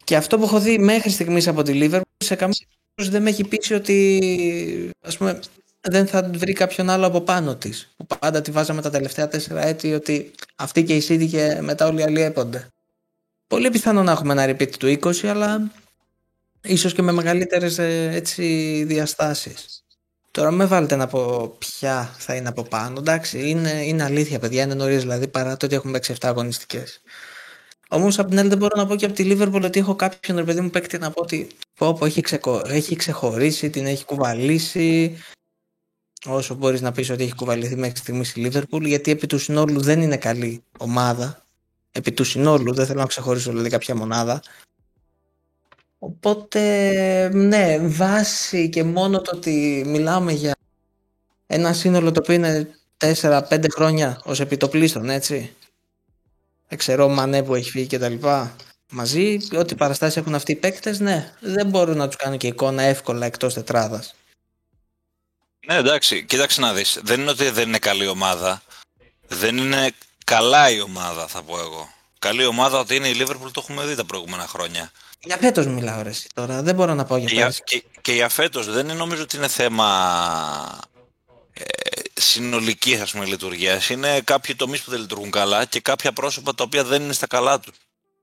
Και 0.03 0.15
αυτό 0.15 0.37
που 0.37 0.43
έχω 0.43 0.59
δει 0.59 0.77
μέχρι 0.77 1.09
στιγμής 1.09 1.47
από 1.47 1.63
τη 1.63 1.71
Liverpool 1.75 2.01
σε 2.17 2.35
καμία 2.35 2.65
περίπτωση 2.69 3.09
δεν 3.09 3.21
με 3.21 3.29
έχει 3.29 3.43
πείσει 3.43 3.73
ότι 3.73 4.91
ας 5.01 5.17
πούμε, 5.17 5.39
δεν 5.89 6.07
θα 6.07 6.29
βρει 6.33 6.53
κάποιον 6.53 6.89
άλλο 6.89 7.05
από 7.05 7.21
πάνω 7.21 7.55
της. 7.55 7.93
Που 7.97 8.05
πάντα 8.19 8.41
τη 8.41 8.51
βάζαμε 8.51 8.81
τα 8.81 8.89
τελευταία 8.89 9.27
τέσσερα 9.27 9.67
έτη 9.67 9.93
ότι 9.93 10.31
αυτή 10.55 10.83
και 10.83 10.95
η 10.95 11.05
City 11.09 11.27
και 11.29 11.57
μετά 11.61 11.87
όλοι 11.87 11.99
οι 11.99 12.03
άλλοι 12.03 12.21
έπονται. 12.21 12.67
Πολύ 13.47 13.69
πιθανό 13.69 14.03
να 14.03 14.11
έχουμε 14.11 14.31
ένα 14.33 14.55
repeat 14.55 14.69
του 14.69 14.99
20, 15.01 15.27
αλλά 15.27 15.71
ίσως 16.61 16.93
και 16.93 17.01
με 17.01 17.11
μεγαλύτερες 17.11 17.77
ε, 17.77 18.09
έτσι 18.13 18.43
διαστάσεις. 18.87 19.83
Τώρα 20.31 20.51
με 20.51 20.65
βάλετε 20.65 20.95
να 20.95 21.07
πω 21.07 21.55
ποια 21.57 22.15
θα 22.17 22.35
είναι 22.35 22.47
από 22.47 22.63
πάνω. 22.63 22.99
Εντάξει, 22.99 23.49
είναι, 23.49 23.69
είναι 23.69 24.03
αλήθεια, 24.03 24.39
παιδιά. 24.39 24.63
Είναι 24.63 24.73
νωρίς 24.73 25.01
δηλαδή 25.01 25.27
παρά 25.27 25.57
το 25.57 25.65
ότι 25.65 25.75
έχουμε 25.75 25.91
παίξει 25.91 26.13
7 26.19 26.27
αγωνιστικές. 26.27 27.01
Όμως 27.89 28.19
απ' 28.19 28.29
την 28.29 28.39
άλλη 28.39 28.49
δεν 28.49 28.57
μπορώ 28.57 28.81
να 28.81 28.87
πω 28.87 28.95
και 28.95 29.05
από 29.05 29.13
τη 29.13 29.27
Liverpool 29.31 29.61
ότι 29.63 29.79
έχω 29.79 29.95
κάποιον 29.95 30.37
ρε 30.37 30.43
παιδί 30.43 30.61
μου 30.61 30.69
παίκτη 30.69 30.97
να 30.97 31.11
πω 31.11 31.21
ότι 31.21 31.47
πω, 31.75 31.93
πω, 31.93 32.05
έχει, 32.05 32.21
ξεκο... 32.21 32.61
έχει 32.65 32.95
ξεχωρίσει, 32.95 33.69
την 33.69 33.85
έχει 33.85 34.05
κουβαλήσει. 34.05 35.17
Όσο 36.27 36.55
μπορείς 36.55 36.81
να 36.81 36.91
πεις 36.91 37.09
ότι 37.09 37.23
έχει 37.23 37.35
κουβαληθεί 37.35 37.75
μέχρι 37.75 37.97
στιγμής 37.97 38.35
η 38.35 38.49
Liverpool, 38.51 38.81
γιατί 38.81 39.11
επί 39.11 39.27
του 39.27 39.39
συνόλου 39.39 39.81
δεν 39.81 40.01
είναι 40.01 40.17
καλή 40.17 40.63
ομάδα. 40.77 41.45
Επί 41.91 42.11
του 42.11 42.23
συνόλου, 42.23 42.73
δεν 42.73 42.85
θέλω 42.85 42.99
να 42.99 43.05
ξεχωρίσω 43.05 43.49
δηλαδή 43.49 43.69
κάποια 43.69 43.95
μονάδα. 43.95 44.41
Οπότε, 45.99 47.29
ναι, 47.33 47.77
βάση 47.79 48.69
και 48.69 48.83
μόνο 48.83 49.21
το 49.21 49.35
ότι 49.35 49.83
μιλάμε 49.87 50.31
για 50.31 50.55
ένα 51.47 51.73
σύνολο 51.73 52.11
το 52.11 52.19
οποίο 52.23 52.35
είναι 52.35 52.69
4-5 52.97 53.65
χρόνια 53.71 54.21
ως 54.23 54.39
επιτοπλίστων, 54.39 55.09
έτσι. 55.09 55.55
Εξαιρώ 56.67 57.07
Μανέ 57.07 57.43
που 57.43 57.55
έχει 57.55 57.69
φύγει 57.69 57.87
και 57.87 57.99
τα 57.99 58.09
λοιπά. 58.09 58.55
Μαζί, 58.91 59.37
ό,τι 59.57 59.75
παραστάσεις 59.75 60.17
έχουν 60.17 60.35
αυτοί 60.35 60.51
οι 60.51 60.55
παίκτες, 60.55 60.99
ναι, 60.99 61.33
δεν 61.39 61.67
μπορούν 61.67 61.97
να 61.97 62.07
τους 62.07 62.15
κάνουν 62.15 62.37
και 62.37 62.47
εικόνα 62.47 62.81
εύκολα 62.81 63.25
εκτός 63.25 63.53
τετράδας. 63.53 64.15
Ναι, 65.67 65.75
εντάξει, 65.75 66.25
κοίταξε 66.25 66.61
να 66.61 66.73
δεις. 66.73 66.99
Δεν 67.03 67.21
είναι 67.21 67.29
ότι 67.29 67.49
δεν 67.49 67.67
είναι 67.67 67.79
καλή 67.79 68.07
ομάδα. 68.07 68.61
Δεν 69.27 69.57
είναι 69.57 69.91
καλά 70.25 70.69
η 70.69 70.81
ομάδα, 70.81 71.27
θα 71.27 71.41
πω 71.41 71.59
εγώ. 71.59 71.93
Καλή 72.19 72.45
ομάδα 72.45 72.79
ότι 72.79 72.95
είναι 72.95 73.07
η 73.07 73.15
Liverpool 73.19 73.51
το 73.51 73.61
έχουμε 73.63 73.85
δει 73.85 73.95
τα 73.95 74.05
προηγούμενα 74.05 74.47
χρόνια. 74.47 74.91
Για 75.19 75.37
φέτος 75.37 75.67
μιλάω 75.67 76.01
ρε 76.01 76.09
εσύ, 76.09 76.27
τώρα, 76.33 76.61
δεν 76.61 76.75
μπορώ 76.75 76.93
να 76.93 77.05
πάω 77.05 77.17
για 77.17 77.27
Και 77.27 77.33
για, 77.33 77.43
πέρυσι. 77.43 77.61
και, 77.63 77.83
και 78.01 78.13
για 78.13 78.29
φέτος 78.29 78.71
δεν 78.71 78.85
είναι, 78.85 78.93
νομίζω 78.93 79.21
ότι 79.21 79.37
είναι 79.37 79.47
θέμα 79.47 80.81
ε, 81.53 81.63
συνολικής 82.13 83.01
ας 83.01 83.11
πούμε 83.11 83.25
λειτουργίας. 83.25 83.89
Είναι 83.89 84.21
κάποιοι 84.21 84.55
τομείς 84.55 84.81
που 84.81 84.91
δεν 84.91 84.99
λειτουργούν 84.99 85.31
καλά 85.31 85.65
και 85.65 85.79
κάποια 85.79 86.13
πρόσωπα 86.13 86.55
τα 86.55 86.63
οποία 86.63 86.83
δεν 86.83 87.01
είναι 87.01 87.13
στα 87.13 87.27
καλά 87.27 87.59
τους. 87.59 87.75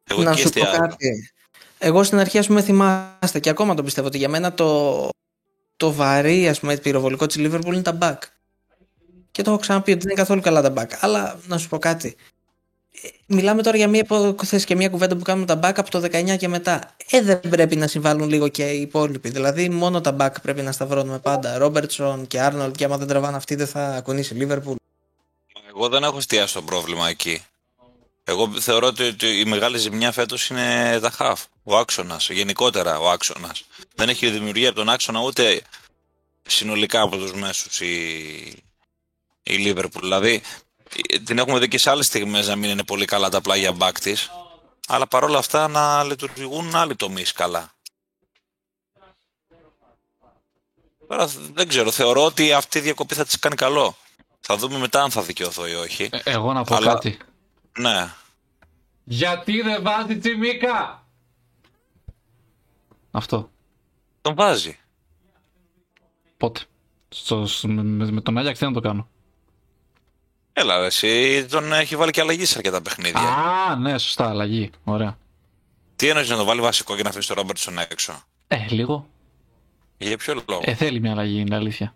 Εγώ 0.04 0.22
να 0.22 0.30
εκεί 0.30 0.40
σου 0.40 0.50
πω 0.50 0.58
εστιάζω. 0.60 0.80
κάτι. 0.80 1.32
Εγώ 1.78 2.02
στην 2.02 2.18
αρχή, 2.18 2.38
ας 2.38 2.46
πούμε, 2.46 2.62
θυμάστε 2.62 3.40
και 3.40 3.48
ακόμα 3.50 3.74
το 3.74 3.82
πιστεύω 3.82 4.06
ότι 4.06 4.18
για 4.18 4.28
μένα 4.28 4.54
το, 4.54 5.08
το 5.76 5.92
βαρύ, 5.92 6.48
ας 6.48 6.60
πούμε, 6.60 6.76
πυροβολικό 6.76 7.26
της 7.26 7.36
Liverpool 7.38 7.66
είναι 7.66 7.82
τα 7.82 7.98
back. 8.00 8.18
Και 9.30 9.42
το 9.42 9.50
έχω 9.50 9.60
ξαναπεί 9.60 9.90
ότι 9.90 10.00
δεν 10.00 10.10
είναι 10.10 10.20
καθόλου 10.20 10.40
καλά 10.40 10.62
τα 10.62 10.72
back. 10.76 10.96
Αλλά 11.00 11.40
να 11.46 11.58
σου 11.58 11.68
πω 11.68 11.78
κάτι. 11.78 12.16
Ε, 13.02 13.08
Μιλάμε 13.26 13.62
τώρα 13.62 13.76
για 13.76 13.88
μια 13.88 14.00
υπόθεση 14.00 14.66
και 14.66 14.76
μια 14.76 14.88
κουβέντα 14.88 15.16
που 15.16 15.22
κάνουμε 15.22 15.46
τα 15.46 15.58
back 15.58 15.72
από 15.76 15.90
το 15.90 16.00
19 16.00 16.36
και 16.36 16.48
μετά. 16.48 16.96
Ε, 17.10 17.22
δεν 17.22 17.40
πρέπει 17.40 17.76
να 17.76 17.86
συμβάλλουν 17.86 18.28
λίγο 18.28 18.48
και 18.48 18.70
οι 18.70 18.80
υπόλοιποι. 18.80 19.28
Δηλαδή, 19.28 19.68
μόνο 19.68 20.00
τα 20.00 20.16
back 20.20 20.32
πρέπει 20.42 20.62
να 20.62 20.72
σταυρώνουμε 20.72 21.18
πάντα. 21.18 21.58
Ρόμπερτσον 21.58 22.26
και 22.26 22.40
Άρνολτ, 22.40 22.76
και 22.76 22.84
άμα 22.84 22.96
δεν 22.98 23.06
τραβάνε 23.06 23.36
αυτοί, 23.36 23.54
δεν 23.54 23.66
θα 23.66 23.86
ακουνήσει 23.86 24.34
η 24.34 24.46
Liverpool. 24.46 24.74
Εγώ 25.68 25.88
δεν 25.88 26.02
έχω 26.02 26.16
εστιάσει 26.16 26.54
το 26.54 26.62
πρόβλημα 26.62 27.08
εκεί. 27.08 27.42
Εγώ 28.24 28.60
θεωρώ 28.60 28.86
ότι, 28.86 29.02
ότι 29.02 29.40
η 29.40 29.44
μεγάλη 29.44 29.78
ζημιά 29.78 30.12
φέτος 30.12 30.48
είναι 30.48 30.98
τα 31.00 31.10
χαφ. 31.10 31.44
Ο 31.62 31.76
άξονας, 31.76 32.30
γενικότερα 32.30 32.98
ο 32.98 33.10
άξονας. 33.10 33.64
Δεν 33.94 34.08
έχει 34.08 34.30
δημιουργία 34.30 34.68
από 34.68 34.78
τον 34.78 34.88
άξονα 34.88 35.20
ούτε 35.20 35.62
συνολικά 36.42 37.00
από 37.00 37.16
τους 37.16 37.32
μέσους 37.32 37.80
η, 37.80 37.94
η 39.42 39.56
Liverpool. 39.74 40.00
Δηλαδή 40.00 40.42
ε, 41.08 41.18
την 41.18 41.38
έχουμε 41.38 41.58
δει 41.58 41.68
και 41.68 41.78
σε 41.78 41.90
άλλες 41.90 42.06
στιγμές 42.06 42.48
να 42.48 42.56
μην 42.56 42.70
είναι 42.70 42.84
πολύ 42.84 43.04
καλά 43.04 43.28
τα 43.28 43.40
πλάγια 43.40 43.72
μπακ 43.72 44.00
της, 44.00 44.30
αλλά 44.88 45.06
παρόλα 45.06 45.38
αυτά 45.38 45.68
να 45.68 46.04
λειτουργούν 46.04 46.74
άλλοι 46.74 46.96
τομείς 46.96 47.32
καλά. 47.32 47.72
Τώρα 51.08 51.26
δεν 51.52 51.68
ξέρω, 51.68 51.90
θεωρώ 51.90 52.24
ότι 52.24 52.52
αυτή 52.52 52.78
η 52.78 52.80
διακοπή 52.80 53.14
θα 53.14 53.24
της 53.24 53.38
κάνει 53.38 53.54
καλό. 53.54 53.96
Θα 54.40 54.56
δούμε 54.56 54.78
μετά 54.78 55.02
αν 55.02 55.10
θα 55.10 55.22
δικαιωθώ 55.22 55.66
ή 55.66 55.74
όχι. 55.74 56.08
Ε, 56.12 56.18
εγώ 56.24 56.52
να 56.52 56.64
πω 56.64 56.74
Αλλά- 56.74 56.92
κάτι. 56.92 57.18
Ναι. 57.78 58.08
Γιατί 59.04 59.60
δεν 59.62 59.82
βάζει 59.82 60.18
τσιμίκα! 60.18 61.06
Αυτό. 63.10 63.50
Τον 64.20 64.34
βάζει. 64.34 64.78
Πότε; 66.36 66.60
Στο, 67.08 67.46
στο- 67.46 67.68
με, 67.68 67.82
με- 67.82 68.10
με 68.10 68.20
τον 68.20 68.38
Άγιαξ 68.38 68.58
τι 68.58 68.64
να 68.64 68.72
το 68.72 68.80
κάνω; 68.80 69.08
Έλα, 70.52 70.78
ρε, 70.78 70.86
εσύ 70.86 71.46
τον 71.50 71.72
έχει 71.72 71.96
βάλει 71.96 72.10
και 72.10 72.20
αλλαγή 72.20 72.44
σε 72.44 72.54
αρκετά 72.56 72.82
παιχνίδια. 72.82 73.20
Α, 73.20 73.76
ναι, 73.76 73.98
σωστά, 73.98 74.28
αλλαγή. 74.28 74.70
Ωραία. 74.84 75.18
Τι 75.96 76.08
εννοείς 76.08 76.28
να 76.28 76.36
τον 76.36 76.46
βάλει 76.46 76.60
βασικό 76.60 76.96
και 76.96 77.02
να 77.02 77.08
αφήσει 77.08 77.28
τον 77.28 77.36
Ρόμπερτσον 77.36 77.78
έξω; 77.78 78.22
Ε, 78.48 78.66
λίγο. 78.68 79.08
Για 79.98 80.16
ποιο 80.16 80.42
λόγο; 80.48 80.60
Ε, 80.64 80.74
θέλει 80.74 81.00
μια 81.00 81.10
αλλαγή, 81.10 81.40
είναι 81.40 81.54
αλήθεια. 81.56 81.94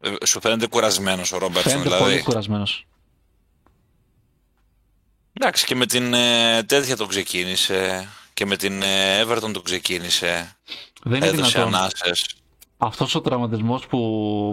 Ε, 0.00 0.26
σου 0.26 0.40
φαίνεται 0.40 0.66
κουρασμένος 0.66 1.32
ο 1.32 1.38
Ρόμπερτσον, 1.38 1.72
Φαίνεται 1.72 1.88
δηλαδή. 1.88 2.10
πολύ 2.10 2.22
κουρασμένος. 2.22 2.86
Εντάξει, 5.40 5.66
και 5.66 5.74
με 5.74 5.86
την 5.86 6.14
ε, 6.14 6.62
τέτοια 6.62 6.96
τον 6.96 7.08
ξεκίνησε. 7.08 8.08
Και 8.34 8.46
με 8.46 8.56
την 8.56 8.82
ε, 8.82 9.22
Everton 9.24 9.52
τον 9.52 9.62
ξεκίνησε. 9.62 10.56
Δεν 11.02 11.16
είναι 11.16 11.26
Έδωσε 11.26 11.50
δυνατόν. 11.50 11.74
ανάσες. 11.74 12.26
Αυτός 12.76 13.14
ο 13.14 13.20
τραυματισμός 13.20 13.86
που, 13.86 13.98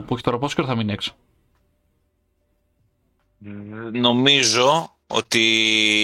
που 0.07 0.13
έχει 0.13 0.23
τώρα, 0.23 0.37
πόσο 0.37 0.55
καιρό 0.55 0.67
θα 0.67 0.75
μείνει 0.75 0.93
έξω; 0.93 1.15
Νομίζω 3.91 4.95
ότι 5.07 5.39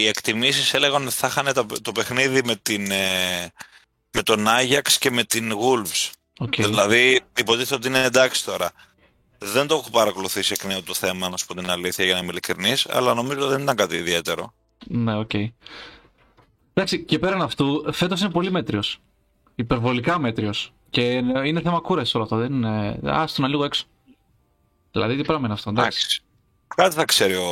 οι 0.01 0.07
εκτιμήσεις 0.07 0.73
έλεγαν 0.73 1.05
ότι 1.05 1.15
θα 1.15 1.27
είχαν 1.27 1.53
το, 1.53 1.65
το 1.81 1.91
παιχνίδι 1.91 2.41
με, 2.43 2.55
την, 2.55 2.91
ε, 2.91 3.51
με 4.11 4.23
τον 4.23 4.47
Άγιαξ 4.47 4.97
και 4.97 5.11
με 5.11 5.23
την 5.23 5.53
Wolves. 5.59 6.09
OK. 6.39 6.55
Δηλαδή, 6.55 7.21
υποτίθεται 7.37 7.75
ότι 7.75 7.87
είναι 7.87 8.03
εντάξει 8.03 8.45
τώρα. 8.45 8.71
Δεν 9.37 9.67
το 9.67 9.75
έχω 9.75 9.89
παρακολουθήσει 9.89 10.53
εκ 10.53 10.63
νέου 10.63 10.83
το 10.83 10.93
θέμα, 10.93 11.29
να 11.29 11.37
σου 11.37 11.45
πω 11.45 11.55
την 11.55 11.69
αλήθεια, 11.69 12.05
για 12.05 12.13
να 12.13 12.19
είμαι 12.19 12.31
ειλικρινής, 12.31 12.87
αλλά 12.89 13.13
νομίζω 13.13 13.47
δεν 13.47 13.61
ήταν 13.61 13.75
κάτι 13.75 13.95
ιδιαίτερο. 13.95 14.53
Ναι, 14.87 15.15
οκ. 15.17 15.31
Εντάξει, 16.73 17.03
και 17.03 17.19
πέραν 17.19 17.41
αυτού, 17.41 17.85
φέτος 17.93 18.21
είναι 18.21 18.29
πολύ 18.29 18.51
μέτριος. 18.51 18.99
Υπερβολικά 19.55 20.19
μέτριος. 20.19 20.73
Και 20.89 21.01
είναι 21.45 21.61
θέμα 21.61 21.79
κούρασης 21.79 22.15
όλο 22.15 22.23
αυτό. 22.23 22.35
Δεν 22.35 22.53
είναι. 22.53 22.99
Άσ' 23.03 23.41
τονα 23.41 23.47
λίγο 23.47 23.63
έξω. 23.63 23.83
Δηλαδή, 24.91 25.15
τι 25.15 25.23
πράγμα 25.23 25.45
είναι 25.45 25.53
αυτό, 25.53 25.69
εντάξει. 25.69 25.99
Εντάξει. 25.99 26.21
Κάτι 26.75 26.95
θα 26.95 27.05
ξέρει 27.05 27.35
ο, 27.35 27.49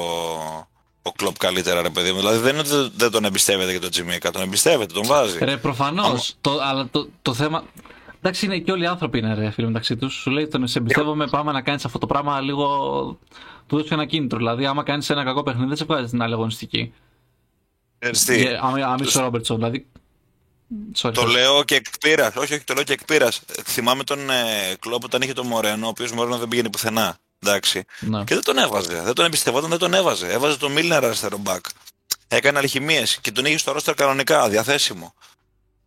ο 1.02 1.12
Κλοπ 1.12 1.38
καλύτερα, 1.38 1.82
ρε 1.82 1.90
παιδί 1.90 2.12
μου. 2.12 2.18
Δηλαδή, 2.18 2.38
δεν 2.38 2.50
είναι 2.50 2.60
ότι 2.60 2.70
δεν- 2.70 2.92
δεν 2.96 3.12
τον 3.12 3.26
εμπιστεύεται 3.26 3.72
και 3.74 3.80
τον 3.80 3.90
Τσιμίκα. 3.90 4.32
Τον 4.32 4.42
εμπιστεύεται, 4.42 4.94
τον 4.94 5.06
βάζει. 5.06 5.38
Ρε, 5.46 5.58
προφανώς. 5.58 6.36
Αλλά 6.62 6.88
το, 6.92 7.08
το 7.22 7.34
θέμα. 7.34 7.64
Εντάξει, 8.18 8.46
είναι 8.46 8.58
και 8.60 8.72
όλοι 8.72 8.84
οι 8.84 8.88
άνθρωποι 8.88 9.18
είναι 9.18 9.34
ρε 9.34 9.50
φίλοι 9.50 9.68
μεταξύ 9.68 9.96
τους. 9.98 10.14
Σου 10.14 10.30
λέει 10.30 10.48
τον 10.48 10.68
σε 10.68 10.80
εμπιστεύομαι, 10.80 11.28
πάμε 11.28 11.52
να 11.52 11.62
κάνεις 11.62 11.86
αυτό 11.86 11.98
το 11.98 12.06
πράγμα 12.06 12.42
λίγο. 12.42 12.68
του 13.68 13.78
δώσει 13.78 13.90
ένα 13.92 14.06
κίνητρο. 14.06 14.38
Δηλαδή, 14.38 14.66
άμα 14.66 14.84
κάνεις 14.84 15.10
ένα 15.10 15.24
κακό 15.24 15.44
παιχνίδι, 15.44 15.68
δεν 15.68 15.78
σε 15.78 15.86
βγάζει 15.86 16.10
την 16.10 16.22
άλλη 16.22 16.34
αγωνιστική. 16.34 16.94
Ξέρεις 18.00 18.24
τι, 18.24 18.48
Ε, 18.48 18.60
άμα 18.62 18.86
άμα 18.86 18.98
είσαι 19.02 19.18
ο 19.18 19.22
Ρόμπερτσον, 19.22 19.56
δηλαδή. 19.56 19.86
Sorry, 20.98 21.14
Το 21.14 21.22
sorry. 21.22 21.32
λέω 21.32 21.64
και 21.64 21.76
εκ 21.76 21.86
πείρας. 22.00 22.36
Όχι, 22.36 22.54
όχι, 22.54 22.64
το 22.64 22.74
λέω 22.74 22.84
και 22.84 22.94
εκ 22.94 23.06
πείρας. 23.06 23.42
Θυμάμαι 23.66 24.04
τον 24.04 24.30
ε, 24.30 24.76
Κλόπ 24.80 25.04
όταν 25.04 25.22
είχε 25.22 25.34
τον 25.34 25.48
Μορένο, 25.48 25.86
ο 25.86 25.90
οποίος 25.90 26.12
Μορένο 26.12 26.38
δεν 26.38 26.48
πήγαινε 26.48 26.70
πουθενά. 26.70 27.18
Εντάξει. 27.40 27.84
Ναι. 28.00 28.24
Και 28.24 28.34
δεν 28.34 28.44
τον 28.44 28.58
έβαζε. 28.58 29.02
Δεν 29.02 29.14
τον 29.14 29.26
εμπιστευόταν, 29.26 29.70
δεν 29.70 29.80
τον 29.80 29.94
έβαζε. 29.94 30.32
Έβαζε 30.32 30.58
τον 30.58 30.72
Μίλνερ 30.72 31.06
αριστερό 31.06 31.38
μπακ. 31.38 31.66
Έκανε 32.28 32.58
αλχημίες 32.60 33.18
και 33.22 33.32
τον 33.32 33.46
είχε 33.46 33.58
στο 33.58 33.72
ρόστερ 33.72 33.94
κανονικά, 33.94 34.50
διαθέσιμο. 34.50 35.14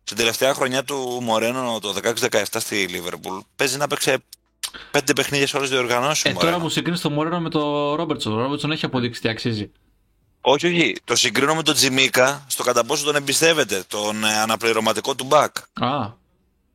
Στην 0.03 0.17
τελευταία 0.17 0.53
χρονιά 0.53 0.83
του 0.83 1.19
Μορένο, 1.21 1.79
το 1.81 1.95
16-17 2.29 2.43
στη 2.59 2.75
Λίβερπουλ, 2.87 3.37
παίζει 3.55 3.77
να 3.77 3.87
παίξει 3.87 4.15
πέντε 4.91 5.13
παιχνίδια 5.13 5.47
σε 5.47 5.57
όλες 5.57 5.69
τις 5.69 5.77
διοργανώσεις. 5.77 6.23
Ε, 6.23 6.33
τώρα 6.33 6.59
μου 6.59 6.69
συγκρίνει 6.69 6.97
το 6.99 7.09
Μωρένο 7.09 7.39
με 7.39 7.49
τον 7.49 7.93
Ρόμπερτσον. 7.95 8.33
Ο 8.33 8.41
Ρόμπερτσον 8.41 8.71
έχει 8.71 8.85
αποδείξει 8.85 9.21
τι 9.21 9.29
αξίζει. 9.29 9.71
Όχι, 10.41 10.67
όχι. 10.67 10.95
Το 11.03 11.15
συγκρίνω 11.15 11.55
με 11.55 11.63
τον 11.63 11.73
Τζιμίκα 11.73 12.45
στο 12.47 12.63
κατά 12.63 12.83
πόσο 12.85 13.05
τον 13.05 13.15
εμπιστεύεται, 13.15 13.83
τον 13.87 14.23
ε, 14.23 14.37
αναπληρωματικό 14.37 15.15
του 15.15 15.23
μπακ. 15.23 15.55
Α. 15.73 16.11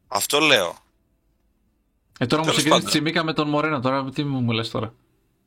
Αυτό 0.09 0.41
λέω. 0.41 0.79
Ε, 2.19 2.27
τώρα 2.27 2.43
μου 2.43 2.49
Τέλος 2.49 2.63
συγκρίνει 2.63 2.63
τη 2.63 2.69
πάντων. 2.69 2.89
Τσιμίκα 2.91 3.25
με 3.25 3.33
τον 3.33 3.49
Μωρένο. 3.49 3.81
Τώρα 3.81 4.05
τι 4.15 4.25
μου, 4.25 4.41
μου 4.41 4.51
λες 4.53 4.71
τώρα. 4.71 4.95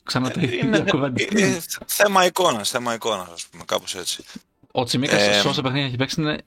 Ξανά 0.03 0.31
τα 0.31 0.41
ίδια 0.41 0.59
Είναι 0.59 0.79
κουβέντα. 0.89 1.23
ε, 1.29 1.45
ε, 1.45 1.59
θέμα 1.85 2.25
εικόνας, 2.25 2.69
θέμα 2.69 2.93
εικόνας, 2.93 3.29
ας 3.29 3.45
πούμε, 3.51 3.63
κάπως 3.65 3.95
έτσι. 3.95 4.23
Ο 4.71 4.83
Τσιμίκα 4.83 5.15
Ε, 5.17 5.41
σε 5.41 5.47
όσα 5.47 5.61
παιχνίδια 5.61 5.87
έχει 5.87 5.95
παίξει 5.95 6.21
είναι 6.21 6.41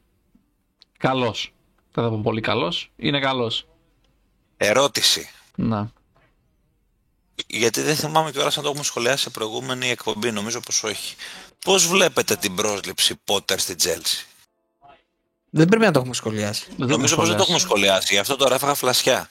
καλός. 0.99 1.53
Δεν 1.93 2.05
θα 2.05 2.11
πω 2.11 2.21
πολύ 2.23 2.41
καλός. 2.41 2.91
Είναι 2.97 3.21
καλός. 3.21 3.67
Ερώτηση. 4.57 5.31
Να. 5.57 5.91
Γιατί 7.47 7.81
δεν 7.81 7.97
θυμάμαι 7.97 8.31
κιόλας 8.31 8.57
αν 8.57 8.63
το 8.63 8.69
έχουμε 8.69 8.85
σχολιάσει 8.85 9.23
σε 9.23 9.31
προηγούμενη 9.31 9.89
εκπομπή, 9.89 10.31
νομίζω 10.33 10.61
πως 10.61 10.83
όχι. 10.85 11.15
Πώς 11.65 11.87
βλέπετε 11.87 12.37
την 12.37 12.55
πρόσληψη 12.55 13.15
Πότερ 13.25 13.59
στην 13.59 13.77
Τζέλση; 13.77 14.27
Δεν 15.51 15.69
πρέπει 15.69 15.85
να 15.85 15.91
το 15.91 15.99
έχουμε 15.99 16.15
σχολιάσει. 16.15 16.67
Δεν 16.77 16.89
Νομίζω 16.89 17.17
πως 17.17 17.29
δεν 17.29 17.37
το 17.37 17.43
έχουμε 17.43 17.59
σχολιάσει. 17.59 17.85
σχολιάσει, 17.87 18.15
γι' 18.15 18.21
αυτό 18.21 18.37
τώρα 18.37 18.55
έφαγα 18.55 18.75
φλασιά. 18.75 19.29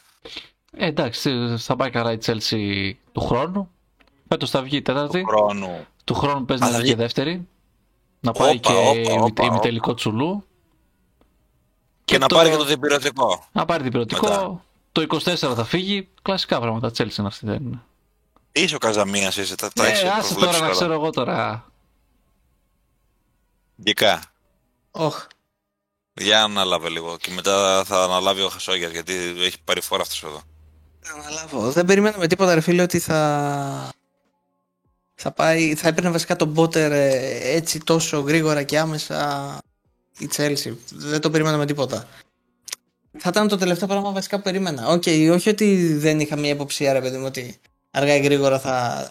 Ε, 0.78 0.86
εντάξει, 0.86 1.56
θα 1.58 1.76
πάει 1.76 1.90
καλά 1.90 2.12
η 2.12 2.18
Τσέλσι 2.18 2.98
του 3.12 3.22
χρόνου. 3.22 3.70
Φέτος 4.28 4.50
θα 4.50 4.62
βγει 4.62 4.78
η 4.78 4.82
τέταρτη. 4.82 5.24
Χρόνου. 5.28 5.86
Του 6.04 6.14
χρόνου 6.14 6.46
παίζει 6.46 6.64
Α, 6.64 6.66
να 6.66 6.72
θα 6.72 6.78
βγει 6.80 6.88
και 6.90 6.94
βγει. 6.96 7.04
δεύτερη. 7.04 7.48
Να 8.20 8.32
πάει 8.32 8.50
Όπα, 8.56 8.60
και 8.74 8.78
όπα, 8.78 9.12
ημι- 9.12 9.22
όπα, 9.24 9.46
ημιτελικό 9.46 9.94
τσουλού. 9.94 10.46
Και, 12.06 12.18
να 12.18 12.28
πάρει 12.28 12.50
και 12.50 12.56
το 12.56 12.64
διπυρωτικό. 12.66 13.46
Να 13.52 13.66
πάρει 13.66 13.84
διπυρωτικό. 13.84 14.28
Μετά. 14.30 14.64
Το 14.92 15.02
24 15.02 15.36
θα 15.56 15.64
φύγει. 15.66 16.08
Κλασικά 16.22 16.60
πράγματα. 16.60 16.92
Τσέλσι 16.92 17.16
είναι 17.20 17.28
αυτή. 17.30 17.46
Δεν 17.46 17.56
είναι. 17.64 17.82
Είσαι 18.52 18.76
ο 18.76 18.78
Καζαμίας, 18.78 19.38
είσαι, 19.38 19.56
τα, 19.56 19.70
τα 19.76 19.86
Ε, 19.86 19.90
έχεις 19.90 20.04
άσε 20.04 20.12
προβλέψει 20.12 20.36
τώρα 20.40 20.58
να 20.58 20.66
όλα. 20.66 20.70
ξέρω 20.74 20.94
εγώ 20.94 21.10
τώρα. 21.10 21.71
Γκικά. 23.82 24.24
Όχ. 24.92 25.28
Για 26.14 26.44
ανάλαβε 26.44 26.90
λίγο 26.90 27.18
και 27.18 27.32
μετά 27.32 27.84
θα 27.86 28.04
αναλάβει 28.04 28.42
ο 28.42 28.50
Χασόγιας 28.50 28.92
γιατί 28.92 29.14
έχει 29.38 29.62
πάρει 29.64 29.82
φόρα 29.82 30.02
αυτός 30.02 30.24
εδώ. 30.24 30.42
Θα 31.00 31.14
αναλάβω. 31.14 31.72
Δεν 31.72 31.86
περιμέναμε 31.86 32.28
τίποτα, 32.28 32.54
ρε 32.54 32.62
φίλε, 32.62 32.82
ότι 32.82 33.00
θα. 33.00 33.90
Θα, 35.16 35.32
πάει, 35.32 35.76
θα 35.76 35.88
έπαιρνε 35.88 36.10
βασικά 36.10 36.36
τον 36.36 36.48
Πότερ 36.48 36.92
ε, 36.92 37.40
έτσι 37.56 37.80
τόσο 37.80 38.20
γρήγορα 38.20 38.64
και 38.64 38.80
άμεσα 38.80 39.58
η 40.18 40.30
Chelsea. 40.36 40.76
Δεν 40.90 41.22
το 41.22 41.30
περιμέναμε 41.30 41.66
τίποτα. 41.66 42.08
Θα 43.18 43.30
ήταν 43.30 43.48
το 43.48 43.58
τελευταίο 43.58 43.88
πράγμα 43.88 44.12
βασικά 44.12 44.38
που 44.38 44.44
περίμενα. 44.44 44.88
Οκ, 44.88 45.04
όχι 45.32 45.50
ότι 45.50 45.94
δεν 45.94 46.20
είχα 46.20 46.36
μια 46.36 46.50
υποψία, 46.50 46.94
ρε 46.94 47.02
παιδί 47.02 47.18
μου, 47.18 47.26
ότι 47.26 47.60
αργά 47.92 48.16
ή 48.16 48.20
γρήγορα 48.22 48.60
θα 48.60 49.08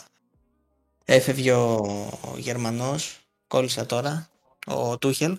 έφευγε 1.04 1.52
ο, 1.52 1.74
ο 2.20 2.34
Γερμανός. 2.36 3.18
Κόλλησα 3.46 3.86
τώρα, 3.86 4.28
ο 4.66 4.98
Τούχελ. 4.98 5.38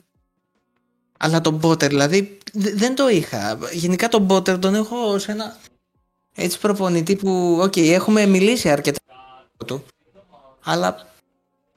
Αλλά 1.17 1.41
τον 1.41 1.53
Πότερ, 1.53 1.89
δηλαδή, 1.89 2.37
δε- 2.53 2.73
δεν 2.73 2.95
το 2.95 3.09
είχα. 3.09 3.59
Γενικά 3.71 4.07
τον 4.07 4.21
Πότερ 4.21 4.59
τον 4.59 4.75
έχω 4.75 5.19
σε 5.19 5.31
ένα 5.31 5.57
έτσι 6.35 6.59
προπονητή 6.59 7.15
που, 7.15 7.57
οκ, 7.61 7.77
έχουμε 7.77 8.25
μιλήσει 8.25 8.69
αρκετά 8.69 8.99
του, 9.65 9.85
αλλά 10.63 11.07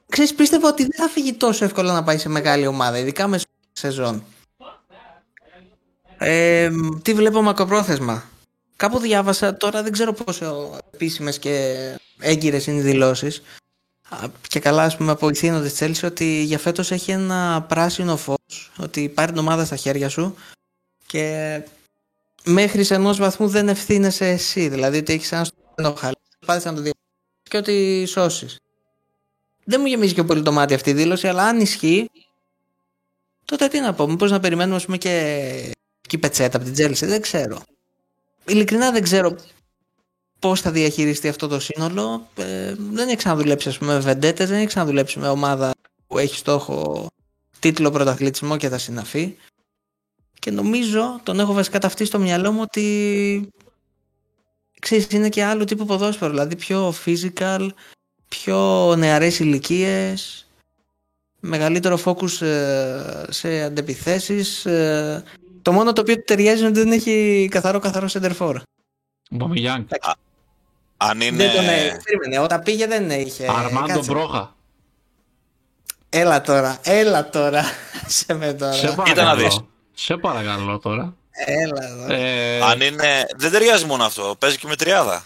ξέρεις, 0.09 0.33
πίστευα 0.35 0.67
ότι 0.69 0.81
δεν 0.81 0.91
θα 0.95 1.07
φύγει 1.07 1.33
τόσο 1.33 1.65
εύκολα 1.65 1.93
να 1.93 2.03
πάει 2.03 2.17
σε 2.17 2.29
μεγάλη 2.29 2.67
ομάδα, 2.67 2.97
ειδικά 2.97 3.27
με 3.27 3.39
σεζόν. 3.71 4.23
Ε, 6.17 6.69
τι 7.01 7.13
βλέπω 7.13 7.41
μακροπρόθεσμα. 7.41 8.23
Κάπου 8.75 8.99
διάβασα, 8.99 9.57
τώρα 9.57 9.83
δεν 9.83 9.91
ξέρω 9.91 10.13
πόσο 10.13 10.77
επίσημες 10.93 11.39
και 11.39 11.75
έγκυρες 12.19 12.67
είναι 12.67 12.77
οι 12.79 12.81
δηλώσεις, 12.81 13.37
Α, 13.37 13.41
και 14.47 14.59
καλά 14.59 14.83
ας 14.83 14.97
πούμε 14.97 15.11
από 15.11 15.29
ιθύνοντες 15.29 15.73
της 15.73 16.01
Chelsea 16.01 16.07
ότι 16.07 16.43
για 16.43 16.59
φέτος 16.59 16.91
έχει 16.91 17.11
ένα 17.11 17.65
πράσινο 17.67 18.17
φως, 18.17 18.71
ότι 18.77 19.09
πάρε 19.09 19.31
την 19.31 19.39
ομάδα 19.39 19.65
στα 19.65 19.75
χέρια 19.75 20.09
σου 20.09 20.35
και 21.05 21.61
μέχρι 22.43 22.83
σε 22.83 22.93
ενός 22.93 23.17
βαθμού 23.17 23.47
δεν 23.47 23.69
ευθύνεσαι 23.69 24.27
εσύ. 24.27 24.67
Δηλαδή 24.67 24.97
ότι 24.97 25.13
έχεις 25.13 25.31
ένα 25.31 25.43
στο 25.43 25.95
χαλί, 25.97 26.15
προσπάθησες 26.37 26.71
να 26.71 26.77
το 26.77 26.81
διαβάσει 26.81 26.93
και 27.49 27.57
ότι 27.57 28.05
σώσεις. 28.05 28.59
Δεν 29.63 29.79
μου 29.81 29.87
γεμίζει 29.87 30.13
και 30.13 30.23
πολύ 30.23 30.41
το 30.41 30.51
μάτι 30.51 30.73
αυτή 30.73 30.89
η 30.89 30.93
δήλωση, 30.93 31.27
αλλά 31.27 31.43
αν 31.43 31.59
ισχύει, 31.59 32.09
τότε 33.45 33.67
τι 33.67 33.79
να 33.79 33.93
πω. 33.93 34.07
Μήπως 34.07 34.31
να 34.31 34.39
περιμένουμε, 34.39 34.75
ας 34.75 34.85
πούμε, 34.85 34.97
και, 34.97 35.71
και 36.07 36.17
πετσέτα 36.17 36.57
από 36.57 36.65
την 36.65 36.73
Τζέλση. 36.73 37.05
Δεν 37.05 37.21
ξέρω. 37.21 37.61
Ειλικρινά 38.45 38.91
δεν 38.91 39.03
ξέρω 39.03 39.35
πώς 40.39 40.61
θα 40.61 40.71
διαχειριστεί 40.71 41.27
αυτό 41.27 41.47
το 41.47 41.59
σύνολο. 41.59 42.27
Ε, 42.35 42.75
δεν 42.77 43.07
έχει 43.07 43.17
ξαναδουλέψει, 43.17 43.69
ας 43.69 43.77
πούμε, 43.77 43.93
με 43.93 43.99
βεντέτες, 43.99 44.49
δεν 44.49 44.57
έχει 44.57 44.67
ξαναδουλέψει 44.67 45.19
με 45.19 45.27
ομάδα 45.27 45.71
που 46.07 46.17
έχει 46.17 46.35
στόχο 46.35 47.07
τίτλο 47.59 47.91
πρωταθλητισμό 47.91 48.57
και 48.57 48.69
θα 48.69 48.77
συναφεί. 48.77 49.35
Και 50.39 50.51
νομίζω, 50.51 51.19
τον 51.23 51.39
έχω 51.39 51.53
βασικά 51.53 51.79
ταυτίσει 51.79 52.09
στο 52.09 52.19
μυαλό 52.19 52.51
μου 52.51 52.61
ότι 52.61 53.49
ξέρεις, 54.79 55.07
είναι 55.09 55.29
και 55.29 55.43
άλλο 55.43 55.63
τύπο 55.63 55.85
ποδόσφαιρο, 55.85 56.31
δηλαδή 56.31 56.55
πιο 56.55 56.93
physical, 57.05 57.69
πιο 58.27 58.95
νεαρές 58.95 59.39
ηλικίες, 59.39 60.47
μεγαλύτερο 61.39 61.99
focus 62.05 62.41
ε, 62.41 63.23
σε 63.29 63.61
αντεπιθέσεις. 63.61 64.65
ε, 64.65 65.23
το 65.61 65.71
μόνο 65.71 65.93
το 65.93 66.01
οποίο 66.01 66.15
του 66.15 66.23
ταιριάζει 66.25 66.59
είναι 66.59 66.67
ότι 66.67 66.79
δεν 66.79 66.91
έχει 66.91 67.47
καθαρό 67.51 67.79
καθαρό 67.79 68.07
center 68.11 68.31
for. 68.37 68.55
Μπαμιγιάνγκ. 69.29 69.85
Αν 70.97 71.21
είναι... 71.21 71.37
Δεν 71.37 71.55
τον 71.55 71.63
ε, 71.65 71.97
περίμενε, 72.03 72.39
όταν 72.43 72.61
πήγε 72.63 72.87
δεν 72.87 73.09
είχε. 73.09 73.47
Αρμάντο 73.49 73.93
κάτσε. 73.93 74.11
Μπρόχα. 74.11 74.55
Έλα 76.09 76.41
τώρα, 76.41 76.77
έλα 76.83 77.29
τώρα. 77.29 77.63
σε 78.07 78.33
με 78.33 78.53
τώρα. 78.53 78.73
Σε 78.73 78.85
να 78.85 78.93
παρακαλώ. 78.95 79.41
δεις. 79.43 79.59
Σε 79.93 80.17
παρακαλώ 80.17 80.79
τώρα. 80.79 81.13
Έλα 81.45 81.95
τώρα. 81.97 82.13
Ε, 82.15 82.61
Αν 82.61 82.81
είναι... 82.81 83.25
Δεν 83.37 83.51
ταιριάζει 83.51 83.85
μόνο 83.85 84.03
αυτό, 84.03 84.35
παίζει 84.39 84.57
και 84.57 84.67
με 84.67 84.75
τριάδα. 84.75 85.25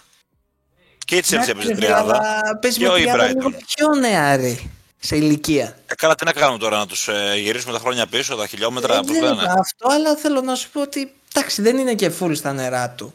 Και 1.06 1.16
η 1.16 1.24
Chelsea 1.26 1.32
Εντάξει, 1.34 1.50
έπαιζε 1.50 1.68
ρε, 1.70 1.76
τριάδα. 1.76 2.02
αλλά 2.18 2.58
παίζει 2.62 2.78
και 2.78 2.86
με 2.86 2.92
ο 2.92 2.96
τριάδα 2.96 3.26
Brighton. 3.26 3.36
λίγο 3.36 3.50
πιο 3.50 3.96
νεαρή 4.00 4.72
σε 5.00 5.16
ηλικία. 5.16 5.78
Ε, 5.88 5.96
καλά, 5.96 6.16
τι 6.16 6.26
να 6.26 6.34
κάνουμε 6.34 6.58
τώρα, 6.60 6.78
να 6.78 6.88
τους 6.88 7.08
ε, 7.08 7.34
γυρίσουμε 7.38 7.74
τα 7.74 7.80
χρόνια 7.80 8.08
πίσω, 8.08 8.36
τα 8.36 8.48
χιλιόμετρα, 8.48 8.94
Δεν 8.94 9.04
πώς 9.06 9.12
ξέρω 9.18 9.34
λένε. 9.34 9.48
αυτό, 9.60 9.88
αλλά 9.90 10.16
θέλω 10.16 10.42
να 10.42 10.56
σου 10.56 10.70
πω 10.70 10.82
ότι 10.82 11.14
εντάξει, 11.34 11.62
δεν 11.62 11.78
είναι 11.78 11.94
και 11.94 12.12
full 12.20 12.32
στα 12.36 12.54
νερά 12.54 12.90
του. 12.90 13.14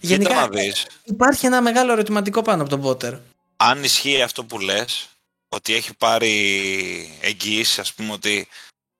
Κοίτα 0.00 0.14
Γενικά 0.14 0.34
να 0.34 0.48
δεις. 0.48 0.86
υπάρχει 1.04 1.46
ένα 1.46 1.62
μεγάλο 1.62 1.92
ερωτηματικό 1.92 2.42
πάνω 2.42 2.60
από 2.60 2.70
τον 2.70 2.80
Πότερ. 2.80 3.14
αν 3.56 3.84
ισχύει 3.84 4.22
αυτό 4.22 4.44
που 4.44 4.58
λες, 4.58 5.08
ότι 5.48 5.74
έχει 5.74 5.94
πάρει 5.96 7.18
εγγυήσεις, 7.20 7.78
ας 7.78 7.94
πούμε 7.94 8.12
ότι 8.12 8.48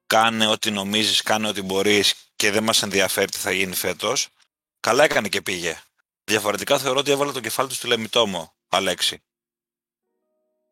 κάνε 0.06 0.46
ό,τι 0.46 0.70
νομίζεις, 0.70 1.22
κάνε 1.22 1.48
ό,τι 1.48 1.62
μπορείς 1.62 2.14
και 2.36 2.50
δεν 2.50 2.62
μας 2.62 2.82
ενδιαφέρει 2.82 3.30
τι 3.30 3.38
θα 3.38 3.50
γίνει 3.50 3.74
φέτος, 3.74 4.28
καλά 4.80 5.04
έκανε 5.04 5.28
και 5.28 5.42
πήγε. 5.42 5.80
Διαφορετικά 6.24 6.78
θεωρώ 6.78 6.98
ότι 6.98 7.10
έβαλε 7.10 7.32
το 7.32 7.40
κεφάλι 7.40 7.68
του 7.68 7.74
στη 7.74 7.86
λεμιτόμο, 7.86 8.54
Αλέξη. 8.68 9.22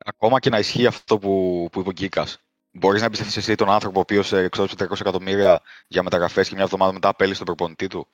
Ακόμα 0.04 0.40
και 0.40 0.50
να 0.50 0.58
ισχύει 0.58 0.86
αυτό 0.86 1.18
που, 1.18 1.68
που 1.72 1.80
είπε 1.80 1.88
ο 1.88 1.92
Γκίκας. 1.92 2.38
Μπορείς 2.70 3.00
να 3.00 3.06
εμπιστευτείς 3.06 3.36
εσύ 3.36 3.54
τον 3.54 3.70
άνθρωπο 3.70 3.98
ο 3.98 4.00
οποίος 4.00 4.32
εξόδεψε 4.32 4.76
300 4.86 5.00
εκατομμύρια 5.00 5.62
για 5.86 6.02
μεταγραφές 6.02 6.48
και 6.48 6.54
μια 6.54 6.64
εβδομάδα 6.64 6.92
μετά 6.92 7.08
απέλησε 7.08 7.44
τον 7.44 7.46
προπονητή 7.46 7.86
του; 7.86 8.08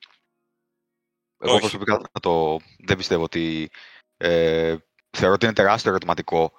Εγώ 1.41 1.53
Όχι. 1.53 1.61
προσωπικά 1.61 2.01
θα 2.13 2.21
το, 2.21 2.59
δεν 2.79 2.97
πιστεύω 2.97 3.23
ότι. 3.23 3.71
Ε, 4.17 4.77
θεωρώ 5.11 5.35
ότι 5.35 5.45
είναι 5.45 5.55
τεράστιο 5.55 5.91
ερωτηματικό 5.91 6.53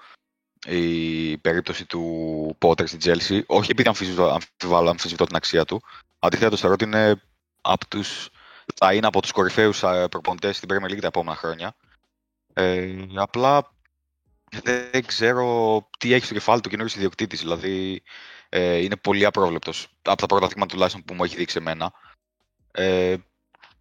η 0.66 1.38
περίπτωση 1.38 1.86
του 1.86 2.56
Πότερ 2.58 2.88
στην 2.88 3.00
Chelsea. 3.04 3.42
Όχι 3.46 3.72
επειδή 3.72 3.88
αμφισβητώ, 3.88 4.30
αμφιβάλλω, 4.30 4.90
αμφισβητώ 4.90 5.26
την 5.26 5.36
αξία 5.36 5.66
του. 5.66 5.82
Αντιθέτω, 6.20 6.56
θεωρώ 6.56 6.74
ότι 6.74 6.84
είναι 6.84 7.22
από 7.62 7.88
τους, 7.88 8.30
θα 8.76 8.94
είναι 8.94 9.08
από 9.08 9.22
τους 9.22 9.32
κορυφαίους 9.32 9.84
προπονητές 10.10 10.58
στην 10.58 10.70
Premier 10.72 10.92
League 10.92 11.00
τα 11.00 11.08
επόμενα 11.08 11.36
χρόνια. 11.36 11.76
Ε, 12.54 13.06
απλά 13.16 13.74
δεν 14.64 15.06
ξέρω 15.06 15.88
τι 16.00 16.14
έχει 16.14 16.26
στο 16.26 16.34
κεφάλι 16.34 16.62
του 16.62 16.70
καινούριο 16.70 16.94
ιδιοκτήτης. 16.96 17.40
Δηλαδή 17.40 18.04
ε, 18.50 18.78
είναι 18.78 18.96
πολύ 18.96 19.26
απρόβλεπτος. 19.26 19.88
Από 20.02 20.22
τα 20.22 20.26
πρώτα 20.26 20.48
δείγματα 20.48 20.74
τουλάχιστον 20.74 21.04
που 21.04 21.14
μου 21.14 21.24
έχει 21.24 21.36
δείξει 21.36 21.58
εμένα. 21.58 21.94
Ε, 22.72 23.16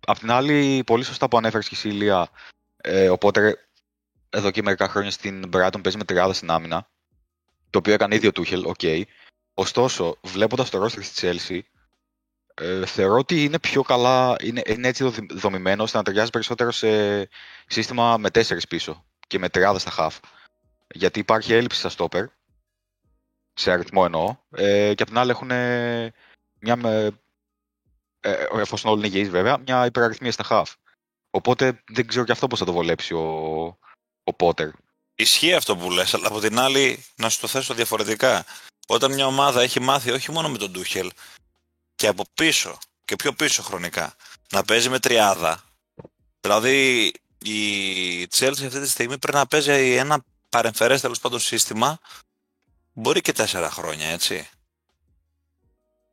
απ' 0.07 0.19
την 0.19 0.31
άλλη, 0.31 0.83
πολύ 0.87 1.05
σωστά 1.05 1.29
που 1.29 1.37
ανέφερες 1.37 1.69
και 1.69 1.75
εσύ, 1.75 1.89
Ηλία, 1.89 2.29
ε, 2.77 3.09
ο 3.09 3.19
Πότερ 3.19 3.69
εδώ 4.31 4.51
και 4.51 4.63
μερικά 4.63 4.89
χρόνια 4.89 5.11
στην 5.11 5.51
Brighton 5.53 5.83
παίζει 5.83 5.99
με 5.99 6.05
τριάδα 6.05 6.33
στην 6.33 6.51
άμυνα. 6.51 6.89
Το 7.71 7.79
οποίο 7.79 7.93
έκανε 7.93 8.15
ήδη 8.15 8.27
ο 8.27 8.33
Τούχελ, 8.33 8.65
οκ. 8.65 8.81
Ωστόσο, 9.55 10.17
βλέποντας 10.23 10.71
το 10.71 10.85
roster 10.85 10.99
της 10.99 11.19
Chelsea, 11.21 11.61
ε, 12.55 12.87
θεωρώ 12.87 13.19
ότι 13.19 13.45
είναι 13.45 13.59
πιο 13.59 13.83
καλά, 13.83 14.37
είναι, 14.41 14.63
είναι 14.67 14.89
έτσι 14.89 15.05
δο- 15.05 15.27
δομημένο 15.31 15.83
ώστε 15.83 15.97
να 15.97 16.03
ταιριάζει 16.03 16.31
περισσότερο 16.31 16.71
σε 16.71 17.29
σύστημα 17.67 18.17
με 18.17 18.31
τέσσερις 18.31 18.67
πίσω 18.67 19.05
και 19.27 19.39
με 19.39 19.49
τριάδα 19.49 19.79
στα 19.79 19.93
half. 19.99 20.19
Γιατί 20.95 21.19
υπάρχει 21.19 21.53
έλλειψη 21.53 21.89
στα 21.89 21.91
stopper, 21.97 22.25
σε 23.55 23.71
αριθμό 23.71 24.03
εννοώ, 24.05 24.37
ε, 24.51 24.95
και 24.95 25.03
απ' 25.03 25.09
την 25.09 25.19
άλλη 25.19 25.31
έχουν 25.31 25.51
μια, 26.59 26.77
με, 26.77 27.11
ε, 28.21 28.45
εφόσον 28.55 28.91
όλοι 28.91 29.07
είναι 29.07 29.17
υγιείς 29.17 29.31
βέβαια, 29.31 29.59
μια 29.59 29.87
υπεραριθμία 29.87 30.33
στα 30.33 30.45
half. 30.51 30.73
Οπότε 31.31 31.83
δεν 31.89 32.07
ξέρω 32.07 32.25
και 32.25 32.33
αυτό 32.33 32.47
πώς 32.47 32.59
θα 32.59 32.65
το 32.65 32.73
βολέψει 32.73 33.15
ο, 33.15 33.21
ο 34.25 34.37
Potter. 34.39 34.69
Ισχύει 35.15 35.55
αυτό 35.55 35.77
που 35.77 35.91
λες, 35.91 36.15
αλλά 36.15 36.27
από 36.27 36.41
την 36.41 36.59
άλλη 36.59 37.05
να 37.17 37.29
σου 37.29 37.41
το 37.41 37.47
θέσω 37.47 37.75
διαφορετικά. 37.75 38.45
Όταν 38.87 39.15
μια 39.15 39.27
ομάδα 39.27 39.63
έχει 39.63 39.81
μάθει 39.81 40.11
όχι 40.11 40.33
μόνο 40.33 40.49
με 40.49 40.59
τον 40.59 40.71
Ντούχελ 40.71 41.11
και 41.95 42.07
από 42.07 42.25
πίσω 42.35 42.79
και 43.05 43.17
πιο 43.17 43.33
πίσω 43.33 43.63
χρονικά 43.63 44.15
να 44.51 44.63
παίζει 44.63 44.89
με 44.89 44.99
τριάδα. 44.99 45.63
Δηλαδή 46.41 47.13
η 47.39 48.23
Chelsea 48.23 48.65
αυτή 48.67 48.81
τη 48.81 48.89
στιγμή 48.89 49.19
πρέπει 49.19 49.37
να 49.37 49.47
παίζει 49.47 49.95
ένα 49.95 50.25
παρεμφερές 50.49 51.01
τέλος 51.01 51.19
πάντων 51.19 51.39
σύστημα 51.41 51.99
μπορεί 52.93 53.21
και 53.21 53.33
τέσσερα 53.33 53.71
χρόνια 53.71 54.07
έτσι. 54.07 54.49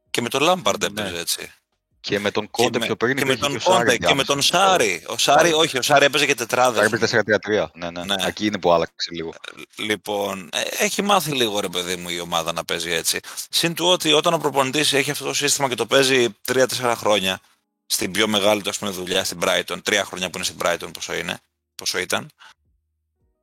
Και 0.09 0.21
με 0.21 0.29
τον 0.29 0.41
Λάμπαρντ 0.41 0.83
Ναι. 0.83 1.01
έπαιζε 1.01 1.19
έτσι. 1.19 1.51
Και 1.99 2.19
με 2.19 2.31
τον 2.31 2.43
Και 2.43 2.49
Κόντε 2.51 2.79
με, 2.79 2.85
πιο 2.85 2.95
πριν 2.95 3.15
και 3.15 3.25
με 3.25 3.33
υπήρχε 3.33 3.49
τον 3.49 3.59
και 3.59 3.69
ο 3.69 3.73
Σάρι 3.73 3.77
Κόντε 3.77 3.97
και 3.97 4.13
με 4.13 4.21
ενδιάμεσα. 4.21 4.33
τον 4.33 4.41
Σάρι. 4.41 5.03
Ο 5.07 5.17
Σάρι, 5.17 5.53
όχι, 5.53 5.77
ο 5.77 5.81
Σάρι 5.81 6.05
έπαιζε 6.05 6.25
και 6.25 6.35
τετράδες. 6.35 6.89
Σάρι 6.89 6.95
έπαιζε 6.95 7.23
4-3-3. 7.47 7.67
Ναι, 7.73 7.89
ναι, 7.91 8.03
Ναι. 8.03 8.15
Εκεί 8.25 8.45
είναι 8.45 8.59
που 8.59 8.71
άλλαξε 8.71 9.09
λίγο. 9.11 9.33
Λοιπόν, 9.75 10.49
ε, 10.51 10.61
έχει 10.83 11.01
μάθει 11.01 11.31
λίγο 11.31 11.59
ρε 11.59 11.67
παιδί 11.67 11.95
μου 11.95 12.09
η 12.09 12.19
ομάδα 12.19 12.53
να 12.53 12.65
παίζει 12.65 12.91
έτσι. 12.91 13.19
Συν 13.49 13.73
του 13.73 13.85
ότι 13.85 14.13
όταν 14.13 14.33
ο 14.33 14.37
προπονητής 14.37 14.93
έχει 14.93 15.11
αυτό 15.11 15.23
το 15.25 15.33
σύστημα 15.33 15.69
και 15.69 15.75
το 15.75 15.85
παίζει 15.85 16.27
3-4 16.45 16.93
χρόνια 16.95 17.39
στην 17.85 18.11
πιο 18.11 18.27
μεγάλη 18.27 18.61
του 18.61 18.69
ας 18.69 18.77
πούμε, 18.77 18.91
δουλειά 18.91 19.23
στην 19.23 19.39
Brighton, 19.41 19.77
τρία 19.83 20.05
χρόνια 20.05 20.29
που 20.29 20.37
είναι 20.37 20.45
στην 20.45 20.57
Brighton, 20.61 20.89
πόσο 20.93 21.15
είναι, 21.15 21.39
πόσο 21.75 21.99
ήταν. 21.99 22.29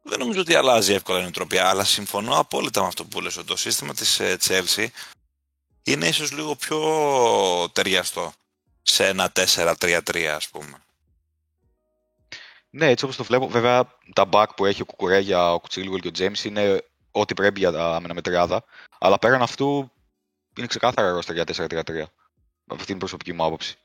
Δεν 0.02 0.18
νομίζω 0.18 0.40
ότι 0.40 0.55
αλλάζει 0.55 0.92
εύκολα 0.92 1.18
η 1.18 1.22
νοοτροπία, 1.22 1.68
αλλά 1.68 1.84
συμφωνώ 1.84 2.38
απόλυτα 2.38 2.80
με 2.80 2.86
αυτό 2.86 3.05
που 3.05 3.20
λες, 3.20 3.36
ότι 3.36 3.46
το 3.46 3.57
σύστημα 3.57 3.94
της 3.94 4.20
ε, 4.20 4.36
Chelsea 4.46 4.86
είναι 5.82 6.07
ίσως 6.07 6.32
λίγο 6.32 6.55
πιο 6.55 6.78
ταιριαστό 7.72 8.32
σε 8.85 9.07
ένα 9.07 9.32
4-3-3 9.35 10.24
ας 10.24 10.49
πούμε. 10.49 10.78
Ναι, 12.70 12.87
έτσι 12.87 13.05
όπως 13.05 13.16
το 13.16 13.24
βλέπω. 13.24 13.49
Βέβαια, 13.49 13.97
τα 14.12 14.28
back 14.32 14.47
που 14.57 14.64
έχει 14.64 14.82
ο 14.82 14.85
Κουκουρέγια, 14.85 15.53
ο 15.53 15.61
Κουτσίλιγουλ 15.61 15.99
και 15.99 16.09
ο 16.09 16.11
Τζέιμς 16.11 16.45
είναι 16.45 16.85
ό,τι 17.11 17.35
πρέπει 17.35 17.59
για 17.59 17.72
τα 17.72 17.95
άμενα 17.95 18.14
με 18.14 18.20
τριάδα. 18.20 18.64
Αλλά 18.99 19.18
πέραν 19.18 19.43
αυτού 19.43 19.91
είναι 20.57 20.66
ξεκάθαρα 20.66 21.11
ρόστερ 21.11 21.35
για 21.35 21.45
4-3-3. 21.45 22.05
Αυτή 22.66 22.85
είναι 22.87 22.87
η 22.87 22.95
προσωπική 22.97 23.32
μου 23.32 23.45
άποψη. 23.45 23.76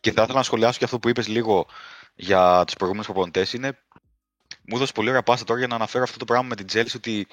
Και 0.00 0.12
θα 0.12 0.22
ήθελα 0.22 0.38
να 0.38 0.44
σχολιάσω 0.44 0.78
και 0.78 0.84
αυτό 0.84 0.98
που 0.98 1.08
είπες 1.08 1.28
λίγο 1.28 1.66
για 2.14 2.62
τους 2.64 2.74
προηγούμενους 2.74 3.06
προπονητές. 3.06 3.52
Είναι... 3.52 3.78
Μου 4.62 4.76
έδωσε 4.76 4.92
πολύ 4.92 5.08
ωραία 5.08 5.22
πάσα 5.22 5.44
τώρα 5.44 5.58
για 5.58 5.68
να 5.68 5.74
αναφέρω 5.74 6.04
αυτό 6.04 6.18
το 6.18 6.24
πράγμα 6.24 6.46
με 6.48 6.56
την 6.56 6.66
Chelsea 6.72 6.94
ότι 6.96 7.26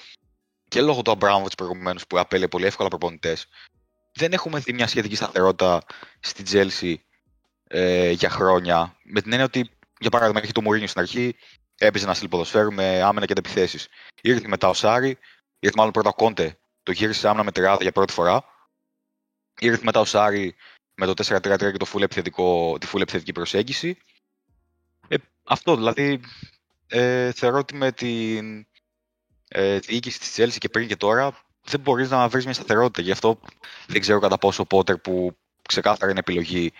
και 0.67 0.81
λόγω 0.81 1.01
του 1.01 1.11
Αμπράμοβιτ 1.11 1.53
προηγουμένω 1.57 1.99
που 2.09 2.19
απέλε 2.19 2.47
πολύ 2.47 2.65
εύκολα 2.65 2.89
προπονητές, 2.89 3.47
δεν 4.13 4.33
έχουμε 4.33 4.59
δει 4.59 4.73
μια 4.73 4.87
σχετική 4.87 5.15
σταθερότητα 5.15 5.81
στην 6.19 6.45
Chelsea 6.49 6.95
ε, 7.67 8.09
για 8.09 8.29
χρόνια. 8.29 8.95
Με 9.03 9.21
την 9.21 9.31
έννοια 9.31 9.45
ότι, 9.45 9.69
για 9.99 10.09
παράδειγμα, 10.09 10.41
είχε 10.43 10.51
το 10.51 10.61
Μουρίνιο 10.61 10.87
στην 10.87 11.01
αρχή, 11.01 11.35
έπαιζε 11.77 12.05
ένα 12.05 12.13
στυλ 12.13 12.27
ποδοσφαίρου 12.27 12.73
με 12.73 13.01
άμενα 13.01 13.25
και 13.25 13.31
αντεπιθέσεις. 13.31 13.87
Ήρθε 14.21 14.47
μετά 14.47 14.67
ο 14.67 14.73
Σάρι, 14.73 15.17
ήρθε 15.59 15.75
μάλλον 15.77 15.93
πρώτα 15.93 16.09
ο 16.09 16.13
Κόντε, 16.13 16.57
το 16.83 16.91
γύρισε 16.91 17.19
σε 17.19 17.27
άμενα 17.27 17.43
με 17.43 17.51
τριάδα 17.51 17.81
για 17.81 17.91
πρώτη 17.91 18.13
φορά. 18.13 18.43
Ήρθε 19.59 19.81
μετά 19.83 19.99
ο 19.99 20.05
Σάρι 20.05 20.55
με 20.95 21.05
το 21.05 21.13
4-3-3 21.25 21.57
και 21.57 21.77
το 21.77 21.87
full 21.93 22.01
επιθετικό, 22.01 22.77
τη 22.79 22.87
full 22.93 23.01
επιθετική 23.01 23.31
προσέγγιση. 23.31 23.97
Ε, 25.07 25.15
αυτό 25.43 25.75
δηλαδή 25.75 26.19
ε, 26.87 27.31
θεωρώ 27.31 27.57
ότι 27.57 27.75
με 27.75 27.91
την 27.91 28.67
ε, 29.47 29.79
διοίκηση 29.79 30.19
της 30.19 30.35
Chelsea 30.37 30.57
και 30.57 30.69
πριν 30.69 30.87
και 30.87 30.95
τώρα 30.95 31.45
δεν 31.63 31.79
μπορείς 31.79 32.09
να 32.09 32.27
βρεις 32.27 32.45
μια 32.45 32.53
σταθερότητα. 32.53 33.01
Γι' 33.01 33.11
αυτό 33.11 33.39
δεν 33.87 34.01
ξέρω 34.01 34.19
κατά 34.19 34.37
πόσο 34.37 34.61
ο 34.61 34.65
Πότερ 34.65 34.97
που 34.97 35.37
ξεκάθαρα 35.67 36.11
είναι 36.11 36.19
επιλογή 36.19 36.73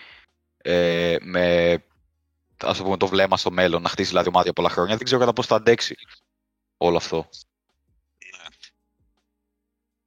ε, 0.66 1.16
με 1.20 1.72
ας 2.56 2.76
το, 2.76 2.84
πούμε, 2.84 2.96
το 2.96 3.06
βλέμμα 3.06 3.36
στο 3.36 3.50
μέλλον, 3.50 3.82
να 3.82 3.88
χτίσει 3.88 4.08
δηλαδή 4.08 4.28
ομάδα 4.28 4.44
για 4.44 4.52
πολλά 4.52 4.68
χρόνια, 4.68 4.96
δεν 4.96 5.04
ξέρω 5.04 5.20
κατά 5.20 5.32
πόσο 5.32 5.48
θα 5.48 5.56
αντέξει 5.56 5.96
όλο 6.76 6.96
αυτό. 6.96 7.28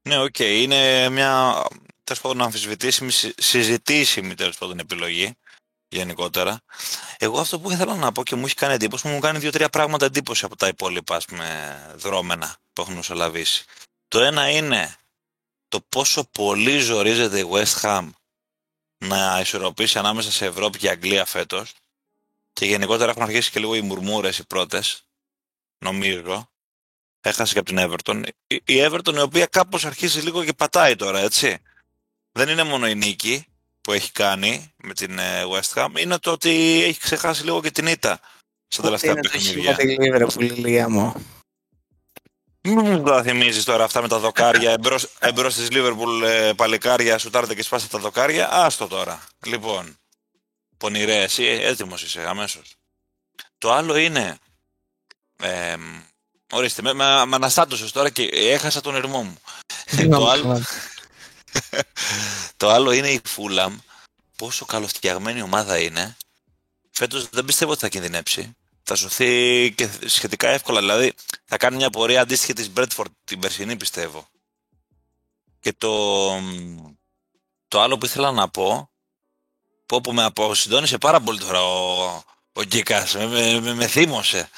Ναι, 0.02 0.20
οκ. 0.20 0.40
Είναι 0.40 1.10
μια 1.10 1.64
τέλος 2.04 2.22
πάντων 2.22 2.42
αμφισβητήσιμη, 2.42 3.12
συ- 3.12 3.42
συζητήσιμη 3.42 4.34
τέλος 4.36 4.58
πάντων 4.58 4.80
επιλογή 4.80 5.38
γενικότερα. 5.88 6.62
Εγώ 7.18 7.40
αυτό 7.40 7.60
που 7.60 7.72
ήθελα 7.72 7.96
να 7.96 8.12
πω 8.12 8.24
και 8.24 8.36
μου 8.36 8.46
έχει 8.46 8.56
κάνει 8.56 8.74
εντύπωση, 8.74 9.08
μου 9.08 9.20
κάνει 9.20 9.40
δύο-τρία 9.40 9.70
πράγματα 9.70 10.06
εντύπωση 10.06 10.46
από 10.46 10.56
τα 10.56 10.68
υπόλοιπα 10.68 11.16
ας 11.16 11.26
πούμε, 11.26 11.78
δρώμενα 11.96 12.58
που 12.74 12.82
έχουν 12.82 12.94
μεσολαβήσει. 12.94 13.66
Το 14.08 14.20
ένα 14.20 14.50
είναι 14.50 14.96
το 15.68 15.82
πόσο 15.90 16.24
πολύ 16.32 16.80
ζορίζεται 16.80 17.40
η 17.40 17.50
West 17.52 17.82
Ham 17.82 18.10
να 19.06 19.40
ισορροπήσει 19.40 19.98
ανάμεσα 19.98 20.32
σε 20.32 20.46
Ευρώπη 20.46 20.78
και 20.78 20.90
Αγγλία 20.90 21.26
φέτος 21.26 21.74
και 22.54 22.66
γενικότερα 22.66 23.12
έχουν 23.12 23.24
αρχίσει 23.24 23.52
και 23.52 23.60
λίγο 23.60 23.76
οι 23.76 23.82
μουρμούρες 23.82 24.38
οι 24.38 24.46
πρώτες, 24.48 25.04
νομίζω. 25.86 26.50
Έχασε 27.22 27.54
και 27.54 27.60
από 27.60 27.70
την 27.70 27.78
Everton. 27.80 28.24
Η 28.48 28.56
η 28.66 28.86
Everton 28.86 29.14
η 29.16 29.20
οποία 29.20 29.46
κάπως 29.46 29.86
αρχίζει 29.86 30.22
λίγο 30.22 30.44
και 30.44 30.54
πατάει 30.54 30.96
τώρα, 30.96 31.20
έτσι. 31.20 31.58
Δεν 32.32 32.50
είναι 32.50 32.64
μόνο 32.64 32.88
η 32.88 32.96
νίκη 32.96 33.46
που 33.82 33.92
έχει 33.92 34.12
κάνει 34.12 34.74
με 34.78 34.94
την 34.94 35.20
ε, 35.20 35.44
West 35.44 35.74
Ham, 35.74 36.00
είναι 36.00 36.18
το 36.18 36.32
ότι 36.32 36.84
έχει 36.84 37.00
ξεχάσει 37.00 37.44
λίγο 37.44 37.62
και 37.62 37.72
την 37.72 37.88
ήττα 37.88 38.20
στα 38.68 38.84
τελευταία 38.84 39.12
Είναι 39.12 39.22
το 39.22 39.30
χειμώνα 39.30 39.76
παιχνίδια. 39.76 40.26
τη 40.26 40.36
Liverpool, 40.40 40.58
Ηλία 40.58 40.90
μου. 40.90 41.14
Μην 42.62 42.80
μου 42.80 43.04
τα 43.04 43.24
θυμίζεις 43.24 43.64
τώρα 43.64 43.84
αυτά 43.84 44.02
με 44.02 44.08
τα 44.08 44.20
δοκάρια, 44.20 44.72
εμπρός, 44.72 45.08
εμπρός 45.20 45.56
της 45.56 45.68
Liverpool 45.72 46.24
ε, 46.24 46.54
παλικάρια, 46.56 47.18
σουτάρετε 47.18 47.56
και 47.56 47.64
σπάστε 47.64 47.88
τα 47.88 48.00
δοκάρια. 48.00 48.52
Άστο 48.52 48.88
τώρα. 48.88 49.24
Λοιπόν, 49.46 49.98
πονηρές, 50.78 51.24
εσύ 51.24 51.44
έτοιμος 51.44 52.04
είσαι 52.04 52.28
αμέσως. 52.28 52.76
Το 53.58 53.72
άλλο 53.74 53.96
είναι, 53.96 54.38
ε, 55.44 55.76
ορίστε, 56.52 56.82
με, 56.82 56.94
με, 56.94 57.26
με 57.26 57.36
αναστάτωσες 57.36 57.92
τώρα 57.92 58.10
και 58.10 58.24
έχασα 58.32 58.82
τον 58.82 58.96
ερμό 58.96 59.24
μου. 59.24 59.38
το, 60.10 60.30
άλλο, 60.30 60.64
το 62.58 62.70
άλλο 62.70 62.92
είναι 62.92 63.10
η 63.10 63.22
Fulham, 63.36 63.76
πόσο 64.36 64.66
καλοφτιαγμένη 64.66 65.42
ομάδα 65.42 65.80
είναι. 65.80 66.18
Φέτος 66.92 67.30
δεν 67.30 67.46
πιστεύω 67.46 67.72
ότι 67.72 67.80
θα 67.80 67.88
κινδυνεύσει. 67.88 68.56
Θα 68.84 68.96
σωθεί 68.96 69.74
και 69.76 69.90
σχετικά 70.06 70.48
εύκολα. 70.50 70.80
Δηλαδή 70.80 71.14
θα 71.46 71.58
κάνει 71.58 71.76
μια 71.76 71.90
πορεία 71.90 72.22
αντίστοιχη 72.22 72.54
της 72.54 72.72
Bradford 72.76 73.12
την 73.24 73.40
περσινή 73.40 73.76
πιστεύω. 73.76 74.28
Και 75.60 75.74
το, 75.74 76.26
το 77.68 77.82
άλλο 77.82 77.98
που 77.98 78.06
ήθελα 78.06 78.32
να 78.32 78.50
πω, 78.50 78.90
που, 79.86 80.02
που 80.02 80.14
με 80.14 80.24
αποσυντώνησε 80.24 80.98
πάρα 80.98 81.20
πολύ 81.22 81.40
τώρα 81.40 81.62
ο, 81.62 82.24
ο 82.54 82.64
Γκίκας, 82.64 83.16
με, 83.16 83.26
με, 83.26 83.60
με, 83.60 83.74
με 83.74 83.88
θύμωσε. 83.88 84.50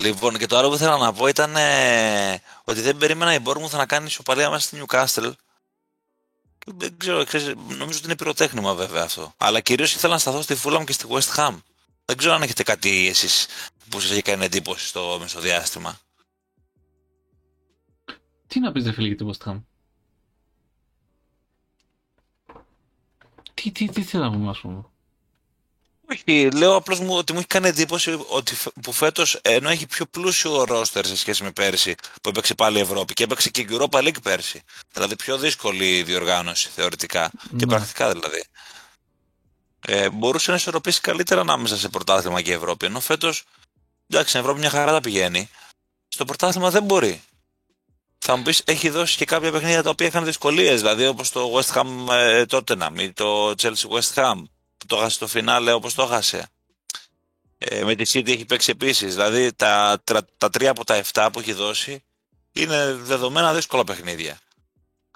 Λοιπόν, 0.00 0.38
και 0.38 0.46
το 0.46 0.58
άλλο 0.58 0.68
που 0.68 0.74
ήθελα 0.74 0.96
να 0.96 1.12
πω 1.12 1.26
ήταν 1.26 1.56
ε, 1.56 2.42
ότι 2.64 2.80
δεν 2.80 2.96
περίμενα 2.96 3.34
η 3.34 3.38
Bournemouth 3.44 3.70
να 3.70 3.86
κάνει 3.86 4.06
ισοπαλία 4.06 4.50
μέσα 4.50 4.66
στη 4.66 4.82
Newcastle. 4.82 5.32
Δεν 6.66 6.96
ξέρω, 6.96 7.24
ξέρεις, 7.24 7.54
νομίζω 7.68 7.98
ότι 7.98 8.04
είναι 8.04 8.16
πυροτέχνημα 8.16 8.74
βέβαια 8.74 9.02
αυτό. 9.02 9.34
Αλλά 9.36 9.60
κυρίως 9.60 9.94
ήθελα 9.94 10.12
να 10.12 10.18
σταθώ 10.18 10.42
στη 10.42 10.56
Fulham 10.64 10.82
και 10.86 10.92
στη 10.92 11.06
West 11.08 11.36
Ham. 11.36 11.58
Δεν 12.04 12.16
ξέρω 12.16 12.34
αν 12.34 12.42
έχετε 12.42 12.62
κάτι 12.62 13.08
εσείς 13.08 13.46
που 13.88 14.00
σας 14.00 14.10
έχει 14.10 14.22
κάνει 14.22 14.44
εντύπωση 14.44 14.86
στο 14.86 15.16
μεσοδιάστημα. 15.20 15.98
Τι 18.46 18.60
να 18.60 18.72
πεις 18.72 18.84
ρε 18.84 18.92
φίλε 18.92 19.06
για 19.06 19.16
την 19.16 19.30
West 19.32 19.48
Ham. 19.50 19.62
Τι, 23.54 23.70
τι, 23.72 23.88
τι 23.88 24.02
θέλω 24.02 24.24
να 24.24 24.30
πούμε 24.30 24.50
ας 24.50 24.58
πούμε. 24.60 24.84
Όχι, 26.10 26.50
λέω 26.50 26.74
απλώς 26.74 27.00
μου 27.00 27.14
ότι 27.16 27.32
μου 27.32 27.38
έχει 27.38 27.46
κάνει 27.48 27.68
εντύπωση 27.68 28.24
ότι 28.28 28.54
φε- 28.54 28.72
που 28.82 28.92
φέτος 28.92 29.38
ενώ 29.42 29.68
έχει 29.68 29.86
πιο 29.86 30.06
πλούσιο 30.06 30.64
ρόστερ 30.64 31.06
σε 31.06 31.16
σχέση 31.16 31.42
με 31.42 31.50
πέρσι 31.52 31.94
που 32.22 32.28
έπαιξε 32.28 32.54
πάλι 32.54 32.78
η 32.78 32.80
Ευρώπη 32.80 33.12
και 33.14 33.22
έπαιξε 33.24 33.50
και 33.50 33.60
η 33.60 33.66
Europa 33.70 33.98
League 34.02 34.22
πέρσι. 34.22 34.62
Δηλαδή 34.92 35.16
πιο 35.16 35.38
δύσκολη 35.38 36.02
διοργάνωση 36.02 36.68
θεωρητικά 36.68 37.30
και 37.38 37.46
Ναι. 37.56 37.66
πρακτικά 37.66 38.12
δηλαδή. 38.12 38.44
Ε, 39.86 40.10
μπορούσε 40.10 40.50
να 40.50 40.56
ισορροπήσει 40.56 41.00
καλύτερα 41.00 41.40
ανάμεσα 41.40 41.76
σε 41.76 41.88
πρωτάθλημα 41.88 42.42
και 42.42 42.52
Ευρώπη. 42.52 42.86
Ενώ 42.86 43.00
φέτος, 43.00 43.44
εντάξει, 44.08 44.28
στην 44.28 44.40
Ευρώπη 44.40 44.60
μια 44.60 44.70
χαρά 44.70 44.92
τα 44.92 45.00
πηγαίνει. 45.00 45.48
Στο 46.08 46.24
πρωτάθλημα 46.24 46.70
δεν 46.70 46.82
μπορεί. 46.82 47.22
Θα 48.18 48.36
μου 48.36 48.42
πεις, 48.42 48.62
έχει 48.64 48.88
δώσει 48.88 49.16
και 49.16 49.24
κάποια 49.24 49.52
παιχνίδια 49.52 49.82
τα 49.82 49.90
οποία 49.90 50.06
είχαν 50.06 50.24
δυσκολίες. 50.24 50.80
Δηλαδή 50.80 51.06
όπως 51.06 51.30
το 51.30 51.52
West 51.58 51.74
Ham 51.74 52.12
ε, 52.12 52.44
Tottenham 52.50 52.98
ή 52.98 53.12
το 53.12 53.50
Chelsea 53.50 53.88
West 53.88 54.14
Ham 54.14 54.42
που 54.76 54.86
το 54.86 54.96
έχασε 54.96 55.14
στο 55.14 55.26
φινάλε 55.26 55.72
όπως 55.72 55.94
το 55.94 56.02
έχασε. 56.02 56.48
Ε, 57.58 57.84
με 57.84 57.94
τη 57.94 58.10
City 58.12 58.28
έχει 58.28 58.44
παίξει 58.44 58.70
επίσης. 58.70 59.14
Δηλαδή 59.14 59.52
τα, 59.52 60.00
τα, 60.04 60.26
τα 60.38 60.50
τρία 60.50 60.70
από 60.70 60.84
τα 60.84 61.02
7 61.12 61.28
που 61.32 61.38
έχει 61.40 61.52
δώσει 61.52 62.02
είναι 62.52 62.92
δεδομένα 62.94 63.54
δύσκολα 63.54 63.84
παιχνίδια. 63.84 64.38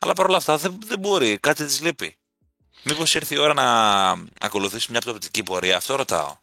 Αλλά 0.01 0.13
παρόλα 0.13 0.37
αυτά 0.37 0.57
δεν, 0.57 0.79
δεν 0.87 0.99
μπορεί, 0.99 1.39
κάτι 1.39 1.65
της 1.65 1.81
λείπει. 1.81 2.17
Μήπως 2.83 3.15
ήρθε 3.15 3.35
η 3.35 3.39
ώρα 3.39 3.55
να 3.55 4.11
ακολουθήσει 4.41 4.91
μια 4.91 5.01
πτωτική 5.01 5.43
πορεία, 5.43 5.77
αυτό 5.77 5.95
ρωτάω. 5.95 6.37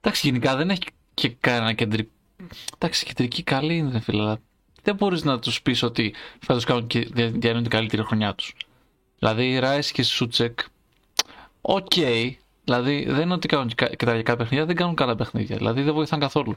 Εντάξει, 0.00 0.26
γενικά 0.26 0.56
δεν 0.56 0.70
έχει 0.70 0.82
και 1.14 1.28
κανένα 1.28 1.72
κεντρικό. 1.72 2.10
Εντάξει, 2.74 3.04
κεντρική 3.06 3.42
καλή 3.42 3.76
είναι, 3.76 3.90
ρε 3.92 4.00
φίλε, 4.00 4.22
αλλά 4.22 4.40
δεν 4.82 4.94
μπορείς 4.94 5.24
να 5.24 5.38
τους 5.38 5.62
πεις 5.62 5.82
ότι 5.82 6.14
φέτος 6.40 6.64
κάνουν 6.64 6.86
και 6.86 7.00
διανύουν 7.14 7.62
την 7.62 7.70
καλύτερη 7.70 8.02
χρονιά 8.04 8.34
τους. 8.34 8.54
Δηλαδή, 9.18 9.58
Ράις 9.58 9.92
και 9.92 10.02
Σούτσεκ, 10.02 10.60
οκ. 11.60 11.92
Δηλαδή, 12.64 13.04
δεν 13.08 13.20
είναι 13.20 13.34
ότι 13.34 13.48
κάνουν 13.48 13.68
και 13.68 13.74
κα- 13.74 13.88
και 13.94 14.04
τα 14.04 14.12
κακά 14.12 14.36
παιχνίδια, 14.36 14.66
δεν 14.66 14.76
κάνουν 14.76 14.94
καλά 14.94 15.16
παιχνίδια. 15.16 15.56
Δηλαδή, 15.56 15.82
δεν 15.82 15.94
βοηθάνε 15.94 16.22
καθόλου. 16.22 16.56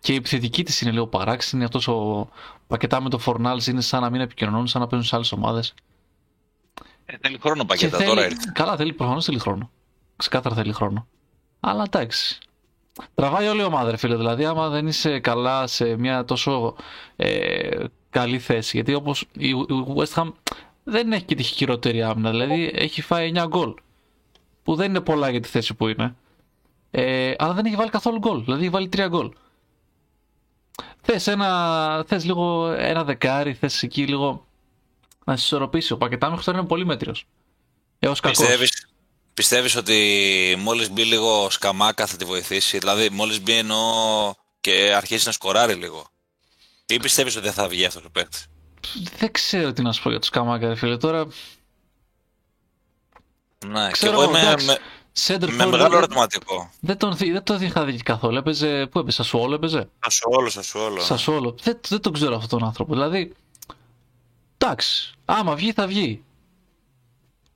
Και 0.00 0.12
η 0.12 0.16
επιθετική 0.16 0.64
της 0.64 0.80
είναι 0.80 0.90
λίγο 0.90 1.06
παράξενη. 1.06 1.64
Αυτός 1.64 1.88
ο 1.88 2.28
Πακετά 2.66 3.02
με 3.02 3.08
το 3.08 3.18
Φορνάλς 3.18 3.62
είναι 3.66 3.80
σαν 3.80 4.00
να 4.00 4.10
μην 4.10 4.20
επικοινωνούν, 4.20 4.66
σαν 4.66 4.80
να 4.80 4.86
παίζουν 4.86 5.08
σε 5.08 5.16
άλλες 5.16 5.32
ομάδες. 5.32 5.74
Ε, 7.10 7.16
θέλει 7.20 7.38
χρόνο 7.40 7.64
Πακετά 7.64 8.04
τώρα 8.04 8.24
ήρθε. 8.24 8.50
Καλά, 8.52 8.76
θέλει 8.76 8.92
προφανώς 8.92 9.24
θέλει 9.24 9.38
χρόνο. 9.38 9.70
Ξεκάθαρα 10.16 10.54
θέλει 10.54 10.72
χρόνο. 10.72 11.06
Αλλά 11.60 11.82
εντάξει. 11.82 12.38
Τραβάει 13.14 13.48
όλη 13.48 13.60
η 13.60 13.64
ομάδα, 13.64 13.90
ρε 13.90 13.96
φίλε. 13.96 14.16
Δηλαδή, 14.16 14.44
άμα 14.44 14.68
δεν 14.68 14.86
είσαι 14.86 15.18
καλά 15.20 15.66
σε 15.66 15.96
μια 15.96 16.24
τόσο 16.24 16.74
ε, 17.16 17.84
καλή 18.10 18.38
θέση. 18.38 18.76
Γιατί 18.76 18.94
όπως 18.94 19.26
η, 19.32 19.48
η 19.48 19.66
West 19.96 20.14
Ham 20.14 20.32
δεν 20.84 21.12
έχει 21.12 21.24
και 21.24 21.34
τη 21.34 21.42
χειρότερη 21.42 22.02
άμυνα. 22.02 22.30
Δηλαδή, 22.30 22.70
έχει 22.74 23.02
φάει 23.02 23.32
9 23.34 23.44
γκολ. 23.48 23.74
Που 24.62 24.74
δεν 24.74 24.88
είναι 24.88 25.00
πολλά 25.00 25.30
για 25.30 25.40
τη 25.40 25.48
θέση 25.48 25.74
που 25.74 25.88
είναι. 25.88 26.14
Ε, 26.90 27.34
αλλά 27.38 27.52
δεν 27.52 27.64
έχει 27.64 27.76
βάλει 27.76 27.90
καθόλου 27.90 28.18
γκολ. 28.18 28.44
Δηλαδή, 28.44 28.62
έχει 28.62 28.70
βάλει 28.70 28.88
3 28.96 29.06
γκολ. 29.08 29.32
Θες 31.00 31.26
ένα, 31.26 32.04
θες 32.06 32.24
λίγο 32.24 32.66
ένα 32.66 33.04
δεκάρι, 33.04 33.54
θες 33.54 33.82
εκεί 33.82 34.06
λίγο 34.06 34.46
να 35.30 35.36
σε 35.36 35.44
ισορροπήσει. 35.44 35.92
Ο 35.92 35.96
Πακετά 35.96 36.30
μέχρι 36.30 36.44
τώρα 36.44 36.58
είναι 36.58 36.66
πολύ 36.66 36.84
μέτριος. 36.86 37.26
Έως 37.98 38.20
κακός. 38.20 38.38
Πιστεύεις, 38.38 38.88
πιστεύεις 39.34 39.76
ότι 39.76 40.56
μόλις 40.58 40.90
μπει 40.90 41.04
λίγο 41.04 41.50
σκαμάκα 41.50 42.06
θα 42.06 42.16
τη 42.16 42.24
βοηθήσει, 42.24 42.78
δηλαδή 42.78 43.10
μόλις 43.10 43.40
μπει 43.42 43.52
ενώ 43.52 43.82
και 44.60 44.92
αρχίσει 44.96 45.26
να 45.26 45.32
σκοράρει 45.32 45.74
λίγο. 45.74 46.06
Ή 46.86 46.96
πιστεύεις 47.00 47.36
ότι 47.36 47.44
δεν 47.44 47.54
θα 47.54 47.68
βγει 47.68 47.84
αυτός 47.84 48.04
ο 48.04 48.10
παίκτης; 48.10 48.46
Δεν 49.18 49.32
ξέρω 49.32 49.72
τι 49.72 49.82
να 49.82 49.92
σου 49.92 50.02
πω 50.02 50.10
για 50.10 50.18
τους 50.18 50.28
Καμάκα, 50.30 50.68
ρε 50.68 50.74
φίλε. 50.74 50.96
Τώρα, 50.96 51.26
Ναι, 53.66 53.84
και 53.86 53.90
ξέρω 53.92 54.12
εγώ 54.12 54.22
εγώ, 54.22 54.30
είμαι 54.30 54.40
εντάξει, 54.40 54.66
με, 54.66 54.76
center 55.26 55.38
με 55.50 55.64
forward 55.64 55.70
μεγάλο 55.70 55.88
δεν- 55.88 55.92
ερωτηματικό. 55.92 56.70
Δεν 56.80 56.96
τον, 56.98 57.16
δει- 57.16 57.32
δεν 57.32 57.42
τον 57.42 57.62
είχα 57.62 57.84
δει 57.84 57.96
καθόλου. 58.02 58.36
Έπαιζε, 58.36 58.86
πού 58.86 58.98
έπαιζε, 58.98 59.16
Σασουόλο 59.16 59.54
έπαιζε; 59.54 59.88
Σασουόλο, 60.04 60.50
Σασουόλο. 60.50 61.00
Σασουόλο. 61.00 61.54
Δεν, 61.62 61.80
δεν 61.88 62.00
τον 62.00 62.12
ξέρω 62.12 62.34
αυτόν 62.36 62.58
τον 62.58 62.68
άνθρωπο. 62.68 62.92
Δηλαδή, 62.92 63.34
εντάξει, 64.58 65.12
άμα 65.24 65.54
βγει 65.54 65.72
θα 65.72 65.86
βγει. 65.86 66.22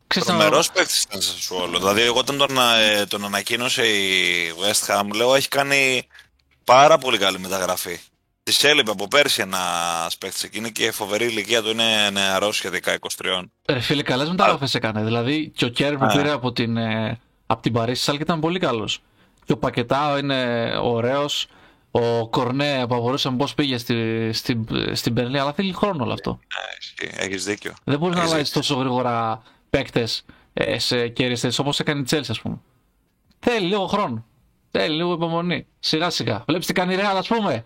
Ξέρεις 0.06 0.28
να- 0.28 0.34
Τρομερός 0.36 0.70
παίκτης 0.70 1.02
ήταν 1.02 1.20
Σασουόλο. 1.22 1.78
Δηλαδή 1.78 2.00
εγώ 2.00 2.18
όταν 2.18 2.36
τον, 2.38 2.56
ε, 2.80 3.06
τον 3.06 3.24
ανακοίνωσε 3.24 3.86
η 3.86 4.52
West 4.60 4.94
Ham, 5.00 5.08
λέω 5.14 5.34
έχει 5.34 5.48
κάνει 5.48 6.06
πάρα 6.64 6.98
πολύ 6.98 7.18
καλή 7.18 7.38
μεταγραφή. 7.38 8.00
Της 8.42 8.64
έλειπε 8.64 8.90
από 8.90 9.08
πέρσι 9.08 9.40
ένας 9.42 10.18
παίκτης 10.18 10.42
εκείνη 10.42 10.72
και 10.72 10.84
η 10.84 10.90
φοβερή 10.90 11.24
ηλικία 11.24 11.62
του 11.62 11.70
είναι 11.70 12.10
νεαρός 12.10 12.56
σχετικά 12.56 12.92
23. 12.92 13.50
Ρε 13.68 13.80
φίλε, 13.80 14.02
καλές 14.02 14.28
μεταγραφές 14.28 14.74
έκανε. 14.74 15.02
Δηλαδή, 15.04 15.52
και 15.56 15.64
ο 15.64 15.68
Κέρ 15.68 15.96
που 15.96 16.04
Α. 16.04 16.08
πήρε 16.16 16.30
από 16.30 16.52
την, 16.52 16.76
ε, 16.76 17.20
από 17.46 17.62
την 17.62 17.72
Παρίσι 17.72 18.02
Σάλκη 18.02 18.22
ήταν 18.22 18.40
πολύ 18.40 18.58
καλός. 18.58 19.02
Και 19.44 19.52
ο 19.52 19.56
Πακετάο 19.56 20.18
είναι 20.18 20.70
ωραίος. 20.82 21.46
Ο 21.94 22.28
Κορνέ 22.28 22.84
που 22.88 22.94
απορούσαμε 22.94 23.36
πώς 23.36 23.54
πήγε 23.54 23.78
στη, 23.78 24.30
στην, 24.32 24.66
στην 24.92 25.14
Περλή, 25.14 25.38
αλλά 25.38 25.52
θέλει 25.52 25.72
χρόνο 25.72 26.04
όλο 26.04 26.12
αυτό. 26.12 26.38
Έχεις 27.16 27.44
δίκιο. 27.44 27.72
Δεν 27.84 27.98
μπορείς 27.98 28.14
να 28.16 28.20
Έχεις 28.22 28.32
αλλάζει 28.34 28.52
τόσο 28.52 28.74
γρήγορα 28.74 29.42
παίκτες 29.70 30.24
σε 30.76 31.08
κέρυε 31.08 31.36
θέσει 31.36 31.60
όπως 31.60 31.80
έκανε 31.80 32.00
η 32.00 32.04
Chelsea, 32.10 32.24
ας 32.28 32.40
πούμε. 32.40 32.58
Θέλει 33.38 33.66
λίγο 33.66 33.86
χρόνο. 33.86 34.24
Θέλει 34.70 34.94
λίγο 34.96 35.12
υπομονή. 35.12 35.66
Σιγά 35.80 36.10
σιγά. 36.10 36.44
Βλέπεις 36.46 36.66
τι 36.66 36.72
κάνει 36.72 36.94
η 36.94 36.96
Real, 37.00 37.14
ας 37.16 37.28
πούμε. 37.28 37.64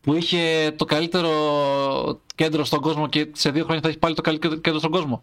Που 0.00 0.14
είχε 0.14 0.72
το 0.76 0.84
καλύτερο 0.84 1.30
κέντρο 2.34 2.64
στον 2.64 2.80
κόσμο 2.80 3.08
και 3.08 3.28
σε 3.32 3.50
δύο 3.50 3.62
χρόνια 3.64 3.82
θα 3.82 3.88
έχει 3.88 3.98
πάλι 3.98 4.14
το 4.14 4.22
καλύτερο 4.22 4.54
κέντρο 4.56 4.78
στον 4.78 4.90
κόσμο. 4.90 5.22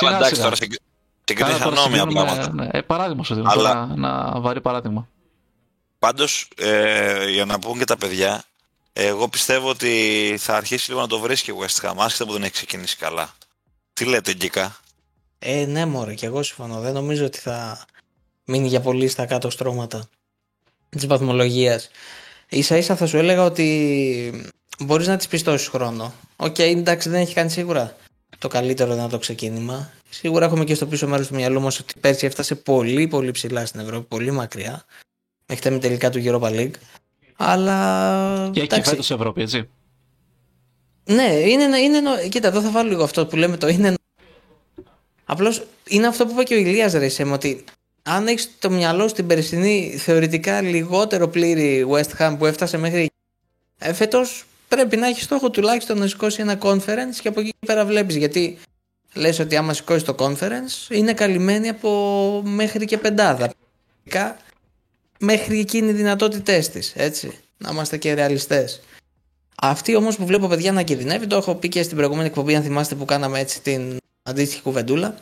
Αλλά 0.00 0.16
εντάξει 0.16 0.40
τώρα 0.40 0.54
συγκ- 0.56 0.74
Καλά, 1.34 1.50
συγκρίνει 1.54 1.64
τώρα 1.74 1.80
ανώμια 1.82 2.00
συγκρίνουμε, 2.00 2.26
πράγματα. 2.26 2.52
ναι, 2.54 2.68
ε, 2.72 2.80
παράδειγμα 2.80 3.24
σου 3.24 3.34
δίνω. 3.34 3.50
Αλλά- 3.50 3.72
τώρα 3.72 3.88
Ένα 3.92 4.34
βαρύ 4.40 4.60
παράδειγμα. 4.60 5.08
Πάντως, 6.04 6.48
ε, 6.56 7.30
για 7.30 7.44
να 7.44 7.58
πούν 7.58 7.78
και 7.78 7.84
τα 7.84 7.96
παιδιά, 7.96 8.44
εγώ 8.92 9.28
πιστεύω 9.28 9.68
ότι 9.68 10.34
θα 10.38 10.56
αρχίσει 10.56 10.88
λίγο 10.88 11.00
να 11.00 11.06
το 11.06 11.18
βρίσκει 11.18 11.50
η 11.50 11.54
West 11.60 11.88
Ham, 11.88 11.94
άσχετα 11.96 12.26
που 12.26 12.32
δεν 12.32 12.42
έχει 12.42 12.52
ξεκινήσει 12.52 12.96
καλά. 12.96 13.34
Τι 13.92 14.04
λέτε, 14.04 14.34
Γκίκα; 14.34 14.80
Ε, 15.38 15.64
ναι, 15.66 15.86
μωρέ, 15.86 16.14
και 16.14 16.26
εγώ 16.26 16.42
συμφωνώ. 16.42 16.80
Δεν 16.80 16.92
νομίζω 16.92 17.24
ότι 17.24 17.38
θα 17.38 17.84
μείνει 18.44 18.68
για 18.68 18.80
πολύ 18.80 19.08
στα 19.08 19.26
κάτω 19.26 19.50
στρώματα 19.50 20.08
της 20.88 21.06
βαθμολογίας. 21.06 21.90
Ίσα 22.48 22.76
ίσα 22.76 22.96
θα 22.96 23.06
σου 23.06 23.16
έλεγα 23.16 23.44
ότι 23.44 24.48
μπορείς 24.78 25.06
να 25.06 25.16
της 25.16 25.28
πιστώσεις 25.28 25.68
χρόνο. 25.68 26.14
Οκ, 26.36 26.58
εντάξει, 26.58 27.08
δεν 27.08 27.20
έχει 27.20 27.34
κάνει 27.34 27.50
σίγουρα 27.50 27.96
το 28.38 28.48
καλύτερο 28.48 28.94
δυνατό 28.94 29.18
ξεκίνημα. 29.18 29.92
Σίγουρα 30.10 30.44
έχουμε 30.44 30.64
και 30.64 30.74
στο 30.74 30.86
πίσω 30.86 31.06
μέρος 31.06 31.26
του 31.26 31.34
μυαλού 31.34 31.60
μας 31.60 31.78
ότι 31.78 31.94
πέρσι 32.00 32.26
έφτασε 32.26 32.54
πολύ 32.54 33.08
πολύ 33.08 33.30
ψηλά 33.30 33.66
στην 33.66 33.80
Ευρώπη, 33.80 34.06
πολύ 34.08 34.30
μακριά. 34.30 34.84
Μέχρι 35.54 35.68
τα 35.68 35.70
ημιτελικά 35.70 36.10
του 36.10 36.22
Europa 36.24 36.50
League. 36.50 36.70
Αλλά. 37.36 38.50
Και 38.52 38.58
έχει 38.60 38.68
και 38.68 38.74
εντάξει, 38.74 38.90
φέτος 38.90 39.10
Ευρώπη, 39.10 39.42
έτσι. 39.42 39.68
ναι, 41.04 41.22
είναι, 41.22 41.78
είναι, 41.78 42.00
νο- 42.00 42.28
κοίτα, 42.28 42.48
εδώ 42.48 42.60
θα 42.60 42.70
βάλω 42.70 42.88
λίγο 42.88 43.02
αυτό 43.02 43.26
που 43.26 43.36
λέμε 43.36 43.56
το 43.56 43.68
είναι. 43.68 43.94
Απλώς 45.24 45.66
είναι 45.88 46.06
αυτό 46.06 46.24
που 46.26 46.32
είπε 46.32 46.42
και 46.42 46.54
ο 46.54 46.58
Ηλίας 46.58 46.92
ρε 46.92 47.08
Σέμ, 47.08 47.32
ότι 47.32 47.64
αν 48.02 48.26
έχεις 48.26 48.50
το 48.58 48.70
μυαλό 48.70 49.08
στην 49.08 49.26
περσινή 49.26 49.96
θεωρητικά 49.98 50.60
λιγότερο 50.60 51.28
πλήρη 51.28 51.86
West 51.90 52.18
Ham 52.18 52.34
που 52.38 52.46
έφτασε 52.46 52.76
μέχρι. 52.78 53.10
Ε, 53.78 53.92
Φέτος 53.92 54.44
πρέπει 54.68 54.96
να 54.96 55.06
έχεις 55.06 55.24
στόχο 55.24 55.50
τουλάχιστον 55.50 55.98
να 55.98 56.06
σηκώσει 56.06 56.40
ένα 56.40 56.58
conference 56.62 57.16
και 57.20 57.28
από 57.28 57.40
εκεί 57.40 57.48
και 57.48 57.66
πέρα 57.66 57.84
βλέπεις. 57.84 58.16
Γιατί 58.16 58.58
λες 59.14 59.38
ότι 59.38 59.56
άμα 59.56 59.72
σηκώσει 59.72 60.04
το 60.04 60.14
conference 60.18 60.90
είναι 60.90 61.12
καλυμμένη 61.12 61.68
από 61.68 62.42
μέχρι 62.44 62.84
και 62.84 62.98
πεντάδα. 62.98 63.50
Πρακτικά, 65.24 65.48
Μέχρι 65.48 65.60
εκείνη 65.60 65.88
οι 65.90 65.92
δυνατότητές 65.92 66.68
της. 66.68 66.92
Έτσι. 66.96 67.38
Να 67.56 67.70
είμαστε 67.70 67.96
και 67.96 68.14
ρεαλιστές. 68.14 68.80
Αυτή 69.56 69.96
όμως 69.96 70.16
που 70.16 70.26
βλέπω 70.26 70.46
παιδιά 70.48 70.72
να 70.72 70.82
κινδυνεύει, 70.82 71.26
το 71.26 71.36
έχω 71.36 71.54
πει 71.54 71.68
και 71.68 71.82
στην 71.82 71.96
προηγούμενη 71.96 72.26
εκπομπή, 72.26 72.54
αν 72.54 72.62
θυμάστε 72.62 72.94
που 72.94 73.04
κάναμε 73.04 73.40
έτσι 73.40 73.62
την 73.62 73.96
αντίστοιχη 74.22 74.62
κουβεντούλα. 74.62 75.18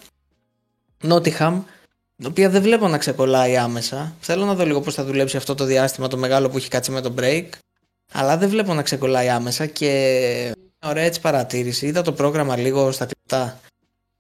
Νότιχαμ, 1.02 1.62
την 2.16 2.26
οποία 2.26 2.48
δεν 2.48 2.62
βλέπω 2.62 2.88
να 2.88 2.98
ξεκολλάει 2.98 3.56
άμεσα. 3.56 4.16
Θέλω 4.20 4.44
να 4.44 4.54
δω 4.54 4.66
λίγο 4.66 4.80
πώς 4.80 4.94
θα 4.94 5.04
δουλέψει 5.04 5.36
αυτό 5.36 5.54
το 5.54 5.64
διάστημα 5.64 6.08
το 6.08 6.16
μεγάλο 6.16 6.48
που 6.50 6.56
έχει 6.56 6.68
κάτσει 6.68 6.90
με 6.90 7.00
το 7.00 7.14
break. 7.18 7.44
Αλλά 8.12 8.36
δεν 8.36 8.48
βλέπω 8.48 8.74
να 8.74 8.82
ξεκολλάει 8.82 9.28
άμεσα 9.28 9.66
και. 9.66 10.52
Ωραία 10.84 11.04
έτσι 11.04 11.20
παρατήρηση. 11.20 11.86
Είδα 11.86 12.02
το 12.02 12.12
πρόγραμμα 12.12 12.56
λίγο 12.56 12.92
στα 12.92 13.04
κλεπτά. 13.04 13.60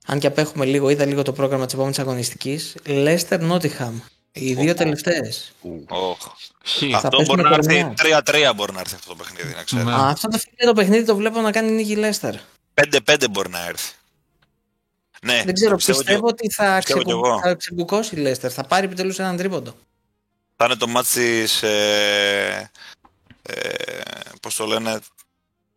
Αν 0.06 0.18
και 0.18 0.26
απέχουμε 0.26 0.64
λίγο, 0.64 0.88
είδα 0.90 1.04
λίγο 1.04 1.22
το 1.22 1.32
πρόγραμμα 1.32 1.64
της 1.64 1.74
επόμενης 1.74 1.98
αγωνιστικής. 1.98 2.74
Λέστερ 2.84 3.42
Νότιχαμ. 3.42 4.00
Οι 4.32 4.54
δύο 4.54 4.74
τελευταίες. 4.74 5.52
Οχ. 5.88 6.18
Χ. 6.64 6.82
Αυτό 6.94 7.08
πέσουμε 7.16 7.42
μπορεί 7.42 7.42
να 7.42 7.54
έρθει. 7.54 7.82
κορμιά. 7.82 8.22
3-3 8.50 8.52
μπορεί 8.56 8.72
να 8.72 8.80
έρθει 8.80 8.94
αυτό 8.94 9.08
το 9.08 9.14
παιχνίδι, 9.16 9.54
να 9.54 9.62
ξέρεις. 9.62 9.84
Ναι. 9.84 9.92
Α, 9.92 10.08
αυτό 10.08 10.28
το 10.28 10.38
φίλε 10.38 10.66
το 10.70 10.72
παιχνίδι 10.72 11.04
το 11.04 11.16
βλέπω 11.16 11.40
να 11.40 11.50
κάνει 11.52 11.70
νίκη 11.70 11.96
Λέστερ. 11.96 12.34
5-5 12.74 13.24
μπορεί 13.30 13.48
να 13.50 13.66
έρθει. 13.66 13.92
Ναι, 15.22 15.42
Δεν 15.44 15.54
ξέρω, 15.54 15.70
το 15.70 15.76
πιστεύω, 15.76 15.98
πιστεύω, 15.98 16.20
και- 16.20 16.26
ότι 16.44 16.50
θα, 16.50 16.76
πιστεύω 16.76 16.98
κι 17.00 17.04
ξεκου... 17.08 17.26
εγώ. 17.26 17.40
θα 17.40 17.54
ξεκουκώσει 17.54 18.14
η 18.14 18.18
Λέστερ. 18.18 18.52
Θα 18.52 18.64
πάρει 18.64 18.86
επιτέλους 18.86 19.18
έναν 19.18 19.36
τρίποντο. 19.36 19.76
θα 20.56 20.64
είναι 20.64 20.74
το 20.76 20.86
μάτι 20.88 21.08
της, 21.08 21.62
ε, 21.62 22.70
ε, 23.42 23.72
πώς 24.42 24.54
το 24.54 24.66
λένε, 24.66 24.98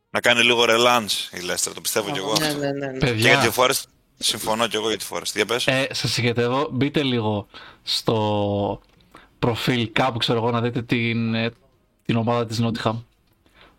να 0.10 0.20
κάνει 0.20 0.44
λίγο 0.44 0.66
ρελάνς 0.66 1.30
η 1.34 1.40
Λέστερ, 1.40 1.74
το 1.74 1.82
πιστεύω 1.82 2.12
κι 2.12 2.18
εγώ 2.18 2.34
Ναι, 2.40 2.46
αυτό. 2.48 2.58
ναι, 2.60 2.72
ναι. 2.72 2.88
ναι. 2.88 2.98
Και 2.98 3.06
για 3.06 3.38
τη 3.38 3.48
Παιδιά, 3.48 3.52
Forest, 3.56 3.82
συμφωνώ 4.18 4.68
κι 4.68 4.76
εγώ 4.76 4.88
για 4.88 4.98
τη 4.98 5.06
Forest. 5.10 5.32
Για 5.36 5.46
πες. 5.46 5.68
ε, 5.68 5.88
σας 5.92 6.12
συγκετεύω, 6.12 6.70
μπείτε 6.72 7.04
λίγο 7.04 7.48
στο 7.84 8.82
προφίλ 9.40 9.92
κάπου, 9.92 10.18
ξέρω 10.18 10.38
εγώ, 10.38 10.52
να 10.52 10.62
δείτε 10.62 10.82
την, 10.82 11.34
ε, 11.34 11.52
την 12.06 12.16
ομάδα 12.16 12.46
της 12.46 12.60
Νότιχαμ. 12.60 13.00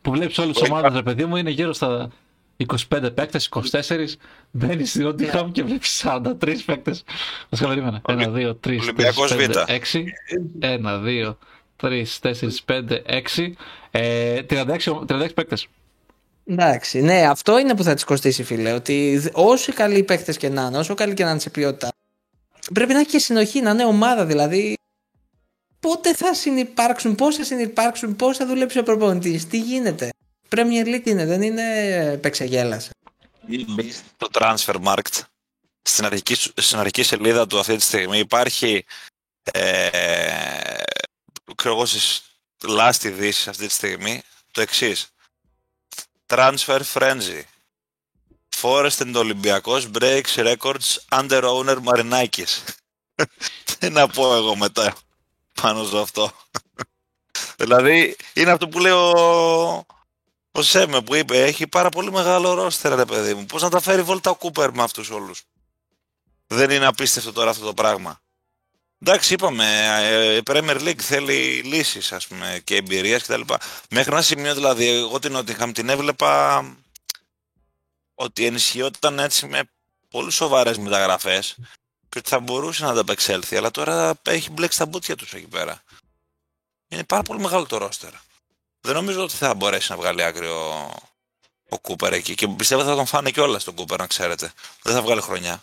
Που 0.02 0.10
βλέπεις 0.10 0.38
όλες 0.38 0.52
τις 0.52 0.68
Μπορεί 0.68 0.72
ομάδες, 0.72 0.96
ρε 0.96 1.02
παιδί 1.02 1.24
μου, 1.24 1.36
είναι 1.36 1.50
γύρω 1.50 1.72
στα 1.72 2.10
25 2.56 3.10
παίκτες, 3.14 3.46
24. 3.46 4.18
Μπαίνεις 4.50 4.90
στη 4.90 4.98
Νότιχαμ 4.98 5.52
και 5.52 5.62
βλέπεις 5.62 6.04
43 6.04 6.64
παίκτες. 6.64 7.04
Ας 7.48 7.60
περίμενε. 7.60 8.00
1, 8.04 8.30
2, 8.30 8.54
3, 8.60 8.80
4, 8.80 8.80
Ολυμπιακός 8.80 9.34
5, 9.34 9.36
Β. 9.36 9.56
6. 9.66 10.04
1, 10.60 11.00
2, 11.00 11.36
3, 11.76 12.04
4, 12.20 12.60
5, 12.64 13.02
6. 13.06 13.56
Ε, 13.90 14.42
36, 14.42 15.04
36 15.06 15.34
παίκτες. 15.34 15.68
Εντάξει, 16.48 17.00
ναι, 17.00 17.26
αυτό 17.26 17.58
είναι 17.58 17.74
που 17.76 17.82
θα 17.82 17.94
της 17.94 18.04
κοστίσει, 18.04 18.42
φίλε. 18.42 18.72
Ότι 18.72 19.18
δ- 19.18 19.30
όσοι 19.32 19.72
καλοί 19.72 20.02
παίχτε 20.02 20.32
και 20.32 20.48
να 20.48 20.62
είναι, 20.62 20.78
όσο 20.78 20.94
καλοί 20.94 21.14
και 21.14 21.24
να 21.24 21.30
είναι 21.30 21.38
σε 21.38 21.50
ποιότητα, 21.50 21.88
πρέπει 22.74 22.92
να 22.92 22.98
έχει 22.98 23.08
και 23.08 23.18
συνοχή, 23.18 23.60
να 23.60 23.70
είναι 23.70 23.84
ομάδα 23.84 24.24
δηλαδή. 24.24 24.74
πότε 25.80 26.14
θα 26.14 26.34
συνεπάρξουν, 26.34 27.14
πώς 27.14 27.36
θα 27.36 27.44
συνεπάρξουν, 27.44 28.16
πώς 28.16 28.36
θα 28.36 28.46
δουλέψει 28.46 28.78
ο 28.78 28.82
προπονητής, 28.82 29.46
τι 29.46 29.58
γίνεται. 29.58 30.10
Premier 30.48 30.86
League 30.86 31.06
είναι, 31.06 31.26
δεν 31.26 31.42
είναι 31.42 32.18
παίξεγέλας. 32.22 32.90
Το 34.16 34.28
transfer 34.32 34.74
market 34.84 35.20
στην 35.82 36.04
αρχική, 36.04 36.34
στην 36.54 36.78
αρχική 36.78 37.02
σελίδα 37.02 37.46
του 37.46 37.58
αυτή 37.58 37.76
τη 37.76 37.82
στιγμή 37.82 38.18
υπάρχει 38.18 38.84
ε, 39.52 39.88
ξέρω 41.54 41.74
εγώ 41.74 41.86
στις 41.86 42.22
last 42.62 43.04
ειδήσεις 43.04 43.48
αυτή 43.48 43.66
τη 43.66 43.72
στιγμή 43.72 44.22
το 44.50 44.60
εξής. 44.60 45.10
Transfer 46.26 46.80
frenzy. 46.82 47.44
Forest 48.50 49.00
and 49.02 49.14
Olympiacos 49.16 49.86
breaks 49.92 50.38
records 50.38 50.98
under 51.12 51.44
owner 51.44 51.78
Marinakis. 51.80 52.62
Τι 53.78 53.90
να 53.90 54.08
πω 54.08 54.34
εγώ 54.34 54.56
μετά 54.56 54.94
πάνω 55.62 55.84
σε 55.84 55.98
αυτό. 55.98 56.32
δηλαδή 57.56 58.16
είναι 58.34 58.50
αυτό 58.50 58.68
που 58.68 58.78
λέει 58.78 58.92
ο, 58.92 59.10
ο 60.50 60.62
Σέμε 60.62 61.02
που 61.02 61.14
είπε 61.14 61.42
έχει 61.42 61.66
πάρα 61.66 61.88
πολύ 61.88 62.10
μεγάλο 62.10 62.54
ρόστερ 62.54 62.94
ρε 62.94 63.04
παιδί 63.04 63.34
μου. 63.34 63.46
Πώς 63.46 63.62
να 63.62 63.70
τα 63.70 63.80
φέρει 63.80 64.02
βόλτα 64.02 64.30
ο 64.30 64.34
Κούπερ 64.34 64.70
με 64.72 64.82
αυτούς 64.82 65.10
όλους; 65.10 65.42
Δεν 66.46 66.70
είναι 66.70 66.86
απίστευτο 66.86 67.32
τώρα 67.32 67.50
αυτό 67.50 67.64
το 67.64 67.74
πράγμα. 67.74 68.20
Εντάξει, 69.02 69.34
είπαμε, 69.34 69.86
ε, 70.02 70.36
η 70.36 70.42
Premier 70.46 70.80
League 70.80 71.00
θέλει 71.00 71.62
λύσεις 71.64 72.12
ας 72.12 72.26
πούμε, 72.26 72.60
και 72.64 72.76
εμπειρία 72.76 73.18
κτλ. 73.18 73.40
Μέχρι 73.90 74.12
ένα 74.12 74.22
σημείο 74.22 74.54
δηλαδή, 74.54 74.88
εγώ 74.88 75.18
την 75.18 75.36
Nottingham 75.36 75.70
την 75.74 75.88
έβλεπα 75.88 76.64
ότι 78.14 78.46
ενισχυόταν 78.46 79.18
έτσι 79.18 79.46
με 79.46 79.60
πολύ 80.10 80.30
σοβαρές 80.30 80.78
μεταγραφές 80.78 81.56
και 82.08 82.18
ότι 82.18 82.28
θα 82.28 82.40
μπορούσε 82.40 82.84
να 82.84 82.90
ανταπεξέλθει. 82.90 83.56
Αλλά 83.56 83.70
τώρα 83.70 84.14
έχει 84.22 84.50
μπλέξει 84.50 84.78
τα 84.78 84.86
μπούτια 84.86 85.16
τους 85.16 85.32
εκεί 85.32 85.46
πέρα. 85.46 85.82
Είναι 86.88 87.04
πάρα 87.04 87.22
πολύ 87.22 87.40
μεγάλο 87.40 87.66
το 87.66 87.76
ρόστερ. 87.76 88.10
Δεν 88.80 88.94
νομίζω 88.94 89.22
ότι 89.22 89.34
θα 89.34 89.54
μπορέσει 89.54 89.90
να 89.90 89.96
βγάλει 89.96 90.22
άκρη 90.22 90.46
ο, 90.46 90.94
ο 91.68 91.78
Κούπερ 91.78 92.12
εκεί. 92.12 92.34
Και 92.34 92.48
πιστεύω 92.48 92.80
ότι 92.80 92.90
θα 92.90 92.96
τον 92.96 93.06
φάνε 93.06 93.30
κιόλας 93.30 93.64
τον 93.64 93.74
Κούπερ, 93.74 93.98
να 93.98 94.06
ξέρετε. 94.06 94.52
Δεν 94.82 94.94
θα 94.94 95.02
βγάλει 95.02 95.20
χρονιά. 95.20 95.62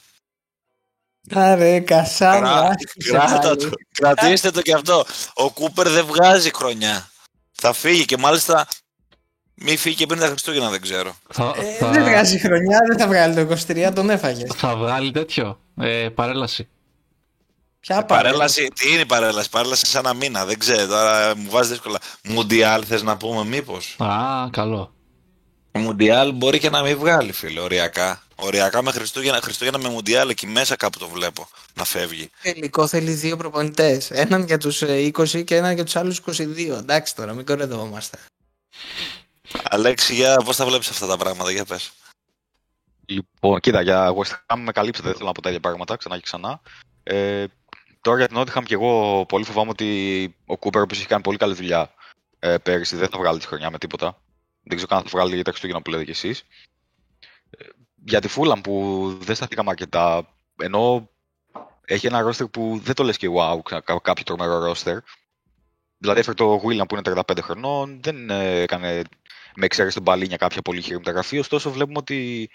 Άρε, 1.34 1.80
κασάμα. 1.80 2.70
Κράτα 3.10 3.56
το. 3.56 3.70
Κρατήστε 3.94 4.52
το 4.52 4.62
και 4.62 4.74
αυτό. 4.74 5.06
Ο 5.34 5.52
Κούπερ 5.52 5.90
δεν 5.90 6.06
βγάζει 6.06 6.52
χρονιά. 6.54 7.10
Θα 7.52 7.74
φύγει 7.74 8.06
και 8.06 8.18
μάλιστα 8.18 8.68
μη 9.56 9.78
φύγει 9.78 9.96
και 9.96 10.06
πριν 10.06 10.20
τα 10.20 10.28
Χριστούγεννα, 10.28 10.70
δεν 10.70 10.82
ξέρω. 10.82 11.16
Θα, 11.30 11.54
Ε, 11.58 11.78
θα, 11.80 11.90
Δεν 11.90 12.04
βγάζει 12.04 12.40
χρονιά, 12.40 12.80
δεν 12.88 12.98
θα 12.98 13.08
βγάλει 13.08 13.34
το 13.36 13.56
23, 13.68 13.92
τον 13.96 14.10
έφαγε. 14.10 14.46
θα 14.56 14.76
βγάλει 14.76 15.12
τέτοιο. 15.12 15.60
Ε, 15.78 16.10
παρέλαση. 16.10 16.68
Ποια 17.80 18.06
Παρέλαση, 18.06 18.68
τι 18.68 18.92
είναι 18.92 19.02
η 19.02 19.06
παρέλαση, 19.06 19.50
παρέλαση 19.50 19.86
σαν 19.86 20.06
ένα 20.06 20.14
μήνα, 20.14 20.46
δεν 20.46 20.60
ξέρω, 20.60 20.88
τώρα 20.88 21.36
μου 21.36 21.50
βάζει 21.50 21.70
δύσκολα. 21.70 21.98
Μουντιάλ 22.24 22.84
θες 22.88 23.04
να 23.04 23.18
πούμε 23.18 23.44
μήπως; 23.46 23.96
Α, 24.00 24.50
καλό. 24.52 24.94
Μουντιάλ 25.74 26.32
μπορεί 26.32 26.60
και 26.60 26.70
να 26.70 26.82
μην 26.82 26.98
βγάλει 26.98 27.32
φίλε, 27.32 27.60
οριακά. 27.60 28.24
Οριακά 28.36 28.82
με 28.82 28.92
Χριστούγεννα, 28.92 29.42
Χριστούγεννα 29.42 29.80
με 29.80 29.90
Μουντιάλ 29.90 30.30
εκεί 30.30 30.48
μέσα 30.48 30.76
κάπου 30.76 31.00
το 31.00 31.08
βλέπω 31.08 31.48
να 31.74 31.84
φεύγει. 31.84 32.30
Τελικό 32.42 32.88
θέλει 32.88 33.12
δύο 33.12 33.38
προπονητές. 33.38 34.12
Έναν 34.12 34.44
για 34.44 34.58
τους 34.58 34.84
20 34.86 35.44
και 35.44 35.56
έναν 35.56 35.74
για 35.74 35.84
τους 35.84 35.96
άλλους 35.96 36.22
22. 36.26 36.78
Εντάξει 36.78 37.16
τώρα, 37.16 37.34
μην 37.34 37.46
κορεδευόμαστε. 37.46 38.18
Αλέξη, 39.64 40.14
για 40.14 40.36
πώς 40.36 40.56
τα 40.56 40.66
βλέπεις 40.66 40.90
αυτά 40.90 41.08
τα 41.08 41.18
πράγματα, 41.18 41.52
για 41.52 41.66
πες. 41.66 41.92
Λοιπόν, 43.06 43.60
κοίτα, 43.60 43.82
για 43.82 44.14
West 44.14 44.32
Ham 44.54 44.58
με 44.58 44.72
καλύψατε, 44.72 45.08
δεν 45.08 45.18
θέλω 45.18 45.28
να 45.28 45.34
πω 45.34 45.42
τα 45.42 45.50
ίδια 45.50 45.62
πράγματα 45.62 45.96
ξανά 45.96 46.16
και 46.16 46.22
ξανά. 46.22 46.62
Ε, 47.04 47.46
τώρα 48.02 48.18
για 48.18 48.28
την 48.28 48.38
Nottingham 48.40 48.64
και 48.66 48.74
εγώ 48.74 49.26
πολύ 49.28 49.44
φοβάμαι 49.44 49.70
ότι 49.70 50.36
ο 50.46 50.58
Κούπερ, 50.58 50.82
ο 50.82 50.84
οποίος 50.84 51.00
έχει 51.00 51.08
κάνει 51.08 51.22
πολύ 51.22 51.38
καλή 51.38 51.54
δουλειά 51.54 51.94
ε, 52.40 52.58
πέρυσι, 52.58 52.96
δεν 52.96 53.08
θα 53.10 53.18
βγάλει 53.18 53.40
τη 53.40 53.48
χρονιά 53.48 53.72
με 53.72 53.78
τίποτα. 53.78 54.22
Δεν 54.64 54.76
ξέρω 54.76 54.88
καν 54.88 54.98
αν 54.98 55.04
θα 55.04 55.10
βγάλει 55.10 55.42
τα 55.42 55.50
Χριστούγεννα 55.50 55.82
που 55.82 55.90
λέτε 55.90 56.04
κι 56.04 56.12
εσείς. 56.12 56.44
Ε, 57.50 57.66
για 58.06 58.22
τη 58.22 58.30
Fulham 58.36 58.60
που 58.64 59.08
δεν 59.22 59.36
σταθήκαμε 59.36 59.70
αρκετά, 59.70 60.36
ενώ 60.62 61.10
έχει 61.86 62.08
ένα 62.08 62.28
roster 62.28 62.52
που 62.52 62.80
δεν 62.84 62.96
το 62.96 63.04
λες 63.04 63.18
και 63.18 63.28
wow, 63.38 63.60
κα- 63.84 64.00
κάποιο 64.02 64.24
τρομερό 64.24 64.72
roster. 64.72 64.98
Δηλαδή 65.98 66.20
έφερε 66.20 66.36
το 66.36 66.56
William 66.56 66.88
που 66.88 66.96
είναι 66.96 67.22
35 67.28 67.38
χρονών, 67.42 68.00
δεν 68.02 68.30
ε, 68.30 68.62
έκανε 68.62 69.02
με 69.56 69.66
εξαίρεση 69.66 69.96
τον 69.96 70.04
Παλίνια 70.04 70.38
κάποια 70.38 70.62
πολύ 70.62 70.82
χειρή 70.82 70.98
μεταγραφή, 70.98 71.40
ωστόσο 71.40 71.72
βλέπουμε 71.72 71.98
ότι 71.98 72.50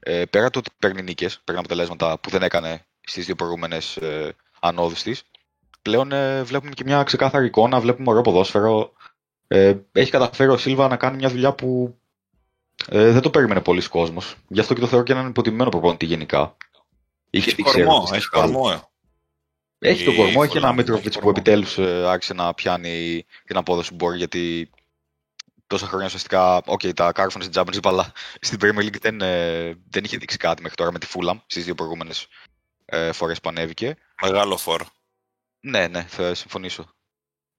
ε, 0.00 0.24
πέρα 0.24 0.50
το 0.50 0.58
ότι 0.58 0.70
παίρνει 0.78 1.02
νίκες, 1.02 1.40
παίρνει 1.44 1.60
αποτελέσματα 1.60 2.18
που 2.18 2.30
δεν 2.30 2.42
έκανε 2.42 2.86
στις 3.00 3.26
δύο 3.26 3.34
προηγούμενες 3.34 3.96
ε, 3.96 4.36
ανόδου 4.60 4.94
της, 5.02 5.22
πλέον 5.82 6.12
ε, 6.12 6.42
βλέπουμε 6.42 6.72
και 6.72 6.84
μια 6.84 7.02
ξεκάθαρη 7.02 7.46
εικόνα, 7.46 7.80
βλέπουμε 7.80 8.10
ωραίο 8.10 8.22
ποδόσφαιρο. 8.22 8.92
Ε, 9.54 9.76
έχει 9.92 10.10
καταφέρει 10.10 10.50
ο 10.50 10.56
Σίλβα 10.56 10.88
να 10.88 10.96
κάνει 10.96 11.16
μια 11.16 11.28
δουλειά 11.28 11.52
που 11.52 11.98
ε, 12.88 13.10
δεν 13.10 13.20
το 13.20 13.30
περίμενε 13.30 13.60
πολλοί 13.60 13.88
κόσμος. 13.88 14.34
Γι' 14.48 14.60
αυτό 14.60 14.74
και 14.74 14.80
το 14.80 14.86
θεωρώ 14.86 15.04
και 15.04 15.12
έναν 15.12 15.28
υποτιμημένο 15.28 15.70
προπονητή 15.70 16.06
γενικά. 16.06 16.56
Είχε 17.30 17.46
Έχει 17.48 17.56
δείξει 17.56 17.72
κορμό, 17.72 17.92
έρωτα 17.92 18.14
έχει 18.14 18.24
στη 18.24 18.36
Σκάλα. 18.36 18.52
κορμό. 18.52 18.90
Έχει 19.78 20.04
τον 20.04 20.14
Η 20.14 20.16
κορμό, 20.16 20.40
έχει 20.44 20.52
Fulham 20.52 20.56
ένα 20.56 20.66
έχει 20.66 20.76
Μίτροβιτς 20.76 21.16
που 21.16 21.22
κορμό. 21.22 21.34
επιτέλους 21.36 21.78
άρχισε 22.08 22.34
να 22.34 22.54
πιάνει 22.54 23.24
την 23.44 23.56
απόδοση 23.56 23.88
που 23.88 23.94
μπορεί 23.94 24.16
γιατί 24.16 24.70
τόσα 25.66 25.86
χρόνια 25.86 26.06
ουσιαστικά, 26.06 26.56
οκ, 26.56 26.80
τα 26.94 27.12
κάρφωνε 27.12 27.44
στην 27.44 27.62
Championship, 27.62 27.88
αλλά 27.88 28.12
στην 28.40 28.58
Premier 28.62 28.82
League 28.82 29.00
δεν, 29.00 29.20
ε, 29.20 29.74
δεν 29.88 30.04
είχε 30.04 30.16
δείξει 30.16 30.36
κάτι 30.36 30.62
μέχρι 30.62 30.76
τώρα 30.76 30.92
με 30.92 30.98
τη 30.98 31.06
Fulham 31.14 31.40
στις 31.46 31.64
δύο 31.64 31.74
προηγούμενες 31.74 32.26
ε, 32.84 33.12
φορές 33.12 33.40
που 33.40 33.48
ανέβηκε. 33.48 33.96
Μεγάλο 34.22 34.56
φόρο. 34.56 34.86
Ναι, 35.60 35.86
ναι, 35.86 36.02
θα 36.02 36.34
συμφωνήσω. 36.34 36.94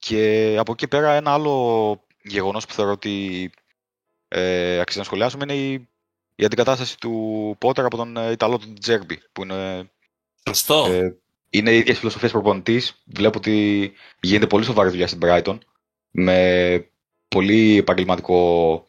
Και 0.05 0.55
από 0.59 0.71
εκεί 0.71 0.87
πέρα 0.87 1.13
ένα 1.13 1.33
άλλο 1.33 2.05
γεγονός 2.23 2.65
που 2.65 2.73
θεωρώ 2.73 2.91
ότι 2.91 3.49
ε, 4.27 4.79
αξίζει 4.79 4.99
να 4.99 5.05
σχολιάσουμε 5.05 5.43
είναι 5.43 5.61
η, 5.61 5.89
η 6.35 6.45
αντικατάσταση 6.45 6.97
του 6.97 7.55
Πότερ 7.59 7.85
από 7.85 7.97
τον 7.97 8.17
ε, 8.17 8.31
Ιταλό 8.31 8.57
του 8.57 8.73
Τζέρμπι, 8.73 9.19
που 9.31 9.43
είναι 9.43 9.91
Σωστό. 10.47 10.85
ε, 10.89 11.17
είναι 11.49 11.71
η 11.71 11.77
ίδια 11.77 11.95
φιλοσοφία 11.95 12.29
προπονητής. 12.29 13.01
Βλέπω 13.05 13.37
ότι 13.37 13.91
γίνεται 14.19 14.47
πολύ 14.47 14.63
σοβαρή 14.63 14.89
δουλειά 14.89 15.07
στην 15.07 15.19
Brighton. 15.23 15.57
Με 16.11 16.89
πολύ 17.27 17.77
επαγγελματικό 17.77 18.85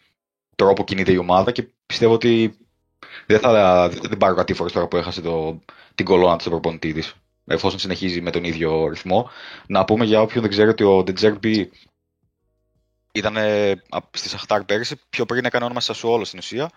τρόπο 0.56 0.84
κινείται 0.84 1.12
η 1.12 1.16
ομάδα 1.16 1.52
και 1.52 1.68
πιστεύω 1.86 2.12
ότι 2.12 2.58
δεν 3.26 3.38
θα 3.38 3.88
δεν 3.88 4.18
πάρω 4.18 4.34
κάτι 4.34 4.54
φορές 4.54 4.72
τώρα 4.72 4.88
που 4.88 4.96
έχασε 4.96 5.20
το, 5.20 5.60
την 5.94 6.04
κολόνα 6.04 6.36
της 6.36 6.44
του 6.44 6.50
προπονητή 6.50 6.92
της, 6.92 7.14
εφόσον 7.44 7.78
συνεχίζει 7.78 8.20
με 8.20 8.30
τον 8.30 8.44
ίδιο 8.44 8.88
ρυθμό. 8.88 9.30
Να 9.66 9.84
πούμε 9.84 10.04
για 10.04 10.20
όποιον 10.20 10.42
δεν 10.42 10.50
ξέρει 10.50 10.68
ότι 10.68 10.84
ο 10.84 11.02
Ντετζέρμπι 11.02 11.70
ήταν 13.12 13.36
στη 14.10 14.28
Σαχτάρ 14.28 14.64
πέρυσι, 14.64 15.00
πιο 15.10 15.26
πριν 15.26 15.44
έκανε 15.44 15.64
όνομα 15.64 15.80
Σασουόλο 15.80 16.24
στην 16.24 16.38
ουσία, 16.38 16.70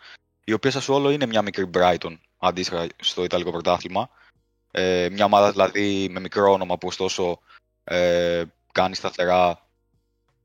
η 0.44 0.54
οποία 0.54 0.72
Σασουόλο 0.72 1.10
είναι 1.10 1.26
μια 1.26 1.42
μικρή 1.42 1.70
Brighton 1.74 2.18
αντίστοιχα 2.38 2.88
στο 3.02 3.24
Ιταλικό 3.24 3.52
πρωτάθλημα. 3.52 4.10
Ε, 4.72 5.08
μια 5.12 5.26
ομάδα 5.26 5.52
δηλαδή 5.52 6.08
με 6.12 6.20
μικρό 6.20 6.52
όνομα 6.52 6.78
που 6.78 6.88
ωστόσο 6.88 7.40
ε, 7.84 8.44
κάνει 8.72 8.96
σταθερά 8.96 9.68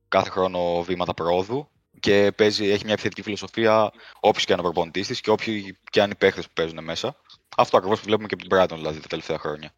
κάθε 0.08 0.30
χρόνο 0.30 0.82
βήματα 0.82 1.14
προόδου 1.14 1.68
και 2.00 2.32
παίζει, 2.36 2.68
έχει 2.68 2.84
μια 2.84 2.92
επιθετική 2.92 3.22
φιλοσοφία 3.22 3.92
όποιος 4.20 4.44
και 4.44 4.52
αν 4.52 4.58
είναι 4.58 4.68
ο 4.68 4.70
προπονητής 4.70 5.06
της 5.06 5.20
και 5.20 5.30
όποιοι 5.30 5.78
και 5.90 6.02
αν 6.02 6.10
οι 6.10 6.14
παίχτες 6.14 6.46
που 6.46 6.52
παίζουν 6.54 6.84
μέσα. 6.84 7.16
Αυτό 7.56 7.76
ακριβώς 7.76 7.98
που 7.98 8.04
βλέπουμε 8.04 8.28
και 8.28 8.34
από 8.34 8.48
την 8.48 8.58
Brighton 8.58 8.76
δηλαδή 8.76 9.00
τα 9.00 9.08
τελευταία 9.08 9.38
χρόνια. 9.38 9.72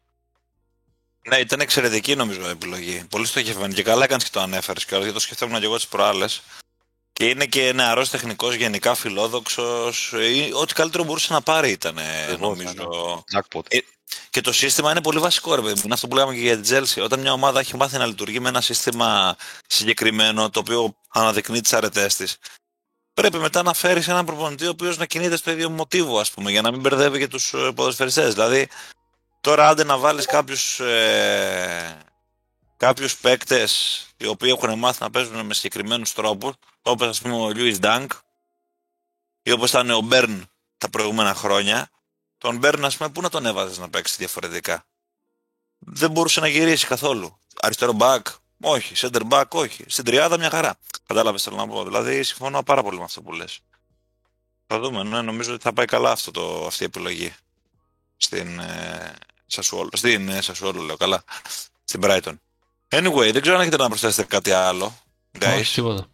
Ναι, 1.29 1.37
ήταν 1.37 1.59
εξαιρετική 1.59 2.15
νομίζω 2.15 2.47
η 2.47 2.49
επιλογή. 2.49 3.03
Πολύ 3.09 3.25
στοχευμένη 3.25 3.73
και 3.73 3.83
καλά 3.83 4.03
έκανες 4.03 4.23
και 4.23 4.29
το 4.33 4.39
ανέφερες 4.39 4.85
και 4.85 4.95
γιατί 4.95 5.13
το 5.13 5.19
σκεφτόμουν 5.19 5.59
και 5.59 5.65
εγώ 5.65 5.75
τις 5.75 5.87
προάλλες. 5.87 6.41
Και 7.13 7.29
είναι 7.29 7.45
και 7.45 7.71
νεαρός 7.73 8.09
τεχνικός, 8.09 8.55
γενικά 8.55 8.95
φιλόδοξος. 8.95 10.13
Ό,τι 10.53 10.73
καλύτερο 10.73 11.03
μπορούσε 11.03 11.33
να 11.33 11.41
πάρει 11.41 11.69
ήταν, 11.71 11.97
νομίζω. 12.39 13.23
Jackpot. 13.33 13.61
Ε, 13.67 13.77
και 14.29 14.41
το 14.41 14.53
σύστημα 14.53 14.91
είναι 14.91 15.01
πολύ 15.01 15.19
βασικό, 15.19 15.55
ρε 15.55 15.61
παιδί 15.61 15.73
μου. 15.73 15.81
Είναι 15.83 15.93
αυτό 15.93 16.07
που 16.07 16.15
λέγαμε 16.15 16.33
και 16.33 16.39
για 16.39 16.53
την 16.53 16.61
Τζέλση. 16.63 16.99
Όταν 17.01 17.19
μια 17.19 17.31
ομάδα 17.33 17.59
έχει 17.59 17.75
μάθει 17.75 17.97
να 17.97 18.05
λειτουργεί 18.05 18.39
με 18.39 18.49
ένα 18.49 18.61
σύστημα 18.61 19.35
συγκεκριμένο, 19.67 20.49
το 20.49 20.59
οποίο 20.59 20.95
αναδεικνύει 21.07 21.61
τις 21.61 21.73
αρετές 21.73 22.15
της, 22.15 22.37
πρέπει 23.13 23.37
μετά 23.37 23.63
να 23.63 23.73
φέρεις 23.73 24.07
έναν 24.07 24.25
προπονητή 24.25 24.65
ο 24.65 24.69
οποίος 24.69 24.97
να 24.97 25.05
κινείται 25.05 25.37
στο 25.37 25.51
ίδιο 25.51 25.69
μοτίβο, 25.69 26.19
ας 26.19 26.31
πούμε, 26.31 26.51
για 26.51 26.61
να 26.61 26.71
μην 26.71 26.79
μπερδεύει 26.79 27.19
και 27.19 27.27
τους 27.27 27.49
ποδοσφαιριστές. 27.75 28.33
Δηλαδή, 28.33 28.67
τώρα 29.45 29.67
άντε 29.67 29.83
να 29.83 29.97
βάλεις 29.97 30.25
κάποιους 30.25 30.79
ε, 30.79 31.97
κάποιους 32.77 33.17
παίκτες 33.17 34.05
οι 34.17 34.25
οποίοι 34.25 34.53
έχουν 34.57 34.79
μάθει 34.79 35.01
να 35.01 35.09
παίζουν 35.09 35.45
με 35.45 35.53
συγκεκριμένους 35.53 36.13
τρόπους, 36.13 36.53
όπως 36.81 37.07
ας 37.07 37.21
πούμε 37.21 37.35
ο 37.35 37.49
Λιούι 37.49 37.79
Ντάνκ, 37.79 38.11
ή 39.43 39.51
όπως 39.51 39.69
ήταν 39.69 39.89
ο 39.89 40.01
Μπέρν 40.01 40.49
τα 40.77 40.89
προηγούμενα 40.89 41.33
χρόνια, 41.33 41.89
τον 42.37 42.57
Μπέρν, 42.57 42.85
ας 42.85 42.97
πούμε, 42.97 43.09
πού 43.09 43.21
να 43.21 43.29
τον 43.29 43.45
έβαζες 43.45 43.77
να 43.77 43.89
παίξει 43.89 44.15
διαφορετικά; 44.17 44.85
Δεν 45.79 46.11
μπορούσε 46.11 46.39
να 46.39 46.47
γυρίσει 46.47 46.87
καθόλου. 46.87 47.39
Αριστερό 47.61 47.91
μπακ, 47.91 48.27
όχι. 48.61 48.93
Center 48.97 49.21
back, 49.29 49.47
όχι. 49.49 49.83
Στην 49.87 50.05
τριάδα 50.05 50.37
μια 50.37 50.49
χαρά. 50.49 50.77
Κατάλαβες 51.07 51.43
θέλω 51.43 51.55
να 51.55 51.67
πω. 51.67 51.83
Δηλαδή, 51.83 52.23
συμφωνώ 52.23 52.63
πάρα 52.63 52.83
πολύ 52.83 52.97
με 52.97 53.03
αυτό 53.03 53.21
που 53.21 53.33
λες. 53.33 53.59
Θα 54.67 54.79
δούμε. 54.79 55.03
Ναι, 55.03 55.21
νομίζω 55.21 55.53
ότι 55.53 55.63
θα 55.63 55.73
πάει 55.73 55.85
καλά 55.85 56.11
αυτό 56.11 56.31
το, 56.31 56.65
αυτή 56.65 56.83
η 56.83 56.85
επιλογή. 56.85 57.35
Στην 58.17 58.59
ε, 58.59 59.13
Σασουόλο. 59.45 59.89
Στην 59.93 60.29
ε, 60.29 60.41
Σασουόλο, 60.41 60.81
λέω 60.81 60.97
καλά. 60.97 61.23
Στην 61.83 62.01
Brighton. 62.03 62.33
Anyway, 62.89 63.29
δεν 63.31 63.41
ξέρω 63.41 63.55
αν 63.55 63.61
έχετε 63.61 63.77
να 63.77 63.87
προσθέσετε 63.87 64.23
κάτι 64.23 64.51
άλλο. 64.51 64.97
Guys. 65.39 65.57
Όχι, 65.59 65.73
τίποτα. 65.73 66.07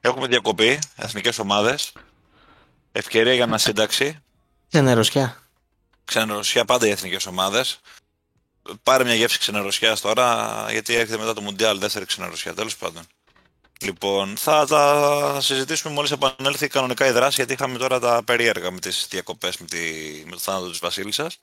Έχουμε 0.00 0.26
διακοπή, 0.26 0.78
εθνικές 0.96 1.38
ομάδες. 1.38 1.92
Ευκαιρία 2.92 3.34
για 3.34 3.44
ανασύνταξη. 3.44 4.22
Ξενερωσιά. 4.68 5.42
Ξενερωσιά 6.04 6.64
πάντα 6.64 6.86
οι 6.86 6.90
εθνικές 6.90 7.26
ομάδες. 7.26 7.80
Πάρε 8.82 9.04
μια 9.04 9.14
γεύση 9.14 9.38
ξενερωσιάς 9.38 10.00
τώρα, 10.00 10.66
γιατί 10.70 10.94
έρχεται 10.94 11.18
μετά 11.18 11.34
το 11.34 11.40
Μουντιάλ 11.40 11.78
δεύτερη 11.78 12.04
ξενερωσιά, 12.04 12.54
τέλος 12.54 12.76
πάντων. 12.76 13.02
Λοιπόν, 13.80 14.36
θα 14.36 14.66
τα 14.66 15.38
συζητήσουμε 15.40 15.94
μόλις 15.94 16.10
επανέλθει 16.10 16.68
κανονικά 16.68 17.06
η 17.06 17.10
δράση, 17.10 17.34
γιατί 17.34 17.52
είχαμε 17.52 17.78
τώρα 17.78 17.98
τα 17.98 18.22
περίεργα 18.24 18.70
με 18.70 18.78
τις 18.78 19.06
διακοπές 19.10 19.56
με, 19.58 19.66
τη, 19.66 19.78
με 20.24 20.30
το 20.30 20.38
θάνατο 20.38 20.70
της 20.70 20.78
Βασίλισσας. 20.78 21.38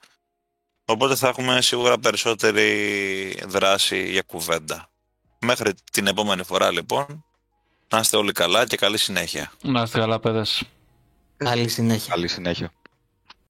Οπότε 0.90 1.14
θα 1.14 1.28
έχουμε 1.28 1.60
σίγουρα 1.60 1.98
περισσότερη 1.98 3.42
δράση 3.46 4.10
για 4.10 4.22
κουβέντα. 4.22 4.90
Μέχρι 5.40 5.72
την 5.92 6.06
επόμενη 6.06 6.42
φορά 6.42 6.70
λοιπόν, 6.70 7.24
να 7.88 7.98
είστε 7.98 8.16
όλοι 8.16 8.32
καλά 8.32 8.66
και 8.66 8.76
καλή 8.76 8.98
συνέχεια. 8.98 9.52
Να 9.62 9.82
είστε 9.82 9.98
καλά, 9.98 10.20
παιδες. 10.20 10.62
Καλή 11.36 11.68
συνέχεια. 11.68 12.14
Καλή 12.14 12.28
συνέχεια. 12.28 12.72